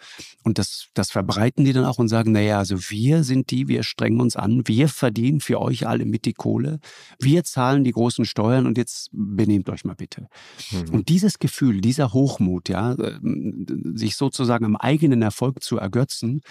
und 0.43 0.57
das, 0.57 0.87
das 0.93 1.11
verbreiten 1.11 1.65
die 1.65 1.73
dann 1.73 1.85
auch 1.85 1.99
und 1.99 2.07
sagen, 2.07 2.31
naja, 2.31 2.59
also 2.59 2.89
wir 2.89 3.23
sind 3.23 3.51
die, 3.51 3.67
wir 3.67 3.83
strengen 3.83 4.21
uns 4.21 4.35
an, 4.35 4.67
wir 4.67 4.87
verdienen 4.87 5.41
für 5.41 5.59
euch 5.59 5.87
alle 5.87 6.05
mit 6.05 6.25
die 6.25 6.33
Kohle, 6.33 6.79
wir 7.19 7.43
zahlen 7.43 7.83
die 7.83 7.91
großen 7.91 8.25
Steuern 8.25 8.65
und 8.65 8.77
jetzt 8.77 9.09
benehmt 9.11 9.69
euch 9.69 9.83
mal 9.83 9.95
bitte. 9.95 10.27
Mhm. 10.71 10.93
Und 10.93 11.09
dieses 11.09 11.39
Gefühl, 11.39 11.81
dieser 11.81 12.13
Hochmut, 12.13 12.69
ja, 12.69 12.93
ähm, 12.93 13.65
sich 13.95 14.15
sozusagen 14.15 14.65
am 14.65 14.75
eigenen 14.75 15.21
Erfolg 15.21 15.63
zu 15.63 15.77
ergötzen, 15.77 16.41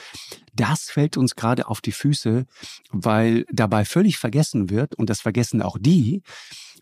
das 0.54 0.90
fällt 0.90 1.16
uns 1.16 1.36
gerade 1.36 1.68
auf 1.68 1.80
die 1.80 1.92
Füße, 1.92 2.46
weil 2.90 3.46
dabei 3.52 3.84
völlig 3.84 4.18
vergessen 4.18 4.70
wird, 4.70 4.94
und 4.96 5.10
das 5.10 5.20
vergessen 5.20 5.62
auch 5.62 5.78
die, 5.78 6.22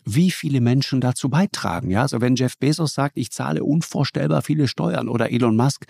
wie 0.05 0.31
viele 0.31 0.61
Menschen 0.61 1.01
dazu 1.01 1.29
beitragen. 1.29 1.91
Ja, 1.91 2.01
also 2.01 2.21
wenn 2.21 2.35
Jeff 2.35 2.57
Bezos 2.57 2.93
sagt, 2.93 3.17
ich 3.17 3.31
zahle 3.31 3.63
unvorstellbar 3.63 4.41
viele 4.41 4.67
Steuern 4.67 5.07
oder 5.07 5.31
Elon 5.31 5.55
Musk, 5.55 5.85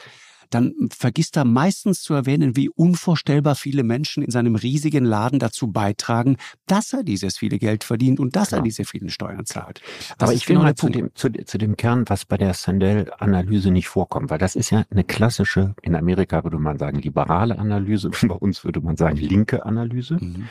dann 0.49 0.73
vergisst 0.91 1.37
er 1.37 1.45
meistens 1.45 2.01
zu 2.01 2.13
erwähnen, 2.13 2.55
wie 2.55 2.69
unvorstellbar 2.69 3.55
viele 3.55 3.83
Menschen 3.83 4.23
in 4.23 4.31
seinem 4.31 4.55
riesigen 4.55 5.05
Laden 5.05 5.39
dazu 5.39 5.71
beitragen, 5.71 6.37
dass 6.65 6.93
er 6.93 7.03
dieses 7.03 7.37
viele 7.37 7.59
Geld 7.59 7.83
verdient 7.83 8.19
und 8.19 8.35
dass 8.35 8.49
Klar. 8.49 8.61
er 8.61 8.63
diese 8.63 8.85
vielen 8.85 9.09
Steuern 9.09 9.45
zahlt. 9.45 9.81
Das 10.17 10.29
Aber 10.29 10.33
ich 10.33 10.47
will 10.47 10.55
genau 10.55 10.65
mal 10.65 10.75
zu 10.75 10.89
dem, 10.89 11.11
zu, 11.13 11.31
zu, 11.31 11.57
dem 11.57 11.77
Kern, 11.77 12.03
was 12.07 12.25
bei 12.25 12.37
der 12.37 12.53
Sandel-Analyse 12.53 13.71
nicht 13.71 13.87
vorkommt, 13.87 14.29
weil 14.29 14.39
das 14.39 14.55
ist 14.55 14.69
ja 14.69 14.83
eine 14.89 15.03
klassische, 15.03 15.75
in 15.81 15.95
Amerika 15.95 16.43
würde 16.43 16.59
man 16.59 16.77
sagen, 16.77 16.99
liberale 16.99 17.59
Analyse, 17.59 18.09
bei 18.23 18.35
uns 18.35 18.63
würde 18.63 18.81
man 18.81 18.97
sagen, 18.97 19.17
linke 19.17 19.65
Analyse, 19.65 20.17
mhm. 20.19 20.47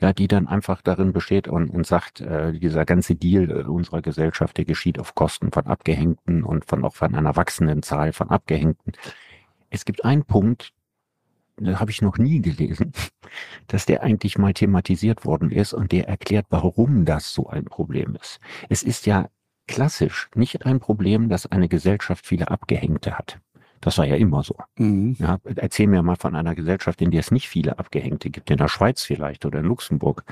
ja, 0.00 0.12
die 0.12 0.28
dann 0.28 0.46
einfach 0.46 0.82
darin 0.82 1.12
besteht 1.12 1.48
und, 1.48 1.70
und 1.70 1.86
sagt, 1.86 2.20
äh, 2.20 2.52
dieser 2.52 2.84
ganze 2.84 3.14
Deal 3.14 3.50
äh, 3.50 3.62
unserer 3.64 4.02
Gesellschaft, 4.02 4.56
der 4.56 4.64
geschieht 4.64 4.98
auf 4.98 5.14
Kosten 5.14 5.50
von 5.52 5.66
Abgehängten 5.66 6.42
und 6.42 6.64
von 6.66 6.84
auch 6.84 6.94
von 6.94 7.14
einer 7.14 7.36
wachsenden 7.36 7.82
Zahl 7.82 8.12
von 8.12 8.30
Abgehängten. 8.30 8.92
Es 9.70 9.84
gibt 9.84 10.04
einen 10.04 10.24
Punkt, 10.24 10.72
da 11.56 11.80
habe 11.80 11.90
ich 11.90 12.02
noch 12.02 12.18
nie 12.18 12.40
gelesen, 12.40 12.92
dass 13.66 13.86
der 13.86 14.02
eigentlich 14.02 14.38
mal 14.38 14.54
thematisiert 14.54 15.24
worden 15.24 15.50
ist 15.50 15.72
und 15.72 15.92
der 15.92 16.08
erklärt, 16.08 16.46
warum 16.50 17.04
das 17.04 17.32
so 17.32 17.48
ein 17.48 17.64
Problem 17.64 18.16
ist. 18.20 18.40
Es 18.68 18.82
ist 18.82 19.06
ja 19.06 19.28
klassisch 19.66 20.30
nicht 20.34 20.64
ein 20.66 20.80
Problem, 20.80 21.28
dass 21.28 21.46
eine 21.46 21.68
Gesellschaft 21.68 22.26
viele 22.26 22.50
Abgehängte 22.50 23.18
hat. 23.18 23.38
Das 23.80 23.98
war 23.98 24.06
ja 24.06 24.16
immer 24.16 24.42
so. 24.42 24.56
Mhm. 24.76 25.16
Ja, 25.18 25.38
erzähl 25.56 25.86
mir 25.86 26.02
mal 26.02 26.16
von 26.16 26.34
einer 26.34 26.54
Gesellschaft, 26.54 27.00
in 27.00 27.10
der 27.10 27.20
es 27.20 27.30
nicht 27.30 27.48
viele 27.48 27.78
Abgehängte 27.78 28.30
gibt, 28.30 28.50
in 28.50 28.56
der 28.56 28.68
Schweiz 28.68 29.02
vielleicht 29.02 29.44
oder 29.46 29.60
in 29.60 29.66
Luxemburg. 29.66 30.24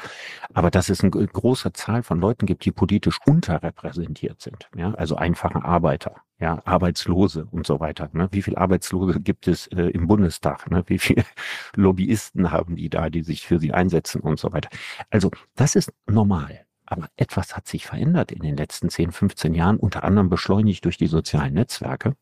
Aber 0.52 0.70
dass 0.70 0.88
es 0.88 1.02
eine 1.02 1.10
große 1.10 1.72
Zahl 1.72 2.02
von 2.02 2.20
Leuten 2.20 2.46
gibt, 2.46 2.64
die 2.64 2.72
politisch 2.72 3.18
unterrepräsentiert 3.26 4.40
sind. 4.40 4.68
Ja, 4.76 4.92
also 4.94 5.16
einfache 5.16 5.64
Arbeiter, 5.64 6.16
ja, 6.38 6.60
Arbeitslose 6.64 7.46
und 7.50 7.66
so 7.66 7.80
weiter. 7.80 8.10
Ne? 8.12 8.28
Wie 8.32 8.42
viele 8.42 8.58
Arbeitslose 8.58 9.20
gibt 9.20 9.48
es 9.48 9.66
äh, 9.68 9.84
im 9.90 10.06
Bundestag? 10.06 10.70
Ne? 10.70 10.84
Wie 10.86 10.98
viele 10.98 11.24
Lobbyisten 11.76 12.50
haben 12.50 12.76
die 12.76 12.90
da, 12.90 13.10
die 13.10 13.22
sich 13.22 13.46
für 13.46 13.58
sie 13.58 13.72
einsetzen 13.72 14.20
und 14.20 14.38
so 14.38 14.52
weiter? 14.52 14.68
Also 15.10 15.30
das 15.54 15.76
ist 15.76 15.92
normal. 16.06 16.66
Aber 16.86 17.08
etwas 17.16 17.56
hat 17.56 17.66
sich 17.66 17.86
verändert 17.86 18.30
in 18.30 18.42
den 18.42 18.56
letzten 18.56 18.90
10, 18.90 19.10
15 19.10 19.54
Jahren, 19.54 19.76
unter 19.76 20.04
anderem 20.04 20.28
beschleunigt 20.28 20.84
durch 20.84 20.96
die 20.96 21.08
sozialen 21.08 21.54
Netzwerke 21.54 22.14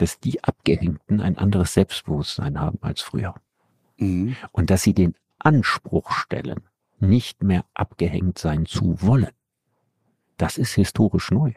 dass 0.00 0.20
die 0.20 0.42
Abgehängten 0.42 1.20
ein 1.20 1.36
anderes 1.36 1.74
Selbstbewusstsein 1.74 2.60
haben 2.60 2.78
als 2.80 3.00
früher. 3.00 3.34
Mhm. 3.98 4.36
Und 4.52 4.70
dass 4.70 4.82
sie 4.82 4.94
den 4.94 5.14
Anspruch 5.38 6.12
stellen, 6.12 6.62
nicht 6.98 7.42
mehr 7.42 7.64
abgehängt 7.74 8.38
sein 8.38 8.66
zu 8.66 9.02
wollen. 9.02 9.32
Das 10.36 10.58
ist 10.58 10.74
historisch 10.74 11.30
neu. 11.30 11.52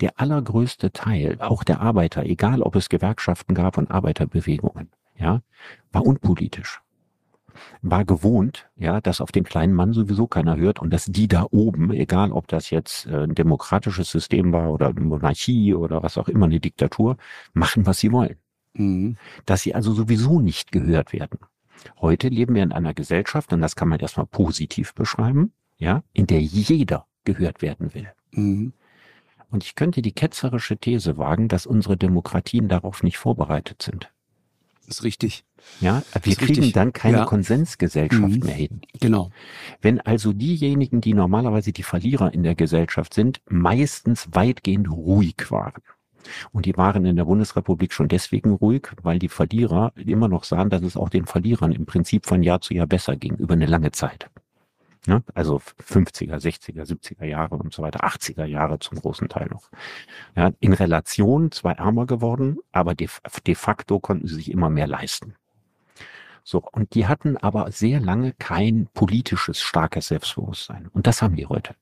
Der 0.00 0.20
allergrößte 0.20 0.92
Teil, 0.92 1.40
auch 1.40 1.64
der 1.64 1.80
Arbeiter, 1.80 2.24
egal 2.24 2.62
ob 2.62 2.76
es 2.76 2.88
Gewerkschaften 2.88 3.54
gab 3.54 3.78
und 3.78 3.90
Arbeiterbewegungen, 3.90 4.90
ja, 5.16 5.42
war 5.92 6.06
unpolitisch 6.06 6.83
war 7.82 8.04
gewohnt, 8.04 8.68
ja, 8.76 9.00
dass 9.00 9.20
auf 9.20 9.32
den 9.32 9.44
kleinen 9.44 9.72
Mann 9.72 9.92
sowieso 9.92 10.26
keiner 10.26 10.56
hört 10.56 10.80
und 10.80 10.90
dass 10.90 11.06
die 11.06 11.28
da 11.28 11.46
oben, 11.50 11.92
egal 11.92 12.32
ob 12.32 12.48
das 12.48 12.70
jetzt 12.70 13.06
äh, 13.06 13.24
ein 13.24 13.34
demokratisches 13.34 14.10
System 14.10 14.52
war 14.52 14.70
oder 14.70 14.88
eine 14.88 15.00
Monarchie 15.00 15.74
oder 15.74 16.02
was 16.02 16.18
auch 16.18 16.28
immer, 16.28 16.46
eine 16.46 16.60
Diktatur, 16.60 17.16
machen, 17.52 17.86
was 17.86 17.98
sie 17.98 18.12
wollen. 18.12 18.36
Mhm. 18.74 19.16
Dass 19.46 19.62
sie 19.62 19.74
also 19.74 19.92
sowieso 19.92 20.40
nicht 20.40 20.72
gehört 20.72 21.12
werden. 21.12 21.38
Heute 22.00 22.28
leben 22.28 22.54
wir 22.54 22.62
in 22.62 22.72
einer 22.72 22.94
Gesellschaft, 22.94 23.52
und 23.52 23.60
das 23.60 23.76
kann 23.76 23.88
man 23.88 24.00
erstmal 24.00 24.26
positiv 24.26 24.94
beschreiben, 24.94 25.52
ja, 25.76 26.02
in 26.12 26.26
der 26.26 26.40
jeder 26.40 27.06
gehört 27.24 27.62
werden 27.62 27.94
will. 27.94 28.08
Mhm. 28.32 28.72
Und 29.50 29.64
ich 29.64 29.74
könnte 29.74 30.02
die 30.02 30.12
ketzerische 30.12 30.76
These 30.76 31.16
wagen, 31.16 31.48
dass 31.48 31.66
unsere 31.66 31.96
Demokratien 31.96 32.68
darauf 32.68 33.02
nicht 33.02 33.18
vorbereitet 33.18 33.82
sind. 33.82 34.12
Das 34.86 34.98
ist 34.98 35.04
richtig. 35.04 35.44
Ja, 35.80 36.02
wir 36.22 36.36
kriegen 36.36 36.54
richtig. 36.54 36.72
dann 36.74 36.92
keine 36.92 37.18
ja. 37.18 37.24
Konsensgesellschaft 37.24 38.22
mhm. 38.22 38.44
mehr 38.44 38.54
hin. 38.54 38.82
Genau. 39.00 39.30
Wenn 39.80 40.00
also 40.00 40.32
diejenigen, 40.32 41.00
die 41.00 41.14
normalerweise 41.14 41.72
die 41.72 41.82
Verlierer 41.82 42.34
in 42.34 42.42
der 42.42 42.54
Gesellschaft 42.54 43.14
sind, 43.14 43.40
meistens 43.48 44.28
weitgehend 44.32 44.90
ruhig 44.90 45.50
waren. 45.50 45.82
Und 46.52 46.66
die 46.66 46.76
waren 46.76 47.04
in 47.04 47.16
der 47.16 47.24
Bundesrepublik 47.24 47.92
schon 47.92 48.08
deswegen 48.08 48.52
ruhig, 48.52 48.88
weil 49.02 49.18
die 49.18 49.28
Verlierer 49.28 49.92
immer 49.96 50.28
noch 50.28 50.44
sahen, 50.44 50.70
dass 50.70 50.82
es 50.82 50.96
auch 50.96 51.08
den 51.08 51.26
Verlierern 51.26 51.72
im 51.72 51.86
Prinzip 51.86 52.26
von 52.26 52.42
Jahr 52.42 52.60
zu 52.60 52.74
Jahr 52.74 52.86
besser 52.86 53.16
ging, 53.16 53.36
über 53.36 53.54
eine 53.54 53.66
lange 53.66 53.92
Zeit. 53.92 54.30
Ne? 55.06 55.22
Also 55.34 55.60
50er, 55.86 56.36
60er, 56.36 56.84
70er 56.84 57.24
Jahre 57.24 57.56
und 57.56 57.74
so 57.74 57.82
weiter, 57.82 58.04
80er 58.04 58.44
Jahre 58.46 58.78
zum 58.78 58.98
großen 58.98 59.28
Teil 59.28 59.48
noch. 59.50 59.70
Ja, 60.34 60.52
in 60.60 60.72
Relation 60.72 61.52
zwar 61.52 61.78
ärmer 61.78 62.06
geworden, 62.06 62.58
aber 62.72 62.94
de, 62.94 63.08
de 63.46 63.54
facto 63.54 64.00
konnten 64.00 64.26
sie 64.26 64.36
sich 64.36 64.50
immer 64.50 64.70
mehr 64.70 64.86
leisten. 64.86 65.34
So, 66.42 66.62
und 66.72 66.94
die 66.94 67.06
hatten 67.06 67.36
aber 67.36 67.70
sehr 67.72 68.00
lange 68.00 68.32
kein 68.32 68.88
politisches 68.92 69.60
starkes 69.60 70.08
Selbstbewusstsein. 70.08 70.88
Und 70.92 71.06
das 71.06 71.22
haben 71.22 71.36
die 71.36 71.46
heute. 71.46 71.74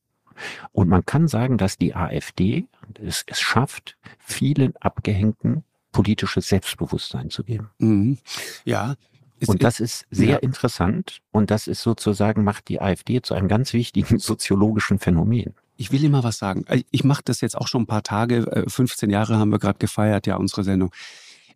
Und 0.72 0.88
man 0.88 1.04
kann 1.04 1.28
sagen, 1.28 1.58
dass 1.58 1.78
die 1.78 1.94
AfD 1.94 2.66
es, 3.00 3.24
es 3.26 3.40
schafft, 3.40 3.96
vielen 4.18 4.76
Abgehängten 4.76 5.64
politisches 5.90 6.48
Selbstbewusstsein 6.48 7.30
zu 7.30 7.44
geben. 7.44 7.70
Mhm. 7.78 8.18
Ja, 8.64 8.94
und 9.48 9.62
das 9.62 9.80
ist 9.80 10.06
sehr 10.10 10.28
ja. 10.28 10.36
interessant 10.36 11.20
und 11.30 11.50
das 11.50 11.66
ist 11.66 11.82
sozusagen, 11.82 12.44
macht 12.44 12.68
die 12.68 12.80
AfD 12.80 13.22
zu 13.22 13.34
einem 13.34 13.48
ganz 13.48 13.72
wichtigen 13.72 14.18
soziologischen 14.20 14.98
Phänomen. 14.98 15.54
Ich 15.76 15.90
will 15.90 16.04
immer 16.04 16.22
was 16.22 16.38
sagen. 16.38 16.64
Ich 16.90 17.02
mache 17.02 17.22
das 17.24 17.40
jetzt 17.40 17.56
auch 17.56 17.66
schon 17.66 17.82
ein 17.82 17.86
paar 17.86 18.02
Tage. 18.02 18.64
15 18.68 19.08
äh, 19.08 19.12
Jahre 19.12 19.38
haben 19.38 19.50
wir 19.50 19.58
gerade 19.58 19.78
gefeiert, 19.78 20.26
ja, 20.26 20.36
unsere 20.36 20.62
Sendung. 20.62 20.92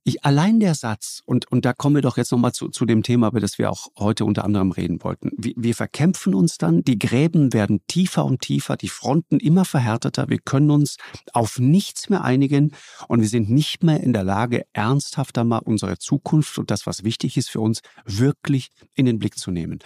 Ich, 0.08 0.24
allein 0.24 0.60
der 0.60 0.76
Satz, 0.76 1.20
und, 1.26 1.50
und 1.50 1.64
da 1.64 1.72
kommen 1.72 1.96
wir 1.96 2.02
doch 2.02 2.16
jetzt 2.16 2.30
nochmal 2.30 2.52
zu, 2.52 2.68
zu 2.68 2.86
dem 2.86 3.02
Thema, 3.02 3.26
über 3.26 3.40
das 3.40 3.58
wir 3.58 3.72
auch 3.72 3.88
heute 3.98 4.24
unter 4.24 4.44
anderem 4.44 4.70
reden 4.70 5.02
wollten. 5.02 5.32
Wir, 5.36 5.52
wir 5.56 5.74
verkämpfen 5.74 6.32
uns 6.32 6.58
dann, 6.58 6.84
die 6.84 6.96
Gräben 6.96 7.52
werden 7.52 7.80
tiefer 7.88 8.24
und 8.24 8.40
tiefer, 8.40 8.76
die 8.76 8.88
Fronten 8.88 9.40
immer 9.40 9.64
verhärteter, 9.64 10.28
wir 10.28 10.38
können 10.38 10.70
uns 10.70 10.96
auf 11.32 11.58
nichts 11.58 12.08
mehr 12.08 12.22
einigen 12.22 12.70
und 13.08 13.20
wir 13.20 13.28
sind 13.28 13.50
nicht 13.50 13.82
mehr 13.82 14.00
in 14.00 14.12
der 14.12 14.22
Lage, 14.22 14.64
ernsthafter 14.72 15.42
mal 15.42 15.58
unsere 15.58 15.98
Zukunft 15.98 16.56
und 16.60 16.70
das, 16.70 16.86
was 16.86 17.02
wichtig 17.02 17.36
ist 17.36 17.50
für 17.50 17.58
uns, 17.58 17.80
wirklich 18.04 18.68
in 18.94 19.06
den 19.06 19.18
Blick 19.18 19.36
zu 19.36 19.50
nehmen. 19.50 19.80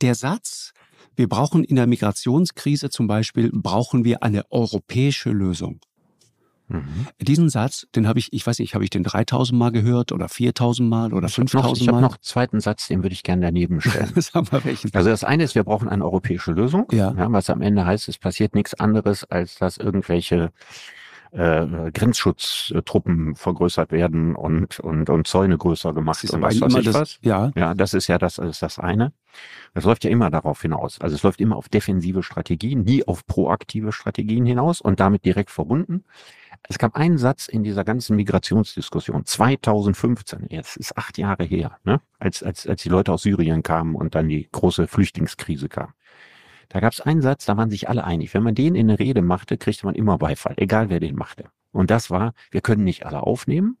Der 0.00 0.14
Satz, 0.14 0.72
wir 1.14 1.28
brauchen 1.28 1.62
in 1.62 1.76
der 1.76 1.86
Migrationskrise 1.86 2.88
zum 2.88 3.06
Beispiel, 3.06 3.50
brauchen 3.52 4.06
wir 4.06 4.22
eine 4.22 4.50
europäische 4.50 5.28
Lösung. 5.28 5.80
Mhm. 6.72 7.06
Diesen 7.20 7.48
Satz, 7.48 7.86
den 7.94 8.08
habe 8.08 8.18
ich, 8.18 8.32
ich 8.32 8.46
weiß 8.46 8.58
nicht, 8.58 8.74
habe 8.74 8.84
ich 8.84 8.90
den 8.90 9.02
3000 9.02 9.58
Mal 9.58 9.70
gehört 9.70 10.12
oder 10.12 10.28
4000 10.28 10.88
Mal 10.88 11.12
oder 11.12 11.28
5000 11.28 11.64
Mal? 11.64 11.82
Ich 11.82 11.88
habe 11.88 12.00
noch 12.00 12.14
einen 12.14 12.22
zweiten 12.22 12.60
Satz, 12.60 12.88
den 12.88 13.02
würde 13.02 13.12
ich 13.12 13.22
gerne 13.22 13.42
daneben 13.42 13.80
stellen. 13.80 14.12
Sagen 14.16 14.50
wir 14.50 14.64
welchen. 14.64 14.90
Also 14.94 15.10
das 15.10 15.24
eine 15.24 15.44
ist, 15.44 15.54
wir 15.54 15.64
brauchen 15.64 15.88
eine 15.88 16.04
europäische 16.04 16.52
Lösung. 16.52 16.86
Ja. 16.92 17.14
ja. 17.16 17.32
Was 17.32 17.50
am 17.50 17.60
Ende 17.62 17.84
heißt, 17.84 18.08
es 18.08 18.18
passiert 18.18 18.54
nichts 18.54 18.74
anderes, 18.74 19.24
als 19.24 19.56
dass 19.56 19.76
irgendwelche 19.76 20.50
äh, 21.32 21.90
Grenzschutztruppen 21.92 23.34
vergrößert 23.34 23.90
werden 23.90 24.36
und, 24.36 24.78
und, 24.80 25.08
und 25.08 25.26
Zäune 25.26 25.56
größer 25.56 25.94
gemacht 25.94 26.22
und 26.30 26.42
was 26.42 26.60
weiß 26.60 26.74
ich 26.76 26.84
das, 26.84 26.94
was. 26.94 27.18
Ja. 27.22 27.50
ja, 27.56 27.74
das 27.74 27.94
ist 27.94 28.06
ja 28.06 28.18
das, 28.18 28.36
das 28.36 28.48
ist 28.48 28.62
das 28.62 28.78
eine. 28.78 29.12
Das 29.72 29.84
läuft 29.84 30.04
ja 30.04 30.10
immer 30.10 30.30
darauf 30.30 30.60
hinaus. 30.60 31.00
Also 31.00 31.16
es 31.16 31.22
läuft 31.22 31.40
immer 31.40 31.56
auf 31.56 31.68
defensive 31.70 32.22
Strategien, 32.22 32.82
nie 32.82 33.04
auf 33.04 33.26
proaktive 33.26 33.92
Strategien 33.92 34.44
hinaus 34.44 34.80
und 34.82 35.00
damit 35.00 35.24
direkt 35.24 35.50
verbunden. 35.50 36.04
Es 36.68 36.78
gab 36.78 36.96
einen 36.96 37.18
Satz 37.18 37.48
in 37.48 37.64
dieser 37.64 37.84
ganzen 37.84 38.16
Migrationsdiskussion, 38.16 39.24
2015, 39.24 40.46
jetzt 40.50 40.76
ist 40.76 40.96
acht 40.96 41.18
Jahre 41.18 41.44
her, 41.44 41.78
ne? 41.84 42.00
als, 42.18 42.42
als, 42.42 42.66
als 42.66 42.82
die 42.82 42.88
Leute 42.88 43.12
aus 43.12 43.22
Syrien 43.22 43.62
kamen 43.62 43.96
und 43.96 44.14
dann 44.14 44.28
die 44.28 44.48
große 44.50 44.86
Flüchtlingskrise 44.86 45.68
kam. 45.68 45.92
Da 46.68 46.80
gab 46.80 46.92
es 46.92 47.00
einen 47.00 47.20
Satz, 47.20 47.44
da 47.44 47.56
waren 47.56 47.68
sich 47.68 47.88
alle 47.88 48.04
einig. 48.04 48.32
Wenn 48.32 48.42
man 48.42 48.54
den 48.54 48.74
in 48.74 48.88
eine 48.88 48.98
Rede 48.98 49.22
machte, 49.22 49.58
kriegte 49.58 49.84
man 49.84 49.94
immer 49.94 50.18
Beifall, 50.18 50.54
egal 50.56 50.88
wer 50.88 51.00
den 51.00 51.16
machte. 51.16 51.44
Und 51.72 51.90
das 51.90 52.10
war, 52.10 52.32
wir 52.50 52.60
können 52.60 52.84
nicht 52.84 53.04
alle 53.04 53.22
aufnehmen, 53.22 53.76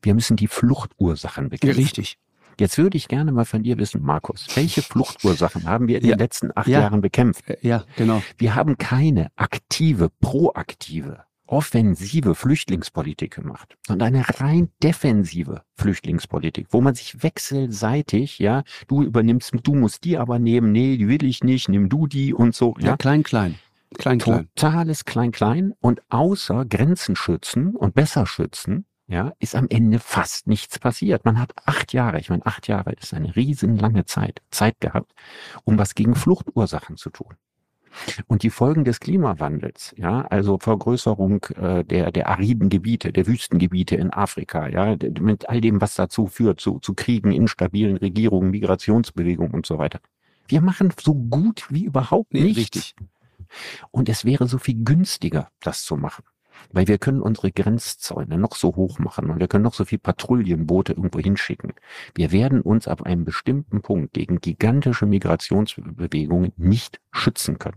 wir 0.00 0.14
müssen 0.14 0.36
die 0.36 0.48
Fluchtursachen 0.48 1.48
bekämpfen. 1.48 1.78
Richtig. 1.78 2.18
Jetzt 2.58 2.78
würde 2.78 2.96
ich 2.96 3.08
gerne 3.08 3.32
mal 3.32 3.44
von 3.44 3.62
dir 3.62 3.76
wissen, 3.76 4.02
Markus, 4.02 4.46
welche 4.54 4.80
Fluchtursachen 4.80 5.68
haben 5.68 5.88
wir 5.88 5.98
in 5.98 6.06
ja. 6.06 6.14
den 6.14 6.20
letzten 6.20 6.50
acht 6.54 6.68
ja. 6.68 6.80
Jahren 6.80 7.02
bekämpft? 7.02 7.44
Ja, 7.60 7.84
genau. 7.96 8.22
Wir 8.38 8.54
haben 8.54 8.78
keine 8.78 9.30
aktive, 9.36 10.08
proaktive 10.20 11.26
offensive 11.46 12.34
Flüchtlingspolitik 12.34 13.34
gemacht, 13.34 13.76
sondern 13.86 14.14
eine 14.14 14.24
rein 14.40 14.70
defensive 14.82 15.62
Flüchtlingspolitik, 15.74 16.68
wo 16.70 16.80
man 16.80 16.94
sich 16.94 17.22
wechselseitig, 17.22 18.38
ja, 18.38 18.62
du 18.88 19.02
übernimmst, 19.02 19.52
du 19.62 19.74
musst 19.74 20.04
die 20.04 20.18
aber 20.18 20.38
nehmen, 20.38 20.72
nee, 20.72 20.96
die 20.96 21.08
will 21.08 21.24
ich 21.24 21.42
nicht, 21.42 21.68
nimm 21.68 21.88
du 21.88 22.06
die 22.06 22.34
und 22.34 22.54
so. 22.54 22.74
Ja, 22.78 22.88
ja 22.88 22.96
klein, 22.96 23.22
klein. 23.22 23.56
Klein, 23.94 24.18
klein. 24.18 24.48
Totales 24.54 25.04
Klein, 25.04 25.32
Klein. 25.32 25.72
Und 25.80 26.02
außer 26.10 26.64
Grenzen 26.64 27.16
schützen 27.16 27.76
und 27.76 27.94
besser 27.94 28.26
schützen, 28.26 28.84
ja, 29.06 29.32
ist 29.38 29.54
am 29.54 29.68
Ende 29.68 30.00
fast 30.00 30.48
nichts 30.48 30.78
passiert. 30.78 31.24
Man 31.24 31.38
hat 31.38 31.52
acht 31.64 31.92
Jahre, 31.92 32.18
ich 32.18 32.28
meine, 32.28 32.44
acht 32.44 32.66
Jahre 32.66 32.92
ist 32.92 33.14
eine 33.14 33.36
riesenlange 33.36 34.04
Zeit, 34.04 34.42
Zeit 34.50 34.80
gehabt, 34.80 35.12
um 35.64 35.78
was 35.78 35.94
gegen 35.94 36.16
Fluchtursachen 36.16 36.96
zu 36.96 37.10
tun. 37.10 37.36
Und 38.26 38.42
die 38.42 38.50
Folgen 38.50 38.84
des 38.84 39.00
Klimawandels, 39.00 39.94
ja, 39.96 40.22
also 40.22 40.58
Vergrößerung 40.58 41.44
äh, 41.56 41.84
der, 41.84 42.12
der 42.12 42.28
ariden 42.28 42.68
Gebiete, 42.68 43.12
der 43.12 43.26
Wüstengebiete 43.26 43.96
in 43.96 44.12
Afrika, 44.12 44.68
ja, 44.68 44.96
mit 45.20 45.48
all 45.48 45.60
dem, 45.60 45.80
was 45.80 45.94
dazu 45.94 46.26
führt, 46.26 46.60
zu, 46.60 46.78
zu 46.78 46.94
Kriegen, 46.94 47.32
instabilen 47.32 47.96
Regierungen, 47.96 48.50
Migrationsbewegungen 48.50 49.52
und 49.52 49.66
so 49.66 49.78
weiter. 49.78 50.00
Wir 50.48 50.60
machen 50.60 50.92
so 51.00 51.14
gut 51.14 51.66
wie 51.70 51.84
überhaupt 51.84 52.32
nee, 52.32 52.42
nichts. 52.42 52.58
Richtig. 52.58 52.96
Und 53.90 54.08
es 54.08 54.24
wäre 54.24 54.46
so 54.46 54.58
viel 54.58 54.82
günstiger, 54.84 55.50
das 55.60 55.84
zu 55.84 55.96
machen. 55.96 56.24
Weil 56.72 56.88
wir 56.88 56.98
können 56.98 57.20
unsere 57.20 57.52
Grenzzäune 57.52 58.38
noch 58.38 58.56
so 58.56 58.74
hoch 58.76 58.98
machen 58.98 59.30
und 59.30 59.40
wir 59.40 59.48
können 59.48 59.64
noch 59.64 59.74
so 59.74 59.84
viel 59.84 59.98
Patrouillenboote 59.98 60.94
irgendwo 60.94 61.18
hinschicken. 61.18 61.74
Wir 62.14 62.32
werden 62.32 62.62
uns 62.62 62.88
ab 62.88 63.02
einem 63.02 63.24
bestimmten 63.24 63.82
Punkt 63.82 64.14
gegen 64.14 64.40
gigantische 64.40 65.06
Migrationsbewegungen 65.06 66.52
nicht 66.56 67.00
schützen 67.12 67.58
können. 67.58 67.76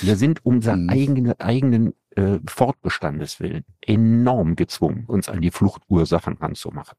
Wir 0.00 0.16
sind 0.16 0.44
unser 0.44 0.76
mhm. 0.76 0.90
eigene, 0.90 1.40
eigenen 1.40 1.94
äh, 2.16 2.38
Fortbestandeswillen 2.46 3.64
enorm 3.80 4.56
gezwungen, 4.56 5.04
uns 5.06 5.28
an 5.28 5.40
die 5.40 5.50
Fluchtursachen 5.50 6.36
ranzumachen. 6.38 6.96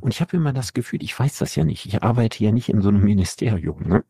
Und 0.00 0.12
ich 0.12 0.20
habe 0.20 0.36
immer 0.36 0.52
das 0.52 0.72
Gefühl, 0.72 1.02
ich 1.02 1.18
weiß 1.18 1.38
das 1.38 1.54
ja 1.54 1.64
nicht, 1.64 1.86
ich 1.86 2.02
arbeite 2.02 2.42
ja 2.42 2.50
nicht 2.50 2.68
in 2.68 2.82
so 2.82 2.88
einem 2.88 3.04
Ministerium, 3.04 3.82
ne? 3.86 4.04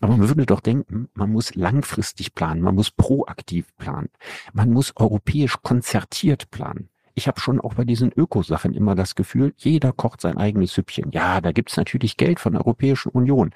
aber 0.00 0.16
man 0.16 0.28
würde 0.28 0.46
doch 0.46 0.60
denken, 0.60 1.08
man 1.14 1.30
muss 1.30 1.54
langfristig 1.54 2.34
planen, 2.34 2.62
man 2.62 2.74
muss 2.74 2.90
proaktiv 2.90 3.66
planen, 3.76 4.08
man 4.54 4.70
muss 4.70 4.94
europäisch 4.96 5.56
konzertiert 5.62 6.50
planen. 6.50 6.88
Ich 7.18 7.26
habe 7.28 7.40
schon 7.40 7.62
auch 7.62 7.72
bei 7.72 7.84
diesen 7.84 8.12
Ökosachen 8.12 8.74
immer 8.74 8.94
das 8.94 9.14
Gefühl, 9.14 9.54
jeder 9.56 9.92
kocht 9.94 10.20
sein 10.20 10.36
eigenes 10.36 10.74
Süppchen. 10.74 11.12
Ja, 11.12 11.40
da 11.40 11.50
gibt's 11.50 11.78
natürlich 11.78 12.18
Geld 12.18 12.38
von 12.38 12.52
der 12.52 12.60
Europäischen 12.60 13.08
Union. 13.08 13.52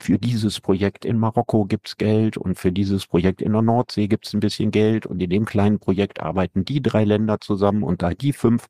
Für 0.00 0.18
dieses 0.18 0.60
Projekt 0.60 1.04
in 1.04 1.18
Marokko 1.20 1.64
gibt's 1.64 1.96
Geld 1.96 2.36
und 2.36 2.58
für 2.58 2.72
dieses 2.72 3.06
Projekt 3.06 3.40
in 3.40 3.52
der 3.52 3.62
Nordsee 3.62 4.08
gibt's 4.08 4.34
ein 4.34 4.40
bisschen 4.40 4.72
Geld 4.72 5.06
und 5.06 5.22
in 5.22 5.30
dem 5.30 5.44
kleinen 5.44 5.78
Projekt 5.78 6.20
arbeiten 6.20 6.64
die 6.64 6.82
drei 6.82 7.04
Länder 7.04 7.40
zusammen 7.40 7.84
und 7.84 8.02
da 8.02 8.10
die 8.14 8.32
fünf 8.32 8.66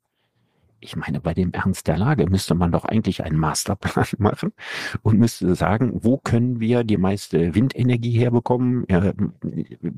ich 0.85 0.95
meine, 0.95 1.19
bei 1.19 1.33
dem 1.33 1.51
Ernst 1.51 1.87
der 1.87 1.97
Lage 1.97 2.27
müsste 2.29 2.53
man 2.53 2.71
doch 2.71 2.85
eigentlich 2.85 3.23
einen 3.23 3.37
Masterplan 3.37 4.05
machen 4.19 4.53
und 5.01 5.17
müsste 5.17 5.55
sagen, 5.55 5.91
wo 6.03 6.17
können 6.17 6.59
wir 6.59 6.83
die 6.83 6.97
meiste 6.97 7.55
Windenergie 7.55 8.11
herbekommen? 8.11 8.85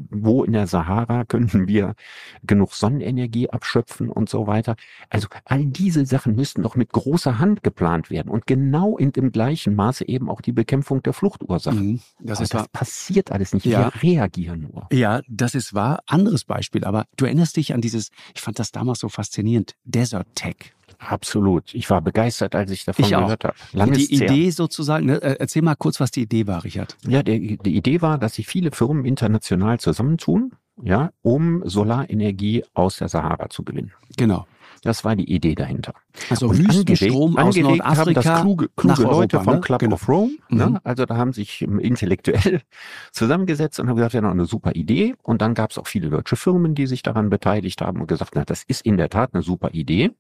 wo 0.10 0.44
in 0.44 0.54
der 0.54 0.68
Sahara 0.68 1.26
könnten 1.28 1.68
wir 1.68 1.96
genug 2.44 2.74
Sonnenenergie 2.74 3.50
abschöpfen 3.50 4.10
und 4.10 4.30
so 4.30 4.48
weiter? 4.48 4.76
Also 5.10 5.28
all 5.46 5.66
diese 5.66 6.06
Sachen 6.06 6.36
müssten 6.36 6.64
doch 6.64 6.76
mit 6.76 6.92
großer 6.92 7.38
Hand 7.38 7.64
geplant 7.64 8.10
werden 8.10 8.30
und 8.30 8.48
genau 8.48 8.98
in 8.98 9.12
dem 9.12 9.32
gleichen 9.32 9.76
Maße 9.76 10.08
eben 10.08 10.30
auch 10.30 10.42
die 10.42 10.54
Bekämpfung 10.54 11.04
der 11.04 11.14
Fluchtursachen. 11.14 11.86
Mhm, 11.86 12.00
das, 12.20 12.40
ist 12.40 12.54
das 12.54 12.68
passiert 12.70 13.32
alles 13.32 13.54
nicht. 13.54 13.66
Ja. 13.66 13.92
Wir 13.94 14.04
reagieren 14.04 14.62
nur. 14.62 14.88
Ja, 14.92 15.22
das 15.28 15.54
ist 15.54 15.74
wahr. 15.74 16.00
Anderes 16.08 16.46
Beispiel. 16.46 16.86
Aber 16.86 17.06
du 17.18 17.26
erinnerst 17.26 17.58
dich 17.58 17.74
an 17.74 17.82
dieses, 17.82 18.10
ich 18.34 18.42
fand 18.42 18.60
das 18.60 18.72
damals 18.72 19.00
so 19.00 19.10
faszinierend, 19.10 19.76
Desert 19.84 20.28
Tech. 20.36 20.77
Absolut. 21.00 21.74
Ich 21.74 21.90
war 21.90 22.02
begeistert, 22.02 22.56
als 22.56 22.72
ich 22.72 22.86
davon 22.86 23.06
ich 23.06 23.12
gehört 23.12 23.44
habe. 23.44 23.56
Lange 23.74 23.94
die 23.94 24.14
Idee 24.14 24.50
sozusagen, 24.50 25.06
ne? 25.06 25.22
Äh, 25.22 25.38
erzähl 25.40 25.62
mal 25.62 25.76
kurz, 25.76 26.00
was 26.00 26.12
die 26.12 26.24
Idee 26.24 26.48
war, 26.48 26.64
Richard. 26.64 26.98
Ja, 27.08 27.24
die, 27.24 27.58
die 27.58 27.76
Idee 27.76 28.02
war, 28.02 28.18
dass 28.18 28.36
sich 28.36 28.48
viele 28.48 28.72
Firmen 28.72 29.06
international 29.06 29.80
zusammentun, 29.80 30.54
ja, 30.82 31.12
um 31.22 31.62
Solarenergie 31.66 32.64
aus 32.74 32.98
der 32.98 33.10
Sahara 33.10 33.50
zu 33.50 33.64
gewinnen. 33.64 33.94
Genau. 34.18 34.46
Das 34.88 35.04
war 35.04 35.18
die 35.18 35.30
Idee 35.30 35.54
dahinter. 35.54 35.94
Also 36.30 36.48
und 36.48 36.60
Wüstenstrom 36.60 37.36
aus 37.36 37.58
Nordafrika 37.58 37.98
haben 37.98 38.14
das 38.14 38.42
kluge, 38.42 38.70
kluge 38.78 39.04
Leute 39.04 39.42
vom 39.42 39.56
ne? 39.56 39.60
Club 39.60 39.80
genau. 39.80 39.96
of 39.96 40.08
Rome. 40.08 40.38
Ne? 40.48 40.68
Mhm. 40.68 40.80
Also 40.86 41.06
da 41.06 41.18
haben 41.18 41.34
sich 41.34 41.62
intellektuell 41.62 42.62
zusammengesetzt 43.12 43.82
und 43.82 43.90
haben 43.90 43.98
gesagt, 43.98 44.14
ja, 44.14 44.22
noch 44.22 44.32
eine 44.32 44.46
super 44.46 44.76
Idee. 44.76 45.16
Und 45.24 45.42
dann 45.42 45.56
gab 45.56 45.72
es 45.72 45.78
auch 45.78 45.88
viele 45.88 46.10
deutsche 46.10 46.38
Firmen, 46.38 46.74
die 46.74 46.88
sich 46.88 47.04
daran 47.04 47.30
beteiligt 47.30 47.82
haben 47.82 48.00
und 48.00 48.08
gesagt, 48.08 48.32
na, 48.36 48.46
das 48.46 48.64
ist 48.64 48.86
in 48.86 48.96
der 48.96 49.10
Tat 49.10 49.34
eine 49.34 49.44
super 49.44 49.72
Idee. 49.74 50.12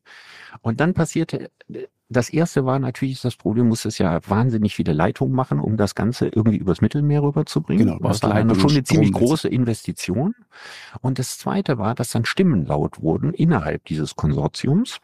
Und 0.59 0.81
dann 0.81 0.93
passierte, 0.93 1.49
das 2.09 2.29
erste 2.29 2.65
war 2.65 2.79
natürlich 2.79 3.21
das 3.21 3.35
Problem, 3.35 3.67
musste 3.67 3.89
es 3.89 3.97
ja 3.97 4.19
wahnsinnig 4.27 4.75
viele 4.75 4.93
Leitungen 4.93 5.35
machen, 5.35 5.59
um 5.59 5.75
das 5.75 5.93
Ganze 5.93 6.27
irgendwie 6.27 6.57
übers 6.57 6.79
Mittelmeer 6.79 7.21
rüberzubringen. 7.21 7.85
Genau, 7.85 7.99
das 7.99 8.23
war 8.23 8.31
eine, 8.31 8.55
schon 8.55 8.71
eine 8.71 8.83
ziemlich 8.83 9.11
große 9.11 9.49
Investition. 9.49 10.33
Und 11.01 11.19
das 11.19 11.37
zweite 11.37 11.77
war, 11.77 11.95
dass 11.95 12.11
dann 12.11 12.23
Stimmen 12.23 12.65
laut 12.65 13.01
wurden 13.01 13.33
innerhalb 13.33 13.83
dieses 13.85 14.15
Konsortiums, 14.15 14.99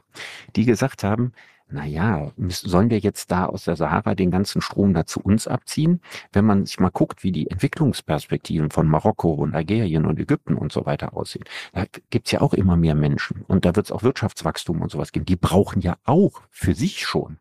die 0.56 0.66
gesagt 0.66 1.04
haben, 1.04 1.34
na 1.70 1.86
ja, 1.86 2.32
sollen 2.48 2.90
wir 2.90 3.00
jetzt 3.00 3.32
da 3.32 3.46
aus 3.46 3.66
der 3.66 3.76
Sahara 3.76 4.16
den 4.16 4.32
ganzen 4.32 4.62
Strom 4.62 4.94
da 4.94 5.06
zu 5.06 5.20
uns 5.20 5.48
abziehen? 5.48 6.02
Wenn 6.32 6.46
man 6.46 6.66
sich 6.66 6.80
mal 6.80 6.92
guckt, 6.92 7.24
wie 7.24 7.32
die 7.32 7.50
Entwicklungsperspektiven 7.50 8.70
von 8.70 8.88
Marokko 8.88 9.34
und 9.34 9.56
Algerien 9.56 10.06
und 10.06 10.20
Ägypten 10.20 10.56
und 10.56 10.72
so 10.72 10.86
weiter 10.86 11.16
aussehen, 11.16 11.46
da 11.74 11.86
gibt's 12.10 12.32
ja 12.32 12.42
auch 12.42 12.54
immer 12.54 12.76
mehr 12.76 12.96
Menschen 12.96 13.44
und 13.48 13.66
da 13.66 13.76
wird's 13.76 13.92
auch 13.92 14.04
Wirtschaftswachstum 14.04 14.82
und 14.82 14.92
sowas 14.92 15.12
geben. 15.12 15.26
Die 15.26 15.36
brauchen 15.36 15.82
ja 15.82 15.98
auch 16.06 16.42
für 16.52 16.76
sich 16.76 17.06
schon, 17.06 17.38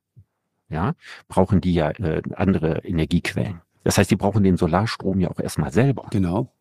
ja, 0.68 0.94
brauchen 1.28 1.60
die 1.60 1.74
ja 1.74 1.90
äh, 1.90 2.22
andere 2.34 2.84
Energiequellen. 2.84 3.60
Das 3.84 3.98
heißt, 3.98 4.10
die 4.10 4.16
brauchen 4.16 4.44
den 4.44 4.56
Solarstrom 4.56 5.20
ja 5.20 5.30
auch 5.30 5.40
erstmal 5.40 5.72
selber. 5.72 6.06
Genau. 6.10 6.52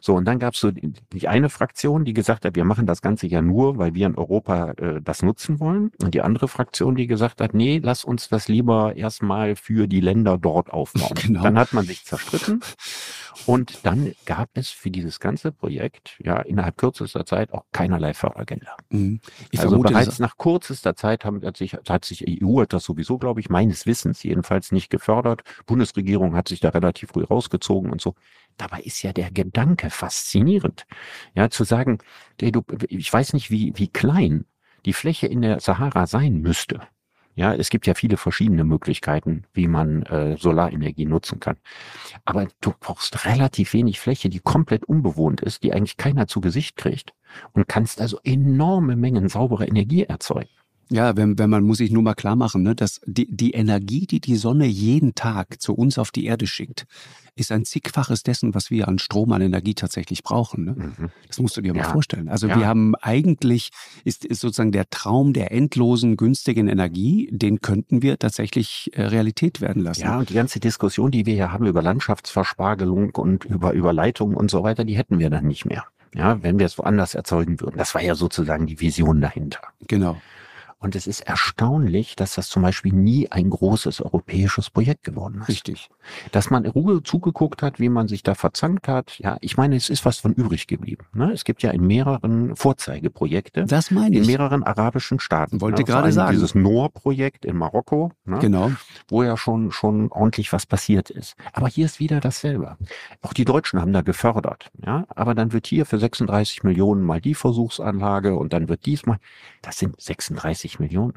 So, 0.00 0.14
und 0.14 0.24
dann 0.24 0.38
gab 0.38 0.54
es 0.54 0.60
so 0.60 0.70
die, 0.70 0.92
die, 1.12 1.28
eine 1.28 1.48
Fraktion, 1.48 2.04
die 2.04 2.14
gesagt 2.14 2.44
hat, 2.44 2.56
wir 2.56 2.64
machen 2.64 2.86
das 2.86 3.02
Ganze 3.02 3.26
ja 3.26 3.42
nur, 3.42 3.78
weil 3.78 3.94
wir 3.94 4.06
in 4.06 4.16
Europa 4.16 4.72
äh, 4.72 5.00
das 5.02 5.22
nutzen 5.22 5.60
wollen. 5.60 5.92
Und 6.02 6.14
die 6.14 6.22
andere 6.22 6.48
Fraktion, 6.48 6.94
die 6.96 7.06
gesagt 7.06 7.40
hat, 7.40 7.54
nee, 7.54 7.80
lass 7.82 8.04
uns 8.04 8.28
das 8.28 8.48
lieber 8.48 8.96
erstmal 8.96 9.56
für 9.56 9.86
die 9.86 10.00
Länder 10.00 10.38
dort 10.38 10.70
aufbauen. 10.70 11.10
Genau. 11.20 11.42
Dann 11.42 11.58
hat 11.58 11.74
man 11.74 11.84
sich 11.84 12.04
zerstritten. 12.04 12.60
Und 13.46 13.84
dann 13.84 14.12
gab 14.26 14.48
es 14.54 14.70
für 14.70 14.90
dieses 14.90 15.20
ganze 15.20 15.52
Projekt 15.52 16.16
ja 16.22 16.40
innerhalb 16.40 16.76
kürzester 16.76 17.24
Zeit 17.24 17.52
auch 17.52 17.64
keinerlei 17.72 18.14
Fördergelder. 18.14 18.76
Mhm. 18.90 19.20
Ich 19.50 19.60
also 19.60 19.70
vermute, 19.70 19.92
bereits 19.92 20.18
nach 20.18 20.36
kürzester 20.38 20.96
Zeit 20.96 21.24
haben, 21.24 21.42
hat, 21.44 21.56
sich, 21.56 21.74
hat 21.74 22.04
sich 22.04 22.24
EU 22.42 22.60
hat 22.60 22.72
das 22.72 22.84
sowieso, 22.84 23.18
glaube 23.18 23.40
ich, 23.40 23.48
meines 23.48 23.86
Wissens 23.86 24.22
jedenfalls 24.22 24.72
nicht 24.72 24.90
gefördert. 24.90 25.42
Bundesregierung 25.66 26.34
hat 26.36 26.48
sich 26.48 26.60
da 26.60 26.70
relativ 26.70 27.10
früh 27.10 27.24
rausgezogen 27.24 27.90
und 27.90 28.00
so. 28.00 28.14
Dabei 28.60 28.82
ist 28.82 29.02
ja 29.02 29.14
der 29.14 29.30
Gedanke 29.30 29.88
faszinierend. 29.88 30.86
Ja, 31.34 31.48
zu 31.48 31.64
sagen, 31.64 31.96
du, 32.36 32.62
ich 32.88 33.10
weiß 33.10 33.32
nicht, 33.32 33.50
wie, 33.50 33.72
wie 33.74 33.88
klein 33.88 34.44
die 34.84 34.92
Fläche 34.92 35.26
in 35.26 35.40
der 35.40 35.60
Sahara 35.60 36.06
sein 36.06 36.42
müsste. 36.42 36.82
Ja, 37.36 37.54
es 37.54 37.70
gibt 37.70 37.86
ja 37.86 37.94
viele 37.94 38.18
verschiedene 38.18 38.64
Möglichkeiten, 38.64 39.44
wie 39.54 39.66
man 39.66 40.02
äh, 40.02 40.36
Solarenergie 40.36 41.06
nutzen 41.06 41.40
kann. 41.40 41.56
Aber 42.26 42.48
du 42.60 42.74
brauchst 42.78 43.24
relativ 43.24 43.72
wenig 43.72 43.98
Fläche, 43.98 44.28
die 44.28 44.40
komplett 44.40 44.84
unbewohnt 44.84 45.40
ist, 45.40 45.62
die 45.62 45.72
eigentlich 45.72 45.96
keiner 45.96 46.26
zu 46.26 46.42
Gesicht 46.42 46.76
kriegt 46.76 47.14
und 47.52 47.66
kannst 47.66 47.98
also 48.02 48.18
enorme 48.24 48.94
Mengen 48.94 49.30
sauberer 49.30 49.68
Energie 49.68 50.02
erzeugen. 50.02 50.50
Ja, 50.90 51.16
wenn, 51.16 51.38
wenn 51.38 51.48
man 51.48 51.62
muss 51.62 51.78
sich 51.78 51.92
nur 51.92 52.02
mal 52.02 52.14
klar 52.14 52.36
machen, 52.36 52.62
ne, 52.62 52.74
dass 52.74 53.00
die, 53.06 53.28
die 53.30 53.52
Energie, 53.52 54.06
die 54.06 54.20
die 54.20 54.36
Sonne 54.36 54.66
jeden 54.66 55.14
Tag 55.14 55.60
zu 55.60 55.72
uns 55.74 55.98
auf 55.98 56.10
die 56.10 56.24
Erde 56.24 56.48
schickt, 56.48 56.86
ist 57.36 57.52
ein 57.52 57.64
zigfaches 57.64 58.22
dessen, 58.24 58.54
was 58.54 58.70
wir 58.70 58.88
an 58.88 58.98
Strom, 58.98 59.32
an 59.32 59.40
Energie 59.40 59.74
tatsächlich 59.74 60.22
brauchen. 60.22 60.64
Ne? 60.64 60.72
Mhm. 60.72 61.10
Das 61.28 61.38
musst 61.38 61.56
du 61.56 61.60
dir 61.60 61.74
ja. 61.74 61.82
mal 61.82 61.88
vorstellen. 61.90 62.28
Also 62.28 62.48
ja. 62.48 62.58
wir 62.58 62.66
haben 62.66 62.94
eigentlich, 62.96 63.70
ist, 64.04 64.24
ist 64.24 64.40
sozusagen 64.40 64.72
der 64.72 64.90
Traum 64.90 65.32
der 65.32 65.52
endlosen, 65.52 66.16
günstigen 66.16 66.68
Energie, 66.68 67.28
den 67.32 67.60
könnten 67.60 68.02
wir 68.02 68.18
tatsächlich 68.18 68.90
äh, 68.94 69.02
Realität 69.02 69.60
werden 69.60 69.82
lassen. 69.82 70.02
Ja, 70.02 70.18
und 70.18 70.28
die 70.28 70.34
ganze 70.34 70.58
Diskussion, 70.58 71.12
die 71.12 71.24
wir 71.24 71.34
hier 71.34 71.52
haben 71.52 71.66
über 71.66 71.82
Landschaftsverspargelung 71.82 73.10
und 73.14 73.44
über 73.44 73.72
Überleitung 73.72 74.34
und 74.34 74.50
so 74.50 74.62
weiter, 74.64 74.84
die 74.84 74.96
hätten 74.96 75.18
wir 75.18 75.30
dann 75.30 75.46
nicht 75.46 75.64
mehr. 75.64 75.84
Ja, 76.14 76.42
wenn 76.42 76.58
wir 76.58 76.66
es 76.66 76.76
woanders 76.76 77.14
erzeugen 77.14 77.60
würden. 77.60 77.78
Das 77.78 77.94
war 77.94 78.02
ja 78.02 78.16
sozusagen 78.16 78.66
die 78.66 78.80
Vision 78.80 79.20
dahinter. 79.20 79.60
Genau. 79.86 80.20
Und 80.82 80.96
es 80.96 81.06
ist 81.06 81.20
erstaunlich, 81.20 82.16
dass 82.16 82.36
das 82.36 82.48
zum 82.48 82.62
Beispiel 82.62 82.94
nie 82.94 83.30
ein 83.30 83.50
großes 83.50 84.00
europäisches 84.00 84.70
Projekt 84.70 85.04
geworden 85.04 85.42
ist. 85.42 85.48
Richtig. 85.48 85.90
Dass 86.32 86.48
man 86.48 86.64
in 86.64 86.70
Ruhe 86.70 87.02
zugeguckt 87.02 87.62
hat, 87.62 87.78
wie 87.78 87.90
man 87.90 88.08
sich 88.08 88.22
da 88.22 88.34
verzankt 88.34 88.88
hat. 88.88 89.18
Ja, 89.18 89.36
ich 89.42 89.58
meine, 89.58 89.76
es 89.76 89.90
ist 89.90 90.06
was 90.06 90.18
von 90.18 90.32
übrig 90.32 90.66
geblieben. 90.66 91.04
Ne? 91.12 91.32
Es 91.32 91.44
gibt 91.44 91.62
ja 91.62 91.70
in 91.70 91.86
mehreren 91.86 92.56
Vorzeigeprojekte. 92.56 93.66
Das 93.66 93.90
meine 93.90 94.16
ich. 94.16 94.22
In 94.22 94.26
mehreren 94.26 94.62
arabischen 94.62 95.20
Staaten. 95.20 95.60
Wollte 95.60 95.82
ne? 95.82 95.84
gerade 95.84 96.12
sagen. 96.12 96.32
Dieses 96.32 96.54
NOR-Projekt 96.54 97.44
in 97.44 97.56
Marokko. 97.56 98.12
Ne? 98.24 98.38
Genau. 98.38 98.72
Wo 99.08 99.22
ja 99.22 99.36
schon, 99.36 99.72
schon 99.72 100.10
ordentlich 100.10 100.50
was 100.50 100.64
passiert 100.64 101.10
ist. 101.10 101.36
Aber 101.52 101.68
hier 101.68 101.84
ist 101.84 102.00
wieder 102.00 102.20
dasselbe. 102.20 102.78
Auch 103.20 103.34
die 103.34 103.44
Deutschen 103.44 103.82
haben 103.82 103.92
da 103.92 104.00
gefördert. 104.00 104.70
Ja, 104.82 105.04
aber 105.10 105.34
dann 105.34 105.52
wird 105.52 105.66
hier 105.66 105.84
für 105.84 105.98
36 105.98 106.62
Millionen 106.62 107.02
mal 107.02 107.20
die 107.20 107.34
Versuchsanlage 107.34 108.34
und 108.34 108.54
dann 108.54 108.70
wird 108.70 108.86
diesmal, 108.86 109.18
das 109.60 109.78
sind 109.78 110.00
36 110.00 110.69
Millionen. 110.78 111.14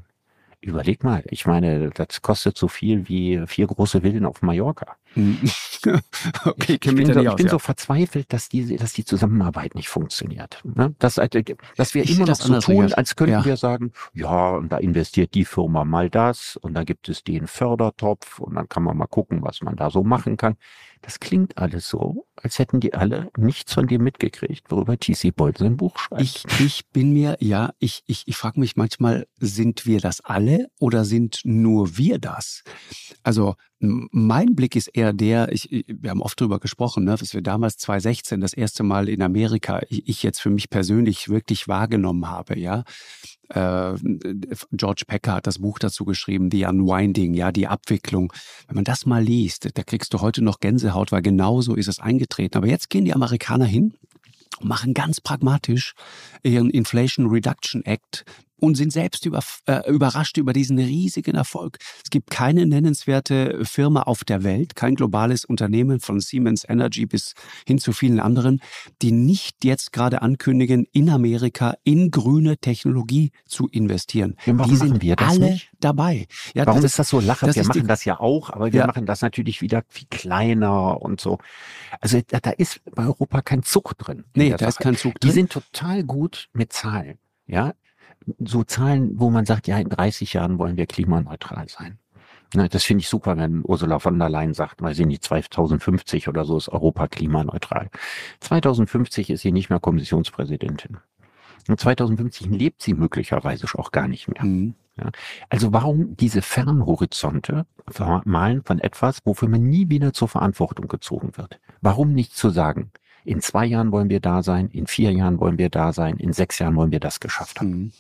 Überleg 0.62 1.04
mal, 1.04 1.24
ich 1.30 1.45
meine, 1.45 1.89
das 1.89 2.22
kostet 2.22 2.58
so 2.58 2.68
viel 2.70 3.08
wie 3.10 3.45
vier 3.47 3.68
große 3.68 4.01
Villen 4.01 4.26
auf 4.26 4.41
Mallorca. 4.41 4.95
Okay, 6.45 6.80
ich, 6.82 6.86
ich 6.88 6.95
bin, 6.95 7.14
so, 7.14 7.20
ich 7.20 7.36
bin 7.36 7.49
so 7.49 7.59
verzweifelt, 7.59 8.32
dass 8.32 8.49
die, 8.49 8.78
dass 8.78 8.93
die 8.93 9.03
Zusammenarbeit 9.03 9.76
nicht 9.76 9.89
funktioniert. 9.89 10.61
Ne? 10.64 10.95
Dass, 10.99 11.18
äh, 11.18 11.30
dass 11.76 11.93
wir 11.93 12.03
Ich 12.03 12.16
immer 12.18 12.28
noch 12.28 12.36
so 12.36 12.59
tun, 12.59 12.93
als 12.93 13.16
könnten 13.16 13.34
Ja. 13.34 13.45
wir 13.45 13.57
sagen, 13.57 13.91
ja, 14.14 14.51
und 14.51 14.72
da 14.72 14.78
investiert 14.78 15.34
die 15.34 15.45
Firma 15.45 15.84
mal 15.84 16.09
das 16.09 16.55
und 16.57 16.74
da 16.74 16.84
gibt 16.84 17.09
es 17.09 17.24
den 17.24 17.47
Fördertopf 17.47 18.39
und 18.39 18.55
dann 18.55 18.70
kann 18.70 18.84
man 18.84 18.95
mal 18.97 19.07
gucken, 19.07 19.41
was 19.43 19.61
man 19.61 19.76
da 19.76 19.89
so 19.89 20.03
machen 20.03 20.38
kann. 20.38 20.55
Das 21.01 21.20
klingt 21.20 21.57
alles 21.57 21.89
so, 21.89 22.28
als 22.38 22.59
hätten 22.59 22.80
die 22.80 22.93
alle 22.93 23.30
nichts 23.38 23.74
von 23.74 23.88
dem 23.88 24.03
mitgekriegt, 24.03 24.72
worüber 24.72 24.97
TC 24.97 25.36
Boyle 25.36 25.53
sein 25.57 25.76
Buch 25.76 25.97
schreibt. 25.99 26.22
Ich, 26.22 26.45
ich 26.61 26.88
bin 26.93 27.11
mir, 27.11 27.36
ja, 27.41 27.74
ich, 27.80 28.03
ich, 28.07 28.24
ich 28.26 28.38
frage 28.38 28.57
mich 28.57 28.78
manchmal, 28.78 29.28
sind 29.38 29.86
wir 29.86 29.99
das 29.99 30.22
alle 30.22 30.68
oder 30.80 31.03
sind 31.03 31.41
nur 31.43 31.97
wir 31.97 32.20
das? 32.20 32.64
Also 33.22 33.55
mein 33.84 34.55
Blick 34.55 34.75
ist 34.75 34.88
eher 34.88 35.11
der, 35.11 35.51
ich, 35.51 35.86
wir 35.88 36.09
haben 36.09 36.21
oft 36.21 36.39
drüber 36.39 36.59
gesprochen, 36.59 37.03
ne, 37.03 37.15
dass 37.15 37.34
wir 37.34 37.41
damals 37.41 37.77
2016 37.77 38.39
das 38.39 38.53
erste 38.53 38.84
Mal 38.84 39.09
in 39.09 39.21
Amerika, 39.21 39.81
ich, 39.89 40.07
ich 40.07 40.23
jetzt 40.23 40.39
für 40.39 40.49
mich 40.49 40.69
persönlich 40.69 41.27
wirklich 41.27 41.67
wahrgenommen 41.67 42.29
habe, 42.29 42.57
ja. 42.57 42.84
Äh, 43.49 43.95
George 44.71 45.03
Pecker 45.05 45.34
hat 45.34 45.47
das 45.47 45.59
Buch 45.59 45.79
dazu 45.79 46.05
geschrieben, 46.05 46.49
The 46.49 46.65
Unwinding, 46.65 47.34
ja, 47.34 47.51
die 47.51 47.67
Abwicklung. 47.67 48.31
Wenn 48.67 48.75
man 48.75 48.86
das 48.86 49.05
mal 49.05 49.21
liest, 49.21 49.77
da 49.77 49.84
kriegst 49.84 50.13
du 50.13 50.21
heute 50.21 50.41
noch 50.41 50.61
Gänsehaut, 50.61 51.11
weil 51.11 51.21
genauso 51.21 51.75
ist 51.75 51.89
es 51.89 51.99
eingetreten. 51.99 52.57
Aber 52.57 52.67
jetzt 52.67 52.89
gehen 52.89 53.03
die 53.03 53.13
Amerikaner 53.13 53.65
hin 53.65 53.95
und 54.59 54.69
machen 54.69 54.93
ganz 54.93 55.19
pragmatisch 55.19 55.93
ihren 56.41 56.69
Inflation 56.69 57.27
Reduction 57.27 57.84
Act 57.84 58.23
und 58.60 58.76
sind 58.76 58.93
selbst 58.93 59.26
über, 59.26 59.39
äh, 59.66 59.89
überrascht 59.89 60.38
über 60.38 60.54
diesen 60.54 60.78
riesigen 60.80 61.36
Erfolg. 61.36 61.78
Es 62.04 62.10
gibt 62.10 62.30
keine 62.30 62.66
nennenswerte 62.66 63.66
Firma 63.66 64.04
auf 64.04 64.24
der 64.24 64.43
Welt, 64.43 64.76
kein 64.76 64.95
globales 64.95 65.43
Unternehmen 65.45 65.99
von 65.99 66.20
Siemens 66.20 66.64
Energy 66.68 67.06
bis 67.06 67.34
hin 67.68 67.78
zu 67.80 67.91
vielen 67.93 68.20
anderen, 68.20 68.62
die 69.01 69.12
nicht 69.12 69.66
jetzt 69.66 69.91
gerade 69.91 70.22
ankündigen, 70.22 70.86
in 70.91 71.10
Amerika 71.10 71.76
in 71.84 72.12
grüne 72.12 72.58
Technologie 72.58 73.32
zu 73.45 73.68
investieren. 73.68 74.36
Ja, 74.45 74.58
warum 74.58 74.72
die 74.72 74.78
machen 74.78 74.88
sind 74.89 75.01
wir 75.01 75.16
das 75.16 75.30
alle 75.30 75.51
nicht? 75.51 75.72
dabei. 75.80 76.28
Ja, 76.54 76.66
Warum 76.66 76.82
das, 76.82 76.91
ist 76.91 76.99
das 76.99 77.10
so 77.10 77.20
das 77.20 77.41
Wir 77.41 77.49
ist 77.49 77.68
machen 77.68 77.82
die- 77.82 77.88
das 77.88 78.06
ja 78.06 78.20
auch, 78.20 78.49
aber 78.49 78.72
wir 78.72 78.82
Ja. 78.82 78.88
machen 78.88 79.06
das 79.06 79.22
natürlich 79.22 79.62
wieder 79.62 79.84
viel 79.89 80.08
kleiner 80.10 81.01
und 81.01 81.20
so. 81.20 81.39
Also 81.99 82.22
da, 82.28 82.39
da 82.39 82.51
ist 82.51 82.82
bei 82.95 83.04
Europa 83.06 83.41
kein 83.41 83.64
Zug 83.64 83.97
drin. 83.97 84.24
in 84.34 84.41
nee, 84.41 84.49
da 84.51 84.68
ist 84.68 84.76
Sache. 84.76 84.84
kein 84.84 84.95
Zug 84.95 85.20
Die 85.20 85.28
drin. 85.28 85.34
sind 85.34 85.51
total 85.51 86.04
gut 86.04 86.49
mit 86.54 86.72
Zahlen. 86.72 87.18
Ja, 87.45 87.74
so 88.39 88.63
Zahlen, 88.63 89.19
wo 89.19 89.30
man 89.30 89.45
sagt, 89.45 89.67
ja, 89.67 89.78
in 89.78 89.89
30 89.89 90.34
Jahren 90.34 90.57
wollen 90.59 90.78
wir 90.78 90.86
klimaneutral 90.86 91.67
sein. 91.69 91.99
Ne, 92.55 92.69
das 92.69 92.84
finde 92.84 93.01
ich 93.01 93.09
super, 93.09 93.36
wenn 93.38 93.63
Ursula 93.63 93.97
von 93.97 94.19
der 94.19 94.30
Leyen 94.30 94.53
sagt, 94.53 94.82
weiß 94.82 94.99
ich 94.99 95.07
nicht, 95.07 95.24
2050 95.24 96.28
oder 96.28 96.45
so 96.45 96.57
ist 96.57 96.69
Europa 96.69 97.07
klimaneutral. 97.07 97.89
2050 98.41 99.32
ist 99.32 99.41
sie 99.41 99.51
nicht 99.51 99.69
mehr 99.69 99.80
Kommissionspräsidentin. 99.80 100.97
Und 101.67 101.80
2050 101.80 102.47
lebt 102.47 102.82
sie 102.82 102.93
möglicherweise 102.93 103.67
auch 103.80 103.91
gar 103.91 104.07
nicht 104.07 104.28
mehr. 104.28 104.43
Mhm. 104.43 104.76
Also 105.49 105.74
warum 105.74 106.15
diese 106.15 106.43
Fernhorizonte 106.43 107.65
malen 108.26 108.61
von 108.63 108.80
etwas, 108.80 109.19
wofür 109.26 109.49
man 109.49 109.63
nie 109.63 109.89
wieder 109.89 110.13
zur 110.13 110.28
Verantwortung 110.28 110.88
gezogen 110.88 111.32
wird? 111.36 111.59
Warum 111.82 112.13
nicht 112.13 112.36
zu 112.36 112.51
sagen, 112.51 112.91
in 113.26 113.41
zwei 113.41 113.65
Jahren 113.65 113.91
wollen 113.91 114.09
wir 114.09 114.19
da 114.19 114.43
sein, 114.43 114.69
in 114.69 114.88
vier 114.88 115.11
Jahren 115.11 115.39
wollen 115.39 115.57
wir 115.57 115.69
da 115.69 115.93
sein, 115.93 116.17
in 116.17 116.34
sechs 116.34 116.59
Jahren 116.59 116.76
wollen 116.76 116.91
wir 116.91 116.99
das 116.99 117.19
geschafft 117.19 117.59
haben? 117.59 117.69
Mhm. 117.69 117.91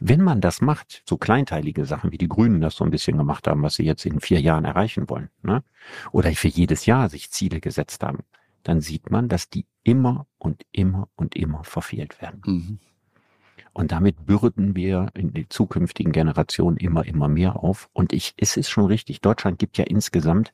Wenn 0.00 0.22
man 0.22 0.40
das 0.40 0.60
macht, 0.60 1.02
so 1.06 1.16
kleinteilige 1.16 1.84
Sachen, 1.84 2.12
wie 2.12 2.18
die 2.18 2.28
Grünen 2.28 2.60
das 2.60 2.76
so 2.76 2.84
ein 2.84 2.90
bisschen 2.90 3.18
gemacht 3.18 3.46
haben, 3.46 3.62
was 3.62 3.74
sie 3.74 3.84
jetzt 3.84 4.06
in 4.06 4.20
vier 4.20 4.40
Jahren 4.40 4.64
erreichen 4.64 5.08
wollen, 5.08 5.28
ne? 5.42 5.62
oder 6.12 6.32
für 6.32 6.48
jedes 6.48 6.86
Jahr 6.86 7.08
sich 7.08 7.30
Ziele 7.30 7.60
gesetzt 7.60 8.02
haben, 8.02 8.20
dann 8.62 8.80
sieht 8.80 9.10
man, 9.10 9.28
dass 9.28 9.48
die 9.48 9.66
immer 9.82 10.26
und 10.38 10.62
immer 10.72 11.08
und 11.16 11.36
immer 11.36 11.64
verfehlt 11.64 12.20
werden. 12.22 12.42
Mhm. 12.44 12.78
Und 13.74 13.90
damit 13.90 14.26
bürden 14.26 14.76
wir 14.76 15.08
in 15.14 15.32
die 15.32 15.48
zukünftigen 15.48 16.12
Generationen 16.12 16.76
immer, 16.76 17.06
immer 17.06 17.28
mehr 17.28 17.62
auf. 17.64 17.88
Und 17.94 18.12
ich, 18.12 18.34
es 18.36 18.58
ist 18.58 18.68
schon 18.68 18.86
richtig, 18.86 19.22
Deutschland 19.22 19.58
gibt 19.58 19.78
ja 19.78 19.84
insgesamt 19.84 20.52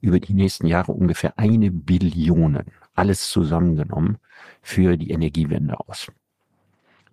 über 0.00 0.18
die 0.18 0.34
nächsten 0.34 0.66
Jahre 0.66 0.92
ungefähr 0.92 1.38
eine 1.38 1.70
Billion, 1.70 2.58
alles 2.96 3.30
zusammengenommen, 3.30 4.18
für 4.62 4.96
die 4.96 5.10
Energiewende 5.10 5.78
aus. 5.78 6.08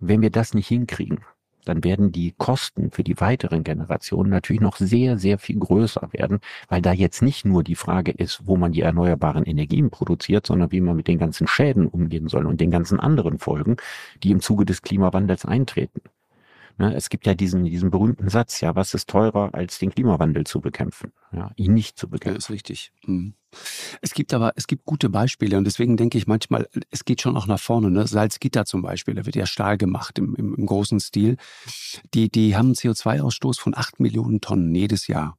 Wenn 0.00 0.22
wir 0.22 0.30
das 0.30 0.54
nicht 0.54 0.68
hinkriegen, 0.68 1.20
dann 1.64 1.82
werden 1.82 2.12
die 2.12 2.34
Kosten 2.36 2.90
für 2.90 3.04
die 3.04 3.20
weiteren 3.20 3.64
Generationen 3.64 4.30
natürlich 4.30 4.60
noch 4.60 4.76
sehr, 4.76 5.18
sehr 5.18 5.38
viel 5.38 5.58
größer 5.58 6.08
werden, 6.12 6.40
weil 6.68 6.82
da 6.82 6.92
jetzt 6.92 7.22
nicht 7.22 7.44
nur 7.44 7.64
die 7.64 7.74
Frage 7.74 8.12
ist, 8.12 8.42
wo 8.44 8.56
man 8.56 8.72
die 8.72 8.82
erneuerbaren 8.82 9.44
Energien 9.44 9.90
produziert, 9.90 10.46
sondern 10.46 10.72
wie 10.72 10.80
man 10.80 10.96
mit 10.96 11.08
den 11.08 11.18
ganzen 11.18 11.46
Schäden 11.46 11.86
umgehen 11.86 12.28
soll 12.28 12.46
und 12.46 12.60
den 12.60 12.70
ganzen 12.70 13.00
anderen 13.00 13.38
Folgen, 13.38 13.76
die 14.22 14.30
im 14.30 14.40
Zuge 14.40 14.64
des 14.64 14.82
Klimawandels 14.82 15.44
eintreten. 15.44 16.02
Ne, 16.76 16.92
es 16.94 17.08
gibt 17.08 17.26
ja 17.26 17.34
diesen, 17.34 17.64
diesen 17.64 17.90
berühmten 17.90 18.28
Satz, 18.28 18.60
ja, 18.60 18.74
was 18.74 18.94
ist 18.94 19.08
teurer, 19.08 19.54
als 19.54 19.78
den 19.78 19.90
Klimawandel 19.90 20.44
zu 20.44 20.60
bekämpfen? 20.60 21.12
Ja, 21.32 21.52
ihn 21.54 21.72
nicht 21.72 21.96
zu 21.96 22.08
bekämpfen. 22.08 22.38
ist 22.38 22.50
richtig. 22.50 22.92
Mhm. 23.06 23.34
Es 24.00 24.12
gibt 24.12 24.34
aber, 24.34 24.52
es 24.56 24.66
gibt 24.66 24.84
gute 24.84 25.08
Beispiele 25.08 25.56
und 25.56 25.64
deswegen 25.64 25.96
denke 25.96 26.18
ich 26.18 26.26
manchmal, 26.26 26.68
es 26.90 27.04
geht 27.04 27.22
schon 27.22 27.36
auch 27.36 27.46
nach 27.46 27.60
vorne. 27.60 27.92
Ne? 27.92 28.06
Salzgitter 28.08 28.64
zum 28.64 28.82
Beispiel, 28.82 29.14
da 29.14 29.24
wird 29.24 29.36
ja 29.36 29.46
Stahl 29.46 29.78
gemacht 29.78 30.18
im, 30.18 30.34
im, 30.34 30.56
im 30.56 30.66
großen 30.66 30.98
Stil. 30.98 31.36
Die, 32.12 32.28
die 32.28 32.56
haben 32.56 32.66
einen 32.66 32.74
CO2-Ausstoß 32.74 33.60
von 33.60 33.76
acht 33.76 34.00
Millionen 34.00 34.40
Tonnen 34.40 34.74
jedes 34.74 35.06
Jahr. 35.06 35.38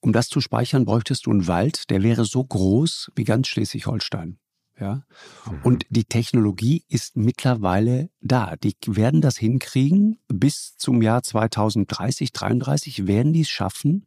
Um 0.00 0.12
das 0.12 0.28
zu 0.28 0.40
speichern, 0.40 0.84
bräuchtest 0.84 1.26
du 1.26 1.30
einen 1.30 1.46
Wald, 1.46 1.90
der 1.90 2.02
wäre 2.02 2.24
so 2.24 2.44
groß 2.44 3.12
wie 3.14 3.24
ganz 3.24 3.46
Schleswig-Holstein. 3.48 4.38
Ja? 4.80 5.02
Mhm. 5.46 5.60
Und 5.64 5.86
die 5.90 6.04
Technologie 6.04 6.84
ist 6.88 7.16
mittlerweile 7.16 8.10
da. 8.20 8.56
Die 8.56 8.74
werden 8.86 9.20
das 9.20 9.36
hinkriegen. 9.36 10.18
Bis 10.28 10.76
zum 10.76 11.02
Jahr 11.02 11.22
2030, 11.22 12.32
33 12.32 13.06
werden 13.06 13.32
die 13.32 13.40
es 13.40 13.48
schaffen, 13.48 14.06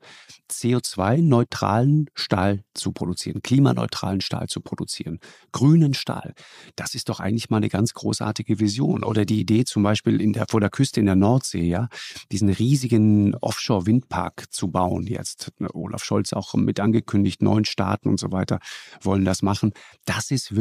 CO2-neutralen 0.50 2.10
Stahl 2.14 2.64
zu 2.74 2.92
produzieren, 2.92 3.42
klimaneutralen 3.42 4.22
Stahl 4.22 4.48
zu 4.48 4.62
produzieren, 4.62 5.20
grünen 5.52 5.94
Stahl. 5.94 6.34
Das 6.76 6.96
ist 6.96 7.10
doch 7.10 7.20
eigentlich 7.20 7.50
mal 7.50 7.58
eine 7.58 7.70
ganz 7.70 7.94
großartige 7.94 8.60
Vision. 8.60 9.04
Oder 9.04 9.26
die 9.26 9.40
Idee 9.40 9.66
zum 9.66 9.84
Beispiel 9.84 10.22
in 10.22 10.34
der, 10.34 10.46
vor 10.50 10.60
der 10.60 10.70
Küste 10.70 11.00
in 11.00 11.06
der 11.06 11.16
Nordsee, 11.16 11.64
ja, 11.64 11.90
diesen 12.32 12.50
riesigen 12.50 13.36
Offshore-Windpark 13.36 14.52
zu 14.52 14.70
bauen 14.70 15.08
jetzt. 15.08 15.52
Olaf 15.74 16.04
Scholz 16.04 16.34
auch 16.34 16.54
mit 16.54 16.80
angekündigt, 16.80 17.42
neun 17.42 17.66
Staaten 17.66 18.10
und 18.10 18.20
so 18.20 18.32
weiter 18.32 18.60
wollen 19.02 19.26
das 19.26 19.42
machen. 19.42 19.74
Das 20.06 20.32
ist 20.32 20.56
wirklich 20.56 20.61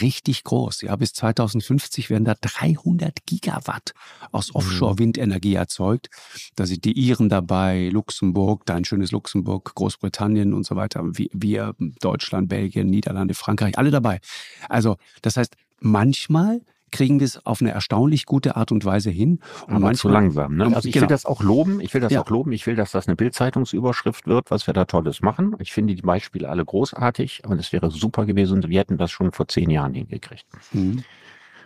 richtig 0.00 0.44
groß. 0.44 0.82
Ja, 0.82 0.96
bis 0.96 1.12
2050 1.12 2.10
werden 2.10 2.24
da 2.24 2.34
300 2.40 3.26
Gigawatt 3.26 3.92
aus 4.32 4.54
Offshore-Windenergie 4.54 5.54
erzeugt. 5.54 6.08
Da 6.56 6.66
sind 6.66 6.84
die 6.84 6.92
Iren 6.92 7.28
dabei, 7.28 7.88
Luxemburg, 7.92 8.64
dein 8.66 8.84
schönes 8.84 9.12
Luxemburg, 9.12 9.74
Großbritannien 9.74 10.54
und 10.54 10.64
so 10.64 10.76
weiter. 10.76 11.02
Wir 11.12 11.74
Deutschland, 12.00 12.48
Belgien, 12.48 12.88
Niederlande, 12.88 13.34
Frankreich, 13.34 13.78
alle 13.78 13.90
dabei. 13.90 14.20
Also, 14.68 14.96
das 15.22 15.36
heißt, 15.36 15.54
manchmal 15.80 16.60
kriegen 16.90 17.20
wir 17.20 17.24
es 17.24 17.44
auf 17.46 17.60
eine 17.60 17.70
erstaunlich 17.70 18.26
gute 18.26 18.56
Art 18.56 18.72
und 18.72 18.84
Weise 18.84 19.10
hin. 19.10 19.40
Und 19.66 19.74
Aber 19.74 19.78
manchmal, 19.80 19.94
zu 19.94 20.08
langsam. 20.08 20.56
Ne? 20.56 20.66
Also 20.74 20.88
ich 20.88 20.94
genau. 20.94 21.02
will 21.04 21.08
das 21.08 21.26
auch 21.26 21.42
loben. 21.42 21.80
Ich 21.80 21.92
will 21.94 22.00
das 22.00 22.12
Ja. 22.12 22.22
auch 22.22 22.30
loben. 22.30 22.52
Ich 22.52 22.66
will, 22.66 22.76
dass 22.76 22.92
das 22.92 23.06
eine 23.06 23.16
Bildzeitungsüberschrift 23.16 24.26
wird, 24.26 24.50
was 24.50 24.66
wir 24.66 24.74
da 24.74 24.84
Tolles 24.84 25.20
machen. 25.22 25.54
Ich 25.58 25.72
finde 25.72 25.94
die 25.94 26.02
Beispiele 26.02 26.48
alle 26.48 26.64
großartig, 26.64 27.42
aber 27.44 27.56
es 27.56 27.72
wäre 27.72 27.90
super 27.90 28.26
gewesen. 28.26 28.62
Wir 28.68 28.80
hätten 28.80 28.98
das 28.98 29.10
schon 29.10 29.32
vor 29.32 29.48
zehn 29.48 29.70
Jahren 29.70 29.94
hingekriegt. 29.94 30.46
Mhm. 30.72 31.04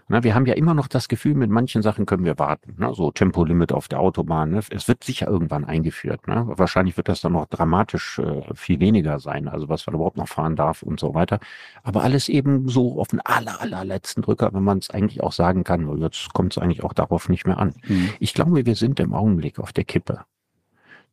Na, 0.09 0.23
wir 0.25 0.35
haben 0.35 0.47
ja 0.47 0.55
immer 0.55 0.75
noch 0.75 0.89
das 0.89 1.09
Gefühl, 1.09 1.35
mit 1.35 1.51
manchen 1.51 1.83
Sachen 1.83 2.07
können 2.07 2.25
wir 2.25 2.39
warten. 2.39 2.75
Ne? 2.79 2.93
So 2.95 3.11
Tempolimit 3.11 3.73
auf 3.73 3.89
der 3.89 4.01
Autobahn. 4.01 4.51
Ne? 4.51 4.61
Es 4.71 4.89
wird 4.89 5.05
sicher 5.05 5.29
irgendwann 5.29 5.65
eingeführt. 5.65 6.27
Ne? 6.27 6.45
Wahrscheinlich 6.47 6.97
wird 6.97 7.09
das 7.09 7.21
dann 7.21 7.33
noch 7.33 7.47
dramatisch 7.47 8.19
äh, 8.19 8.43
viel 8.55 8.81
weniger 8.81 9.21
sein, 9.21 9.49
also 9.49 9.69
was 9.69 9.87
man 9.87 9.95
überhaupt 9.95 10.17
noch 10.17 10.29
fahren 10.29 10.57
darf 10.57 10.83
und 10.83 11.01
so 11.01 11.15
weiter. 11.15 11.39
Aber 11.83 12.03
alles 12.03 12.29
eben 12.29 12.69
so 12.69 13.01
auf 13.01 13.09
den 13.09 13.21
aller, 13.21 13.61
allerletzten 13.61 14.23
Drücker, 14.23 14.53
wenn 14.53 14.65
man 14.65 14.79
es 14.79 14.91
eigentlich 14.91 15.23
auch 15.23 15.33
sagen 15.33 15.65
kann, 15.65 15.97
jetzt 15.99 16.33
kommt 16.33 16.53
es 16.53 16.59
eigentlich 16.63 16.85
auch 16.85 16.93
darauf 16.93 17.29
nicht 17.29 17.47
mehr 17.47 17.59
an. 17.59 17.75
Mhm. 17.87 18.11
Ich 18.19 18.35
glaube, 18.35 18.67
wir 18.67 18.75
sind 18.75 19.01
im 19.01 19.15
Augenblick 19.15 19.59
auf 19.59 19.73
der 19.73 19.85
Kippe 19.85 20.25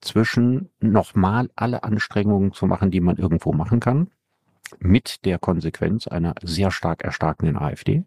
zwischen 0.01 0.69
nochmal 0.79 1.49
alle 1.55 1.83
Anstrengungen 1.83 2.53
zu 2.53 2.65
machen, 2.65 2.91
die 2.91 3.01
man 3.01 3.17
irgendwo 3.17 3.53
machen 3.53 3.79
kann, 3.79 4.09
mit 4.79 5.25
der 5.25 5.39
Konsequenz 5.39 6.07
einer 6.07 6.35
sehr 6.41 6.71
stark 6.71 7.03
erstarkenden 7.03 7.57
AfD 7.57 8.03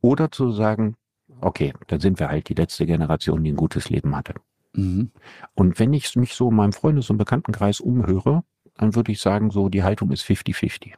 oder 0.00 0.30
zu 0.30 0.50
sagen, 0.52 0.96
okay, 1.40 1.72
dann 1.86 2.00
sind 2.00 2.18
wir 2.18 2.28
halt 2.28 2.48
die 2.48 2.54
letzte 2.54 2.86
Generation, 2.86 3.44
die 3.44 3.52
ein 3.52 3.56
gutes 3.56 3.90
Leben 3.90 4.16
hatte. 4.16 4.34
Mhm. 4.74 5.10
Und 5.54 5.78
wenn 5.78 5.92
ich 5.92 6.14
mich 6.16 6.34
so 6.34 6.50
in 6.50 6.56
meinem 6.56 6.72
Freundes- 6.72 7.10
und 7.10 7.18
Bekanntenkreis 7.18 7.80
umhöre, 7.80 8.44
dann 8.76 8.94
würde 8.94 9.12
ich 9.12 9.20
sagen, 9.20 9.50
so 9.50 9.68
die 9.68 9.82
Haltung 9.82 10.10
ist 10.10 10.24
50-50. 10.24 10.94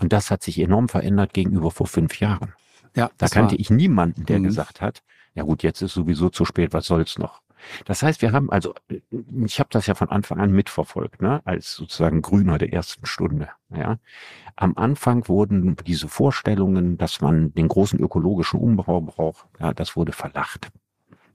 Und 0.00 0.12
das 0.12 0.30
hat 0.30 0.42
sich 0.42 0.58
enorm 0.58 0.88
verändert 0.88 1.32
gegenüber 1.32 1.70
vor 1.70 1.86
fünf 1.86 2.20
Jahren. 2.20 2.52
Ja, 2.96 3.10
da 3.18 3.28
kannte 3.28 3.52
war. 3.52 3.60
ich 3.60 3.70
niemanden, 3.70 4.26
der 4.26 4.38
mhm. 4.38 4.44
gesagt 4.44 4.80
hat, 4.80 5.02
ja 5.34 5.42
gut, 5.42 5.62
jetzt 5.62 5.82
ist 5.82 5.94
sowieso 5.94 6.30
zu 6.30 6.44
spät, 6.44 6.72
was 6.72 6.86
soll's 6.86 7.18
noch? 7.18 7.42
Das 7.84 8.02
heißt, 8.02 8.22
wir 8.22 8.32
haben 8.32 8.50
also, 8.50 8.74
ich 9.44 9.58
habe 9.58 9.68
das 9.70 9.86
ja 9.86 9.94
von 9.94 10.10
Anfang 10.10 10.40
an 10.40 10.52
mitverfolgt, 10.52 11.22
ne, 11.22 11.42
als 11.44 11.74
sozusagen 11.74 12.22
Grüner 12.22 12.58
der 12.58 12.72
ersten 12.72 13.06
Stunde. 13.06 13.48
Ja, 13.74 13.98
am 14.56 14.76
Anfang 14.76 15.28
wurden 15.28 15.76
diese 15.86 16.08
Vorstellungen, 16.08 16.98
dass 16.98 17.20
man 17.20 17.52
den 17.54 17.68
großen 17.68 17.98
ökologischen 17.98 18.60
Umbau 18.60 19.00
braucht, 19.00 19.46
ja, 19.58 19.72
das 19.72 19.96
wurde 19.96 20.12
verlacht. 20.12 20.70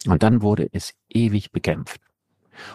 Und 0.07 0.23
dann 0.23 0.41
wurde 0.41 0.69
es 0.71 0.93
ewig 1.09 1.51
bekämpft. 1.51 2.01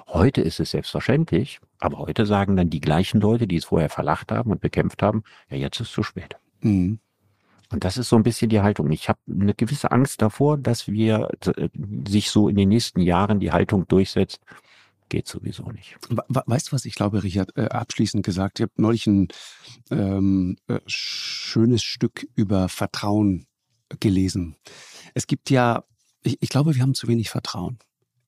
Heute 0.09 0.41
ist 0.41 0.61
es 0.61 0.71
selbstverständlich, 0.71 1.61
aber 1.79 1.99
heute 1.99 2.27
sagen 2.27 2.57
dann 2.57 2.71
die 2.71 2.81
gleichen 2.81 3.21
Leute, 3.21 3.47
die 3.47 3.57
es 3.57 3.67
vorher 3.67 3.91
verlacht 3.91 4.33
haben 4.33 4.51
und 4.51 4.61
bekämpft 4.61 5.03
haben, 5.03 5.25
ja, 5.49 5.57
jetzt 5.57 5.81
ist 5.81 5.89
es 5.89 5.93
zu 5.93 6.03
spät. 6.03 6.37
Mhm. 6.61 6.99
Und 7.75 7.83
das 7.83 7.97
ist 7.97 8.09
so 8.09 8.15
ein 8.15 8.23
bisschen 8.23 8.51
die 8.51 8.61
Haltung. 8.61 8.93
Ich 8.93 9.09
habe 9.09 9.19
eine 9.29 9.53
gewisse 9.53 9.91
Angst 9.91 10.23
davor, 10.23 10.57
dass 10.57 10.87
wir 10.87 11.29
äh, 11.45 11.69
sich 12.07 12.31
so 12.31 12.49
in 12.49 12.55
den 12.55 12.69
nächsten 12.69 13.01
Jahren 13.01 13.41
die 13.41 13.51
Haltung 13.51 13.89
durchsetzt. 13.89 14.39
Geht 15.09 15.27
sowieso 15.27 15.65
nicht. 15.73 15.97
Weißt 16.29 16.69
du, 16.69 16.73
was 16.73 16.85
ich 16.85 16.95
glaube, 16.95 17.25
Richard, 17.25 17.57
äh, 17.57 17.65
abschließend 17.65 18.25
gesagt? 18.25 18.61
Ich 18.61 18.63
habe 18.63 18.73
neulich 18.77 19.09
ein 19.09 19.27
ähm, 19.91 20.57
äh, 20.69 20.79
schönes 20.87 21.83
Stück 21.83 22.29
über 22.37 22.69
Vertrauen 22.69 23.47
gelesen. 23.99 24.55
Es 25.13 25.27
gibt 25.27 25.51
ja, 25.51 25.83
ich, 26.23 26.39
ich 26.41 26.51
glaube, 26.51 26.77
wir 26.77 26.83
haben 26.83 26.95
zu 26.95 27.09
wenig 27.09 27.29
Vertrauen. 27.29 27.81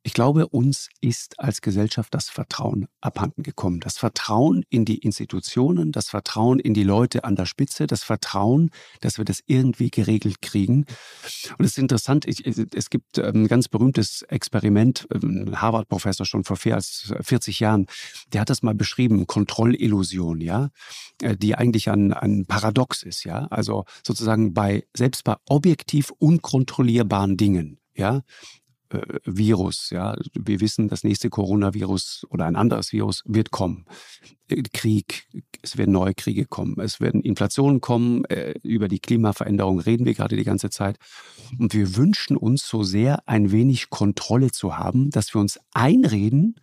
Ich 0.07 0.13
glaube, 0.13 0.47
uns 0.47 0.89
ist 1.01 1.41
als 1.41 1.63
Gesellschaft 1.63 2.15
das 2.15 2.29
Vertrauen 2.29 2.87
abhanden 3.01 3.43
gekommen. 3.43 3.81
Das 3.81 3.99
Vertrauen 3.99 4.65
in 4.71 4.85
die 4.85 4.99
Institutionen, 4.99 5.91
das 5.91 6.11
Vertrauen 6.11 6.61
in 6.61 6.75
die 6.75 6.85
Leute 6.85 7.25
an 7.25 7.35
der 7.35 7.45
Spitze, 7.45 7.89
das 7.89 8.05
Vertrauen, 8.05 8.71
dass 9.01 9.19
wir 9.19 9.25
das 9.25 9.43
irgendwie 9.47 9.91
geregelt 9.91 10.43
kriegen. 10.43 10.87
Und 11.59 11.65
es 11.65 11.73
ist 11.73 11.79
interessant, 11.79 12.25
ich, 12.25 12.47
es 12.47 12.89
gibt 12.89 13.19
ähm, 13.19 13.43
ein 13.43 13.49
ganz 13.49 13.67
berühmtes 13.67 14.23
Experiment, 14.23 15.09
ähm, 15.13 15.47
ein 15.49 15.61
Harvard-Professor 15.61 16.25
schon 16.25 16.45
vor 16.45 16.57
mehr 16.65 16.77
als 16.77 17.13
40 17.21 17.59
Jahren, 17.59 17.87
der 18.33 18.43
hat 18.43 18.51
das 18.51 18.63
mal 18.63 18.77
beschrieben, 18.77 19.27
Kontrollillusion, 19.27 20.41
ja, 20.41 20.71
äh, 21.21 21.37
die 21.37 21.57
eigentlich 21.57 21.91
ein, 21.91 22.13
ein 22.13 22.47
Paradox 22.47 23.03
ist, 23.03 23.25
ja. 23.25 23.47
Also 23.47 23.85
sozusagen 24.07 24.55
bei, 24.55 24.87
selbst 24.97 25.25
bei 25.25 25.35
objektiv 25.47 26.13
unkontrollierbaren 26.21 27.37
Dingen, 27.37 27.81
ja, 27.97 28.23
äh, 28.91 29.19
Virus. 29.25 29.91
Ja, 29.91 30.17
wir 30.35 30.61
wissen, 30.61 30.89
das 30.89 31.05
nächste 31.05 31.31
Coronavirus 31.31 32.27
oder 32.31 32.47
ein 32.47 32.57
anderes 32.57 32.93
Virus 32.93 33.23
wird 33.27 33.51
kommen. 33.51 33.87
Äh, 34.49 34.63
Krieg, 34.73 35.27
es 35.63 35.77
werden 35.77 35.93
neue 35.93 36.15
Kriege 36.15 36.47
kommen, 36.47 36.79
es 36.81 37.01
werden 37.01 37.23
Inflationen 37.23 37.81
kommen. 37.81 38.25
Äh, 38.27 38.55
über 38.63 38.89
die 38.89 39.01
Klimaveränderung 39.01 39.81
reden 39.81 40.07
wir 40.07 40.15
gerade 40.15 40.37
die 40.37 40.45
ganze 40.45 40.71
Zeit. 40.71 40.99
Und 41.59 41.75
wir 41.75 41.97
wünschen 41.97 42.37
uns 42.37 42.67
so 42.67 42.83
sehr, 42.83 43.27
ein 43.29 43.53
wenig 43.53 43.91
Kontrolle 43.91 44.51
zu 44.53 44.79
haben, 44.79 45.11
dass 45.11 45.35
wir 45.35 45.41
uns 45.41 45.59
einreden, 45.73 46.57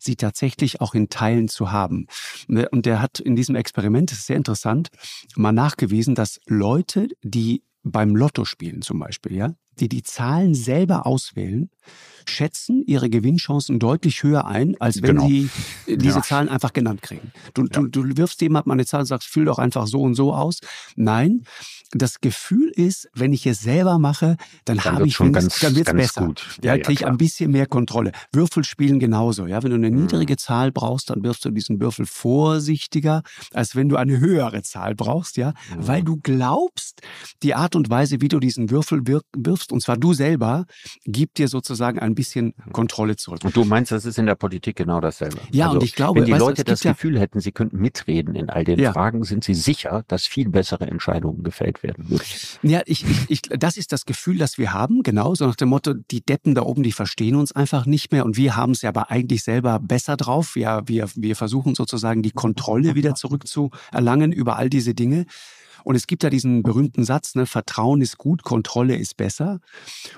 sie 0.00 0.16
tatsächlich 0.16 0.80
auch 0.80 0.94
in 0.94 1.08
Teilen 1.10 1.48
zu 1.48 1.70
haben. 1.70 2.06
Und 2.48 2.86
der 2.86 3.02
hat 3.02 3.20
in 3.20 3.36
diesem 3.36 3.54
Experiment, 3.54 4.10
das 4.10 4.20
ist 4.20 4.26
sehr 4.26 4.36
interessant, 4.36 4.88
mal 5.36 5.52
nachgewiesen, 5.52 6.14
dass 6.14 6.40
Leute, 6.46 7.08
die 7.22 7.62
beim 7.82 8.16
Lotto 8.16 8.44
spielen 8.44 8.82
zum 8.82 8.98
Beispiel, 8.98 9.36
ja, 9.36 9.54
die 9.80 9.88
die 9.88 10.02
Zahlen 10.02 10.54
selber 10.54 11.06
auswählen, 11.06 11.70
schätzen 12.28 12.82
ihre 12.86 13.10
Gewinnchancen 13.10 13.78
deutlich 13.78 14.22
höher 14.22 14.46
ein, 14.46 14.76
als 14.80 15.02
wenn 15.02 15.16
genau. 15.16 15.26
sie 15.26 15.50
diese 15.86 16.18
ja. 16.18 16.22
Zahlen 16.22 16.48
einfach 16.48 16.72
genannt 16.72 17.02
kriegen. 17.02 17.32
Du, 17.54 17.62
ja. 17.62 17.68
du, 17.68 17.86
du 17.88 18.16
wirfst 18.16 18.40
jemand 18.40 18.66
mal 18.66 18.74
eine 18.74 18.86
Zahl 18.86 19.00
und 19.00 19.06
sagst, 19.06 19.28
füll 19.28 19.46
doch 19.46 19.58
einfach 19.58 19.86
so 19.86 20.00
und 20.00 20.14
so 20.14 20.32
aus. 20.32 20.60
Nein, 20.96 21.44
das 21.92 22.20
Gefühl 22.20 22.70
ist, 22.74 23.08
wenn 23.14 23.32
ich 23.32 23.46
es 23.46 23.60
selber 23.60 23.98
mache, 23.98 24.36
dann, 24.64 24.76
dann 24.76 24.84
habe 24.84 25.06
ich 25.06 25.14
schon 25.14 25.32
ganz, 25.32 25.58
dann 25.58 25.74
wird's 25.74 25.86
ganz 25.86 25.98
besser. 25.98 26.26
Gut. 26.26 26.58
Ja, 26.62 26.76
ja 26.76 26.82
kriege 26.82 26.92
ich 26.92 27.06
ein 27.06 27.16
bisschen 27.16 27.50
mehr 27.50 27.66
Kontrolle. 27.66 28.12
Würfel 28.32 28.62
spielen 28.64 29.00
genauso. 29.00 29.46
Ja, 29.46 29.62
wenn 29.62 29.70
du 29.70 29.76
eine 29.76 29.90
mhm. 29.90 30.02
niedrige 30.02 30.36
Zahl 30.36 30.70
brauchst, 30.70 31.10
dann 31.10 31.24
wirfst 31.24 31.44
du 31.44 31.50
diesen 31.50 31.80
Würfel 31.80 32.06
vorsichtiger, 32.06 33.22
als 33.52 33.74
wenn 33.74 33.88
du 33.88 33.96
eine 33.96 34.20
höhere 34.20 34.62
Zahl 34.62 34.94
brauchst. 34.94 35.36
Ja, 35.36 35.50
mhm. 35.50 35.88
weil 35.88 36.02
du 36.02 36.18
glaubst, 36.22 37.00
die 37.42 37.54
Art 37.54 37.74
und 37.74 37.90
Weise, 37.90 38.20
wie 38.20 38.28
du 38.28 38.38
diesen 38.38 38.70
Würfel 38.70 39.02
wirfst, 39.06 39.69
und 39.72 39.80
zwar 39.82 39.96
du 39.96 40.12
selber, 40.12 40.66
gibt 41.04 41.38
dir 41.38 41.48
sozusagen 41.48 41.98
ein 41.98 42.14
bisschen 42.14 42.54
Kontrolle 42.72 43.16
zurück. 43.16 43.40
Und 43.44 43.56
du 43.56 43.64
meinst, 43.64 43.92
das 43.92 44.04
ist 44.04 44.18
in 44.18 44.26
der 44.26 44.34
Politik 44.34 44.76
genau 44.76 45.00
dasselbe? 45.00 45.38
Ja, 45.52 45.66
also, 45.66 45.78
und 45.78 45.84
ich 45.84 45.94
glaube, 45.94 46.20
wenn 46.20 46.26
die 46.26 46.32
Leute 46.32 46.64
das 46.64 46.80
Gefühl 46.80 47.14
ja 47.14 47.20
hätten, 47.20 47.40
sie 47.40 47.52
könnten 47.52 47.78
mitreden 47.78 48.34
in 48.34 48.50
all 48.50 48.64
den 48.64 48.78
ja. 48.78 48.92
Fragen, 48.92 49.24
sind 49.24 49.44
sie 49.44 49.54
sicher, 49.54 50.04
dass 50.08 50.26
viel 50.26 50.48
bessere 50.48 50.86
Entscheidungen 50.86 51.42
gefällt 51.42 51.82
werden 51.82 52.10
würden. 52.10 52.24
Ja, 52.62 52.82
ich, 52.86 53.04
ich, 53.04 53.30
ich, 53.30 53.42
das 53.42 53.76
ist 53.76 53.92
das 53.92 54.04
Gefühl, 54.04 54.38
das 54.38 54.58
wir 54.58 54.72
haben, 54.72 55.02
genau, 55.02 55.34
so 55.34 55.46
nach 55.46 55.56
dem 55.56 55.68
Motto, 55.68 55.94
die 56.10 56.20
Deppen 56.20 56.54
da 56.54 56.62
oben, 56.62 56.82
die 56.82 56.92
verstehen 56.92 57.36
uns 57.36 57.52
einfach 57.52 57.86
nicht 57.86 58.12
mehr 58.12 58.24
und 58.24 58.36
wir 58.36 58.56
haben 58.56 58.72
es 58.72 58.82
ja 58.82 58.90
aber 58.90 59.10
eigentlich 59.10 59.42
selber 59.42 59.78
besser 59.78 60.16
drauf. 60.16 60.56
Ja, 60.56 60.86
wir, 60.86 61.08
wir 61.14 61.36
versuchen 61.36 61.74
sozusagen 61.74 62.22
die 62.22 62.30
Kontrolle 62.30 62.94
wieder 62.94 63.14
zurückzuerlangen 63.14 64.32
über 64.32 64.56
all 64.56 64.70
diese 64.70 64.94
Dinge. 64.94 65.26
Und 65.84 65.96
es 65.96 66.06
gibt 66.06 66.22
ja 66.22 66.30
diesen 66.30 66.62
berühmten 66.62 67.04
Satz, 67.04 67.34
ne, 67.34 67.46
Vertrauen 67.46 68.00
ist 68.00 68.18
gut, 68.18 68.42
Kontrolle 68.42 68.96
ist 68.96 69.16
besser. 69.16 69.60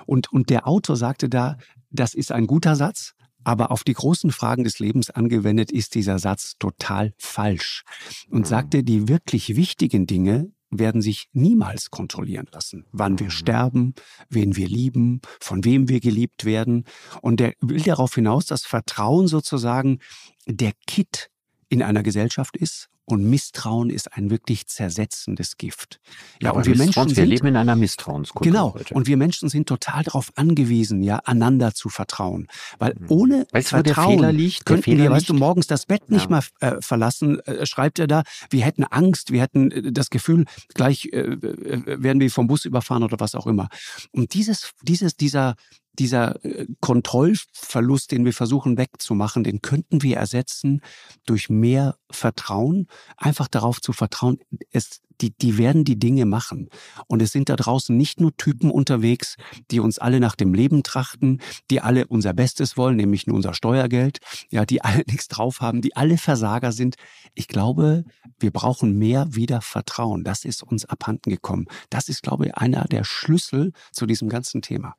Und, 0.05 0.31
und 0.31 0.49
der 0.49 0.67
Autor 0.67 0.95
sagte 0.95 1.29
da, 1.29 1.57
das 1.89 2.13
ist 2.13 2.31
ein 2.31 2.47
guter 2.47 2.75
Satz, 2.75 3.13
aber 3.43 3.71
auf 3.71 3.83
die 3.83 3.93
großen 3.93 4.31
Fragen 4.31 4.63
des 4.63 4.79
Lebens 4.79 5.09
angewendet 5.09 5.71
ist 5.71 5.95
dieser 5.95 6.19
Satz 6.19 6.53
total 6.59 7.13
falsch. 7.17 7.83
Und 8.29 8.41
mhm. 8.41 8.45
sagte, 8.45 8.83
die 8.83 9.07
wirklich 9.07 9.55
wichtigen 9.55 10.07
Dinge 10.07 10.51
werden 10.79 11.01
sich 11.01 11.29
niemals 11.33 11.91
kontrollieren 11.91 12.47
lassen. 12.51 12.85
Wann 12.91 13.19
wir 13.19 13.27
mhm. 13.27 13.31
sterben, 13.31 13.93
wen 14.29 14.55
wir 14.55 14.67
lieben, 14.67 15.21
von 15.39 15.63
wem 15.65 15.87
wir 15.87 15.99
geliebt 15.99 16.45
werden. 16.45 16.85
Und 17.21 17.41
er 17.41 17.53
will 17.61 17.81
darauf 17.81 18.15
hinaus, 18.15 18.45
dass 18.45 18.65
Vertrauen 18.65 19.27
sozusagen 19.27 19.99
der 20.47 20.71
Kit 20.87 21.29
in 21.69 21.83
einer 21.83 22.03
Gesellschaft 22.03 22.57
ist 22.57 22.89
und 23.05 23.23
Misstrauen 23.23 23.89
ist 23.89 24.13
ein 24.15 24.29
wirklich 24.29 24.67
zersetzendes 24.67 25.57
Gift. 25.57 25.99
Ja, 26.41 26.49
ja 26.49 26.51
und 26.51 26.65
wir 26.65 26.77
Menschen 26.77 27.09
sind, 27.09 27.17
wir 27.17 27.25
leben 27.25 27.47
in 27.47 27.57
einer 27.57 27.75
Misstrauenskultur. 27.75 28.51
Genau. 28.51 28.73
Heute. 28.73 28.93
Und 28.93 29.07
wir 29.07 29.17
Menschen 29.17 29.49
sind 29.49 29.67
total 29.67 30.03
darauf 30.03 30.31
angewiesen, 30.35 31.03
ja, 31.03 31.17
einander 31.17 31.73
zu 31.73 31.89
vertrauen. 31.89 32.47
Weil 32.79 32.95
mhm. 32.97 33.05
ohne 33.09 33.47
weißt 33.51 33.69
Vertrauen 33.69 34.21
der 34.21 34.31
liegt, 34.31 34.65
könnten 34.65 34.83
Fehler 34.83 35.03
wir, 35.03 35.11
weißt 35.11 35.29
du, 35.29 35.33
morgens 35.33 35.67
das 35.67 35.85
Bett 35.85 36.09
nicht 36.09 36.29
ja. 36.29 36.29
mal 36.29 36.43
äh, 36.61 36.81
verlassen, 36.81 37.39
äh, 37.41 37.65
schreibt 37.65 37.99
er 37.99 38.07
da. 38.07 38.23
Wir 38.49 38.63
hätten 38.63 38.83
Angst, 38.83 39.31
wir 39.31 39.41
hätten 39.41 39.71
äh, 39.71 39.91
das 39.91 40.09
Gefühl, 40.09 40.45
gleich 40.73 41.09
äh, 41.11 41.19
äh, 41.19 42.03
werden 42.03 42.19
wir 42.19 42.31
vom 42.31 42.47
Bus 42.47 42.65
überfahren 42.65 43.03
oder 43.03 43.19
was 43.19 43.35
auch 43.35 43.47
immer. 43.47 43.69
Und 44.11 44.33
dieses, 44.33 44.71
dieses, 44.83 45.15
dieser, 45.17 45.55
dieser 45.99 46.43
äh, 46.43 46.67
Kontrollverlust, 46.81 48.11
den 48.11 48.25
wir 48.25 48.33
versuchen 48.33 48.77
wegzumachen, 48.77 49.43
den 49.43 49.61
könnten 49.61 50.01
wir 50.01 50.17
ersetzen 50.17 50.81
durch 51.25 51.49
mehr 51.49 51.97
Vertrauen. 52.11 52.87
Einfach 53.17 53.47
darauf 53.47 53.81
zu 53.81 53.93
vertrauen, 53.93 54.39
es, 54.71 55.01
die, 55.21 55.31
die 55.31 55.57
werden 55.57 55.83
die 55.83 55.99
Dinge 55.99 56.25
machen. 56.25 56.69
Und 57.07 57.21
es 57.21 57.31
sind 57.31 57.49
da 57.49 57.55
draußen 57.55 57.95
nicht 57.95 58.19
nur 58.19 58.35
Typen 58.35 58.71
unterwegs, 58.71 59.35
die 59.71 59.79
uns 59.79 59.99
alle 59.99 60.19
nach 60.19 60.35
dem 60.35 60.53
Leben 60.53 60.83
trachten, 60.83 61.41
die 61.69 61.81
alle 61.81 62.07
unser 62.07 62.33
Bestes 62.33 62.77
wollen, 62.77 62.95
nämlich 62.95 63.27
nur 63.27 63.35
unser 63.35 63.53
Steuergeld, 63.53 64.19
ja, 64.49 64.65
die 64.65 64.81
alle 64.81 65.03
nichts 65.07 65.27
drauf 65.27 65.61
haben, 65.61 65.81
die 65.81 65.95
alle 65.95 66.17
Versager 66.17 66.71
sind. 66.71 66.95
Ich 67.33 67.47
glaube, 67.47 68.03
wir 68.39 68.51
brauchen 68.51 68.97
mehr 68.97 69.27
wieder 69.35 69.61
Vertrauen. 69.61 70.23
Das 70.23 70.45
ist 70.45 70.63
uns 70.63 70.85
abhanden 70.85 71.29
gekommen. 71.29 71.67
Das 71.89 72.09
ist, 72.09 72.23
glaube 72.23 72.47
ich, 72.47 72.55
einer 72.55 72.85
der 72.85 73.03
Schlüssel 73.03 73.71
zu 73.91 74.05
diesem 74.05 74.29
ganzen 74.29 74.61
Thema. 74.61 74.95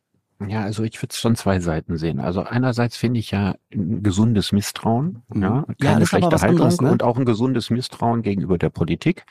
Ja, 0.46 0.62
also 0.62 0.82
ich 0.82 1.00
würde 1.00 1.12
es 1.12 1.18
schon 1.18 1.36
zwei 1.36 1.60
Seiten 1.60 1.96
sehen. 1.96 2.20
Also 2.20 2.42
einerseits 2.42 2.96
finde 2.96 3.20
ich 3.20 3.30
ja 3.30 3.54
ein 3.72 4.02
gesundes 4.02 4.52
Misstrauen, 4.52 5.22
mhm. 5.28 5.42
ja, 5.42 5.64
keine 5.80 6.00
ja, 6.00 6.06
schlechte 6.06 6.40
Haltung 6.40 6.48
anderes, 6.48 6.80
ne? 6.80 6.90
und 6.90 7.02
auch 7.02 7.16
ein 7.16 7.24
gesundes 7.24 7.70
Misstrauen 7.70 8.22
gegenüber 8.22 8.58
der 8.58 8.70
Politik. 8.70 9.24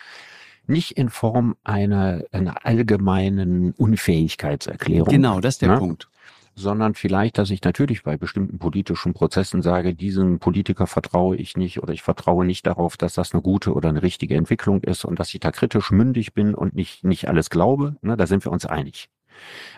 nicht 0.65 0.97
in 0.97 1.09
Form 1.09 1.55
einer, 1.65 2.23
einer 2.31 2.65
allgemeinen 2.65 3.73
Unfähigkeitserklärung. 3.73 5.09
Genau, 5.09 5.41
das 5.41 5.55
ist 5.55 5.61
der 5.61 5.71
ne? 5.71 5.77
Punkt 5.77 6.07
sondern 6.55 6.93
vielleicht, 6.93 7.37
dass 7.37 7.49
ich 7.49 7.63
natürlich 7.63 8.03
bei 8.03 8.17
bestimmten 8.17 8.59
politischen 8.59 9.13
Prozessen 9.13 9.61
sage, 9.61 9.95
diesem 9.95 10.39
Politiker 10.39 10.87
vertraue 10.87 11.35
ich 11.35 11.57
nicht 11.57 11.81
oder 11.81 11.93
ich 11.93 12.03
vertraue 12.03 12.45
nicht 12.45 12.67
darauf, 12.67 12.97
dass 12.97 13.15
das 13.15 13.33
eine 13.33 13.41
gute 13.41 13.73
oder 13.73 13.89
eine 13.89 14.03
richtige 14.03 14.35
Entwicklung 14.35 14.81
ist 14.83 15.05
und 15.05 15.19
dass 15.19 15.33
ich 15.33 15.39
da 15.39 15.51
kritisch 15.51 15.91
mündig 15.91 16.33
bin 16.33 16.53
und 16.53 16.75
nicht, 16.75 17.03
nicht 17.03 17.27
alles 17.27 17.49
glaube. 17.49 17.95
Ne, 18.01 18.17
da 18.17 18.27
sind 18.27 18.45
wir 18.45 18.51
uns 18.51 18.65
einig. 18.65 19.09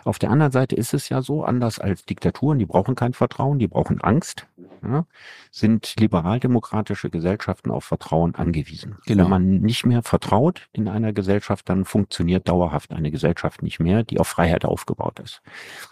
Auf 0.04 0.18
der 0.18 0.30
anderen 0.30 0.52
Seite 0.52 0.76
ist 0.76 0.94
es 0.94 1.08
ja 1.08 1.22
so, 1.22 1.44
anders 1.44 1.78
als 1.78 2.04
Diktaturen, 2.04 2.58
die 2.58 2.66
brauchen 2.66 2.94
kein 2.94 3.12
Vertrauen, 3.12 3.58
die 3.58 3.68
brauchen 3.68 4.00
Angst, 4.00 4.46
ja, 4.82 5.06
sind 5.50 5.94
liberaldemokratische 5.98 7.10
Gesellschaften 7.10 7.70
auf 7.70 7.84
Vertrauen 7.84 8.34
angewiesen. 8.34 8.96
Genau. 9.06 9.24
Wenn 9.24 9.30
man 9.30 9.60
nicht 9.60 9.86
mehr 9.86 10.02
vertraut 10.02 10.68
in 10.72 10.88
einer 10.88 11.12
Gesellschaft, 11.12 11.68
dann 11.68 11.84
funktioniert 11.84 12.48
dauerhaft 12.48 12.92
eine 12.92 13.10
Gesellschaft 13.10 13.62
nicht 13.62 13.80
mehr, 13.80 14.04
die 14.04 14.20
auf 14.20 14.28
Freiheit 14.28 14.64
aufgebaut 14.64 15.18
ist. 15.20 15.42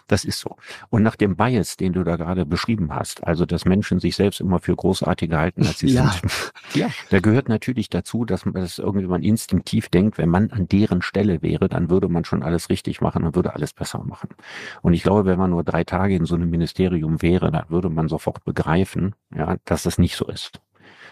Das 0.07 0.23
ist 0.23 0.39
so. 0.39 0.57
Und 0.89 1.03
nach 1.03 1.15
dem 1.15 1.35
Bias, 1.35 1.77
den 1.77 1.93
du 1.93 2.03
da 2.03 2.15
gerade 2.15 2.45
beschrieben 2.45 2.93
hast, 2.93 3.25
also 3.25 3.45
dass 3.45 3.65
Menschen 3.65 3.99
sich 3.99 4.15
selbst 4.15 4.39
immer 4.39 4.59
für 4.59 4.75
großartiger 4.75 5.39
halten, 5.39 5.65
als 5.65 5.79
sie 5.79 5.87
ja. 5.87 6.11
sind, 6.11 6.53
ja. 6.73 6.89
da 7.09 7.19
gehört 7.19 7.49
natürlich 7.49 7.89
dazu, 7.89 8.23
dass 8.23 8.45
man 8.45 8.53
das 8.53 8.79
irgendwie 8.79 9.07
man 9.07 9.23
instinktiv 9.23 9.89
denkt, 9.89 10.17
wenn 10.17 10.29
man 10.29 10.51
an 10.51 10.67
deren 10.67 11.01
Stelle 11.01 11.41
wäre, 11.41 11.69
dann 11.69 11.89
würde 11.89 12.07
man 12.07 12.23
schon 12.23 12.43
alles 12.43 12.69
richtig 12.69 13.01
machen 13.01 13.23
und 13.23 13.35
würde 13.35 13.54
alles 13.55 13.73
besser 13.73 14.03
machen. 14.03 14.29
Und 14.81 14.93
ich 14.93 15.03
glaube, 15.03 15.25
wenn 15.25 15.39
man 15.39 15.51
nur 15.51 15.63
drei 15.63 15.83
Tage 15.83 16.15
in 16.15 16.25
so 16.25 16.35
einem 16.35 16.49
Ministerium 16.49 17.21
wäre, 17.21 17.51
dann 17.51 17.65
würde 17.69 17.89
man 17.89 18.07
sofort 18.07 18.43
begreifen, 18.43 19.15
ja, 19.35 19.57
dass 19.65 19.83
das 19.83 19.97
nicht 19.97 20.15
so 20.15 20.25
ist 20.27 20.61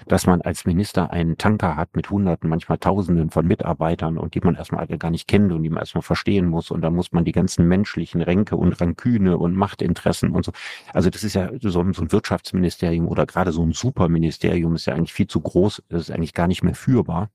dass 0.07 0.25
man 0.25 0.41
als 0.41 0.65
Minister 0.65 1.11
einen 1.11 1.37
Tanker 1.37 1.75
hat 1.75 1.95
mit 1.95 2.09
Hunderten, 2.09 2.49
manchmal 2.49 2.77
Tausenden 2.77 3.29
von 3.29 3.45
Mitarbeitern 3.45 4.17
und 4.17 4.35
die 4.35 4.41
man 4.41 4.55
erstmal 4.55 4.85
alle 4.85 4.97
gar 4.97 5.11
nicht 5.11 5.27
kennt 5.27 5.51
und 5.51 5.63
die 5.63 5.69
man 5.69 5.79
erstmal 5.79 6.01
verstehen 6.01 6.47
muss. 6.47 6.71
Und 6.71 6.81
da 6.81 6.89
muss 6.89 7.11
man 7.11 7.25
die 7.25 7.31
ganzen 7.31 7.67
menschlichen 7.67 8.21
Ränke 8.21 8.55
und 8.55 8.79
Ranküne 8.79 9.37
und 9.37 9.55
Machtinteressen 9.55 10.31
und 10.31 10.45
so. 10.45 10.51
Also 10.93 11.09
das 11.09 11.23
ist 11.23 11.35
ja 11.35 11.49
so, 11.59 11.69
so 11.69 11.81
ein 11.81 12.11
Wirtschaftsministerium 12.11 13.07
oder 13.07 13.25
gerade 13.25 13.51
so 13.51 13.63
ein 13.63 13.71
Superministerium 13.71 14.75
ist 14.75 14.85
ja 14.85 14.93
eigentlich 14.93 15.13
viel 15.13 15.27
zu 15.27 15.41
groß, 15.41 15.83
ist 15.89 16.11
eigentlich 16.11 16.33
gar 16.33 16.47
nicht 16.47 16.63
mehr 16.63 16.75
führbar. 16.75 17.29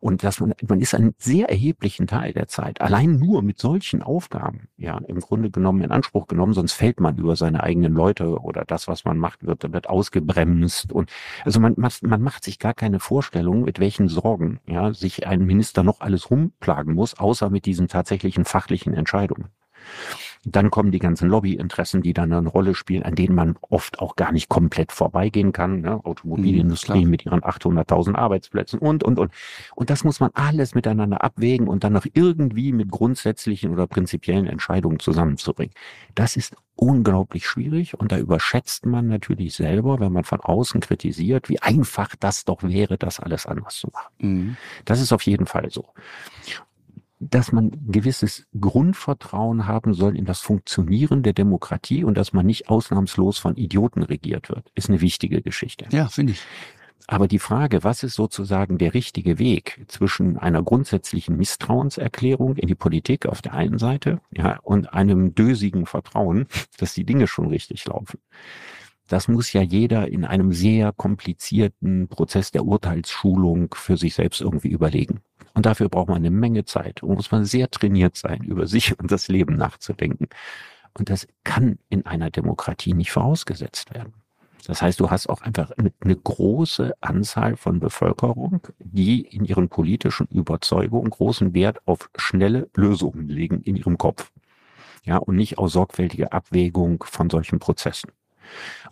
Und 0.00 0.22
dass 0.22 0.40
man, 0.40 0.54
man 0.66 0.80
ist 0.80 0.94
einen 0.94 1.14
sehr 1.18 1.48
erheblichen 1.48 2.06
Teil 2.06 2.32
der 2.32 2.48
Zeit 2.48 2.80
allein 2.80 3.18
nur 3.18 3.42
mit 3.42 3.58
solchen 3.58 4.02
Aufgaben, 4.02 4.68
ja, 4.76 4.98
im 4.98 5.20
Grunde 5.20 5.50
genommen 5.50 5.82
in 5.82 5.90
Anspruch 5.90 6.26
genommen, 6.26 6.52
sonst 6.52 6.72
fällt 6.72 7.00
man 7.00 7.16
über 7.18 7.36
seine 7.36 7.62
eigenen 7.62 7.94
Leute 7.94 8.40
oder 8.40 8.64
das, 8.64 8.88
was 8.88 9.04
man 9.04 9.18
macht, 9.18 9.46
wird, 9.46 9.72
wird 9.72 9.88
ausgebremst. 9.88 10.92
Und 10.92 11.10
also 11.44 11.60
man, 11.60 11.74
man 11.76 12.22
macht 12.22 12.44
sich 12.44 12.58
gar 12.58 12.74
keine 12.74 13.00
Vorstellung, 13.00 13.62
mit 13.62 13.80
welchen 13.80 14.08
Sorgen, 14.08 14.60
ja, 14.66 14.92
sich 14.92 15.26
ein 15.26 15.44
Minister 15.44 15.82
noch 15.82 16.00
alles 16.00 16.30
rumplagen 16.30 16.94
muss, 16.94 17.18
außer 17.18 17.50
mit 17.50 17.66
diesen 17.66 17.88
tatsächlichen 17.88 18.44
fachlichen 18.44 18.94
Entscheidungen. 18.94 19.48
Dann 20.48 20.70
kommen 20.70 20.92
die 20.92 21.00
ganzen 21.00 21.28
Lobbyinteressen, 21.28 22.02
die 22.02 22.12
dann 22.12 22.32
eine 22.32 22.48
Rolle 22.48 22.76
spielen, 22.76 23.02
an 23.02 23.16
denen 23.16 23.34
man 23.34 23.56
oft 23.62 23.98
auch 23.98 24.14
gar 24.14 24.30
nicht 24.30 24.48
komplett 24.48 24.92
vorbeigehen 24.92 25.52
kann. 25.52 25.80
Ne? 25.80 26.04
Automobilindustrie 26.04 27.04
mhm, 27.04 27.10
mit 27.10 27.26
ihren 27.26 27.40
800.000 27.40 28.14
Arbeitsplätzen 28.14 28.78
und, 28.78 29.02
und, 29.02 29.18
und. 29.18 29.32
Und 29.74 29.90
das 29.90 30.04
muss 30.04 30.20
man 30.20 30.30
alles 30.34 30.76
miteinander 30.76 31.24
abwägen 31.24 31.66
und 31.66 31.82
dann 31.82 31.94
noch 31.94 32.06
irgendwie 32.12 32.72
mit 32.72 32.90
grundsätzlichen 32.90 33.72
oder 33.72 33.88
prinzipiellen 33.88 34.46
Entscheidungen 34.46 35.00
zusammenzubringen. 35.00 35.74
Das 36.14 36.36
ist 36.36 36.54
unglaublich 36.76 37.46
schwierig 37.46 37.98
und 37.98 38.12
da 38.12 38.18
überschätzt 38.18 38.86
man 38.86 39.08
natürlich 39.08 39.54
selber, 39.54 39.98
wenn 39.98 40.12
man 40.12 40.24
von 40.24 40.40
außen 40.40 40.80
kritisiert, 40.80 41.48
wie 41.48 41.60
einfach 41.60 42.14
das 42.20 42.44
doch 42.44 42.62
wäre, 42.62 42.98
das 42.98 43.18
alles 43.18 43.46
anders 43.46 43.76
zu 43.76 43.88
machen. 43.92 44.12
Mhm. 44.18 44.56
Das 44.84 45.00
ist 45.00 45.12
auf 45.12 45.22
jeden 45.22 45.46
Fall 45.46 45.70
so 45.70 45.86
dass 47.18 47.52
man 47.52 47.70
gewisses 47.86 48.46
Grundvertrauen 48.58 49.66
haben 49.66 49.94
soll 49.94 50.16
in 50.16 50.24
das 50.24 50.40
Funktionieren 50.40 51.22
der 51.22 51.32
Demokratie 51.32 52.04
und 52.04 52.16
dass 52.16 52.32
man 52.32 52.46
nicht 52.46 52.68
ausnahmslos 52.68 53.38
von 53.38 53.56
Idioten 53.56 54.02
regiert 54.02 54.48
wird, 54.48 54.70
ist 54.74 54.88
eine 54.88 55.00
wichtige 55.00 55.42
Geschichte. 55.42 55.86
Ja, 55.92 56.08
finde 56.08 56.32
ich. 56.32 56.42
Aber 57.08 57.28
die 57.28 57.38
Frage, 57.38 57.84
was 57.84 58.02
ist 58.02 58.14
sozusagen 58.14 58.78
der 58.78 58.92
richtige 58.92 59.38
Weg 59.38 59.84
zwischen 59.86 60.36
einer 60.38 60.62
grundsätzlichen 60.62 61.36
Misstrauenserklärung 61.36 62.56
in 62.56 62.66
die 62.66 62.74
Politik 62.74 63.26
auf 63.26 63.42
der 63.42 63.54
einen 63.54 63.78
Seite 63.78 64.20
ja, 64.32 64.58
und 64.62 64.92
einem 64.92 65.34
dösigen 65.34 65.86
Vertrauen, 65.86 66.46
dass 66.78 66.94
die 66.94 67.04
Dinge 67.04 67.28
schon 67.28 67.46
richtig 67.46 67.84
laufen, 67.86 68.18
das 69.06 69.28
muss 69.28 69.52
ja 69.52 69.62
jeder 69.62 70.08
in 70.08 70.24
einem 70.24 70.52
sehr 70.52 70.92
komplizierten 70.92 72.08
Prozess 72.08 72.50
der 72.50 72.64
Urteilsschulung 72.64 73.74
für 73.74 73.96
sich 73.96 74.14
selbst 74.14 74.40
irgendwie 74.40 74.68
überlegen. 74.68 75.20
Und 75.54 75.66
dafür 75.66 75.88
braucht 75.88 76.08
man 76.08 76.18
eine 76.18 76.30
Menge 76.30 76.64
Zeit 76.64 77.02
und 77.02 77.14
muss 77.14 77.30
man 77.30 77.44
sehr 77.44 77.70
trainiert 77.70 78.16
sein, 78.16 78.42
über 78.42 78.66
sich 78.66 78.98
und 78.98 79.10
das 79.10 79.28
Leben 79.28 79.56
nachzudenken. 79.56 80.28
Und 80.94 81.10
das 81.10 81.26
kann 81.44 81.78
in 81.88 82.06
einer 82.06 82.30
Demokratie 82.30 82.94
nicht 82.94 83.12
vorausgesetzt 83.12 83.94
werden. 83.94 84.14
Das 84.66 84.82
heißt, 84.82 84.98
du 84.98 85.10
hast 85.10 85.28
auch 85.28 85.42
einfach 85.42 85.70
eine 85.76 86.16
große 86.16 86.94
Anzahl 87.00 87.56
von 87.56 87.78
Bevölkerung, 87.78 88.60
die 88.78 89.20
in 89.20 89.44
ihren 89.44 89.68
politischen 89.68 90.26
Überzeugungen 90.26 91.10
großen 91.10 91.54
Wert 91.54 91.86
auf 91.86 92.10
schnelle 92.16 92.68
Lösungen 92.74 93.28
legen 93.28 93.60
in 93.62 93.76
ihrem 93.76 93.96
Kopf. 93.96 94.32
Ja, 95.04 95.18
und 95.18 95.36
nicht 95.36 95.58
aus 95.58 95.72
sorgfältiger 95.72 96.32
Abwägung 96.32 97.04
von 97.06 97.30
solchen 97.30 97.60
Prozessen. 97.60 98.10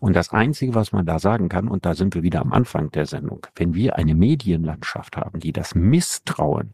Und 0.00 0.14
das 0.14 0.30
Einzige, 0.30 0.74
was 0.74 0.92
man 0.92 1.06
da 1.06 1.18
sagen 1.18 1.48
kann, 1.48 1.68
und 1.68 1.86
da 1.86 1.94
sind 1.94 2.14
wir 2.14 2.22
wieder 2.22 2.40
am 2.40 2.52
Anfang 2.52 2.90
der 2.90 3.06
Sendung, 3.06 3.46
wenn 3.56 3.74
wir 3.74 3.96
eine 3.96 4.14
Medienlandschaft 4.14 5.16
haben, 5.16 5.40
die 5.40 5.52
das 5.52 5.74
Misstrauen 5.74 6.72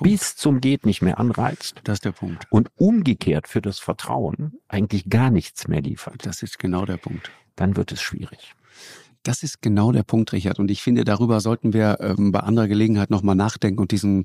bis 0.00 0.36
zum 0.36 0.60
geht 0.60 0.86
nicht 0.86 1.02
mehr 1.02 1.18
anreizt. 1.18 1.80
Das 1.84 1.94
ist 1.94 2.04
der 2.04 2.12
Punkt. 2.12 2.46
Und 2.50 2.70
umgekehrt 2.76 3.48
für 3.48 3.60
das 3.60 3.78
Vertrauen 3.78 4.60
eigentlich 4.68 5.08
gar 5.08 5.30
nichts 5.30 5.66
mehr 5.68 5.82
liefert. 5.82 6.24
Das 6.24 6.42
ist 6.42 6.58
genau 6.58 6.84
der 6.84 6.98
Punkt. 6.98 7.30
Dann 7.56 7.76
wird 7.76 7.90
es 7.92 8.00
schwierig. 8.00 8.54
Das 9.26 9.42
ist 9.42 9.60
genau 9.60 9.92
der 9.92 10.04
Punkt, 10.04 10.32
Richard. 10.32 10.58
Und 10.58 10.70
ich 10.70 10.82
finde, 10.82 11.04
darüber 11.04 11.40
sollten 11.40 11.72
wir 11.72 11.98
ähm, 12.00 12.30
bei 12.32 12.40
anderer 12.40 12.68
Gelegenheit 12.68 13.10
nochmal 13.10 13.34
nachdenken 13.34 13.80
und 13.80 13.90
diesen 13.90 14.24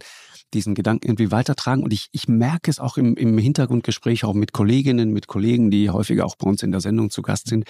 diesen 0.53 0.75
Gedanken 0.75 1.07
irgendwie 1.07 1.31
weitertragen. 1.31 1.83
Und 1.83 1.93
ich, 1.93 2.09
ich 2.11 2.27
merke 2.27 2.69
es 2.69 2.79
auch 2.79 2.97
im, 2.97 3.15
im 3.15 3.37
Hintergrundgespräch, 3.37 4.23
auch 4.23 4.33
mit 4.33 4.51
Kolleginnen, 4.51 5.11
mit 5.11 5.27
Kollegen, 5.27 5.71
die 5.71 5.89
häufiger 5.89 6.25
auch 6.25 6.35
bei 6.35 6.47
uns 6.47 6.63
in 6.63 6.71
der 6.71 6.81
Sendung 6.81 7.09
zu 7.09 7.21
Gast 7.21 7.47
sind. 7.47 7.65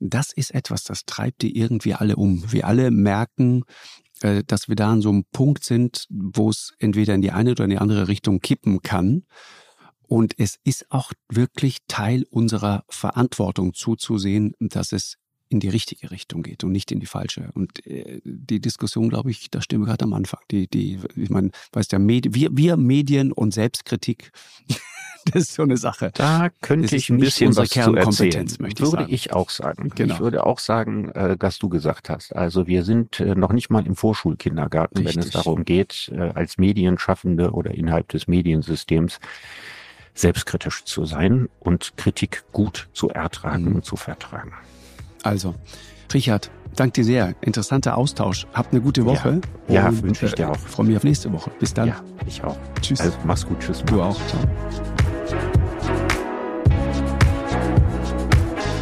Das 0.00 0.32
ist 0.32 0.52
etwas, 0.54 0.84
das 0.84 1.04
treibt 1.06 1.42
die 1.42 1.56
irgendwie 1.56 1.94
alle 1.94 2.16
um. 2.16 2.50
Wir 2.52 2.66
alle 2.66 2.90
merken, 2.90 3.64
äh, 4.20 4.42
dass 4.46 4.68
wir 4.68 4.76
da 4.76 4.92
an 4.92 5.02
so 5.02 5.10
einem 5.10 5.24
Punkt 5.32 5.64
sind, 5.64 6.06
wo 6.10 6.50
es 6.50 6.72
entweder 6.78 7.14
in 7.14 7.22
die 7.22 7.30
eine 7.30 7.52
oder 7.52 7.64
in 7.64 7.70
die 7.70 7.78
andere 7.78 8.08
Richtung 8.08 8.40
kippen 8.40 8.82
kann. 8.82 9.24
Und 10.06 10.34
es 10.38 10.58
ist 10.64 10.90
auch 10.90 11.12
wirklich 11.28 11.78
Teil 11.88 12.24
unserer 12.30 12.84
Verantwortung 12.88 13.72
zuzusehen, 13.72 14.52
dass 14.60 14.92
es 14.92 15.16
in 15.54 15.60
die 15.60 15.68
richtige 15.68 16.10
Richtung 16.10 16.42
geht 16.42 16.64
und 16.64 16.72
nicht 16.72 16.90
in 16.92 17.00
die 17.00 17.06
falsche. 17.06 17.50
Und 17.54 17.86
äh, 17.86 18.20
die 18.24 18.60
Diskussion, 18.60 19.08
glaube 19.08 19.30
ich, 19.30 19.50
da 19.50 19.62
stimmen 19.62 19.84
wir 19.84 19.86
gerade 19.86 20.04
am 20.04 20.12
Anfang. 20.12 20.40
Die, 20.50 20.66
die, 20.66 20.98
ich 21.16 21.30
meine, 21.30 21.50
weiß 21.72 21.88
der 21.88 22.00
Medi 22.00 22.34
wir, 22.34 22.50
wir 22.52 22.76
Medien 22.76 23.32
und 23.32 23.54
Selbstkritik, 23.54 24.32
das 25.32 25.44
ist 25.44 25.54
so 25.54 25.62
eine 25.62 25.76
Sache. 25.76 26.10
Da 26.12 26.50
könnte 26.60 26.96
ich 26.96 27.08
ein 27.08 27.18
bisschen 27.18 27.56
was 27.56 27.70
zu 27.70 27.94
erzählen. 27.94 28.48
Möchte 28.58 28.82
ich 28.82 28.90
würde 28.90 29.02
sagen. 29.02 29.14
ich 29.14 29.32
auch 29.32 29.48
sagen. 29.48 29.90
Genau. 29.94 30.14
Ich 30.14 30.20
würde 30.20 30.44
auch 30.44 30.58
sagen, 30.58 31.10
äh, 31.10 31.36
dass 31.36 31.58
du 31.58 31.68
gesagt 31.68 32.10
hast. 32.10 32.34
Also 32.34 32.66
wir 32.66 32.82
sind 32.82 33.20
äh, 33.20 33.36
noch 33.36 33.52
nicht 33.52 33.70
mal 33.70 33.86
im 33.86 33.94
Vorschulkindergarten, 33.94 34.98
Richtig. 34.98 35.16
wenn 35.16 35.22
es 35.22 35.30
darum 35.30 35.64
geht, 35.64 36.10
äh, 36.12 36.32
als 36.34 36.58
Medienschaffende 36.58 37.52
oder 37.52 37.72
innerhalb 37.72 38.08
des 38.08 38.26
Mediensystems 38.26 39.20
selbstkritisch 40.14 40.84
zu 40.84 41.04
sein 41.04 41.48
und 41.60 41.96
Kritik 41.96 42.44
gut 42.52 42.88
zu 42.92 43.08
ertragen 43.08 43.70
mhm. 43.70 43.76
und 43.76 43.84
zu 43.84 43.96
vertragen. 43.96 44.52
Also, 45.24 45.54
Richard, 46.12 46.50
danke 46.76 47.00
dir 47.00 47.04
sehr. 47.04 47.34
Interessanter 47.40 47.96
Austausch. 47.96 48.46
Habt 48.52 48.72
eine 48.72 48.82
gute 48.82 49.06
Woche. 49.06 49.40
Ja, 49.68 49.74
ja 49.90 50.02
wünsche 50.02 50.26
ich 50.26 50.34
dir 50.34 50.50
auch. 50.50 50.56
Freue 50.58 50.86
mich 50.86 50.96
auf 50.98 51.04
nächste 51.04 51.32
Woche. 51.32 51.50
Bis 51.58 51.72
dann. 51.72 51.88
Ja, 51.88 51.96
ich 52.26 52.44
auch. 52.44 52.56
Tschüss. 52.82 53.00
Also, 53.00 53.16
mach's 53.24 53.46
gut. 53.46 53.58
Tschüss. 53.60 53.82
Du 53.86 54.02
auch. 54.02 54.16
Ciao. 54.26 54.40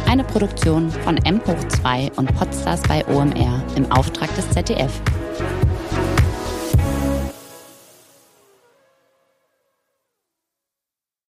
Eine 0.05 0.25
Produktion 0.25 0.91
von 0.91 1.17
M 1.25 1.39
hoch 1.47 1.67
2 1.81 2.11
und 2.17 2.35
Podstars 2.35 2.81
bei 2.81 3.07
OMR 3.07 3.63
im 3.75 3.89
Auftrag 3.89 4.35
des 4.35 4.49
ZDF. 4.49 5.01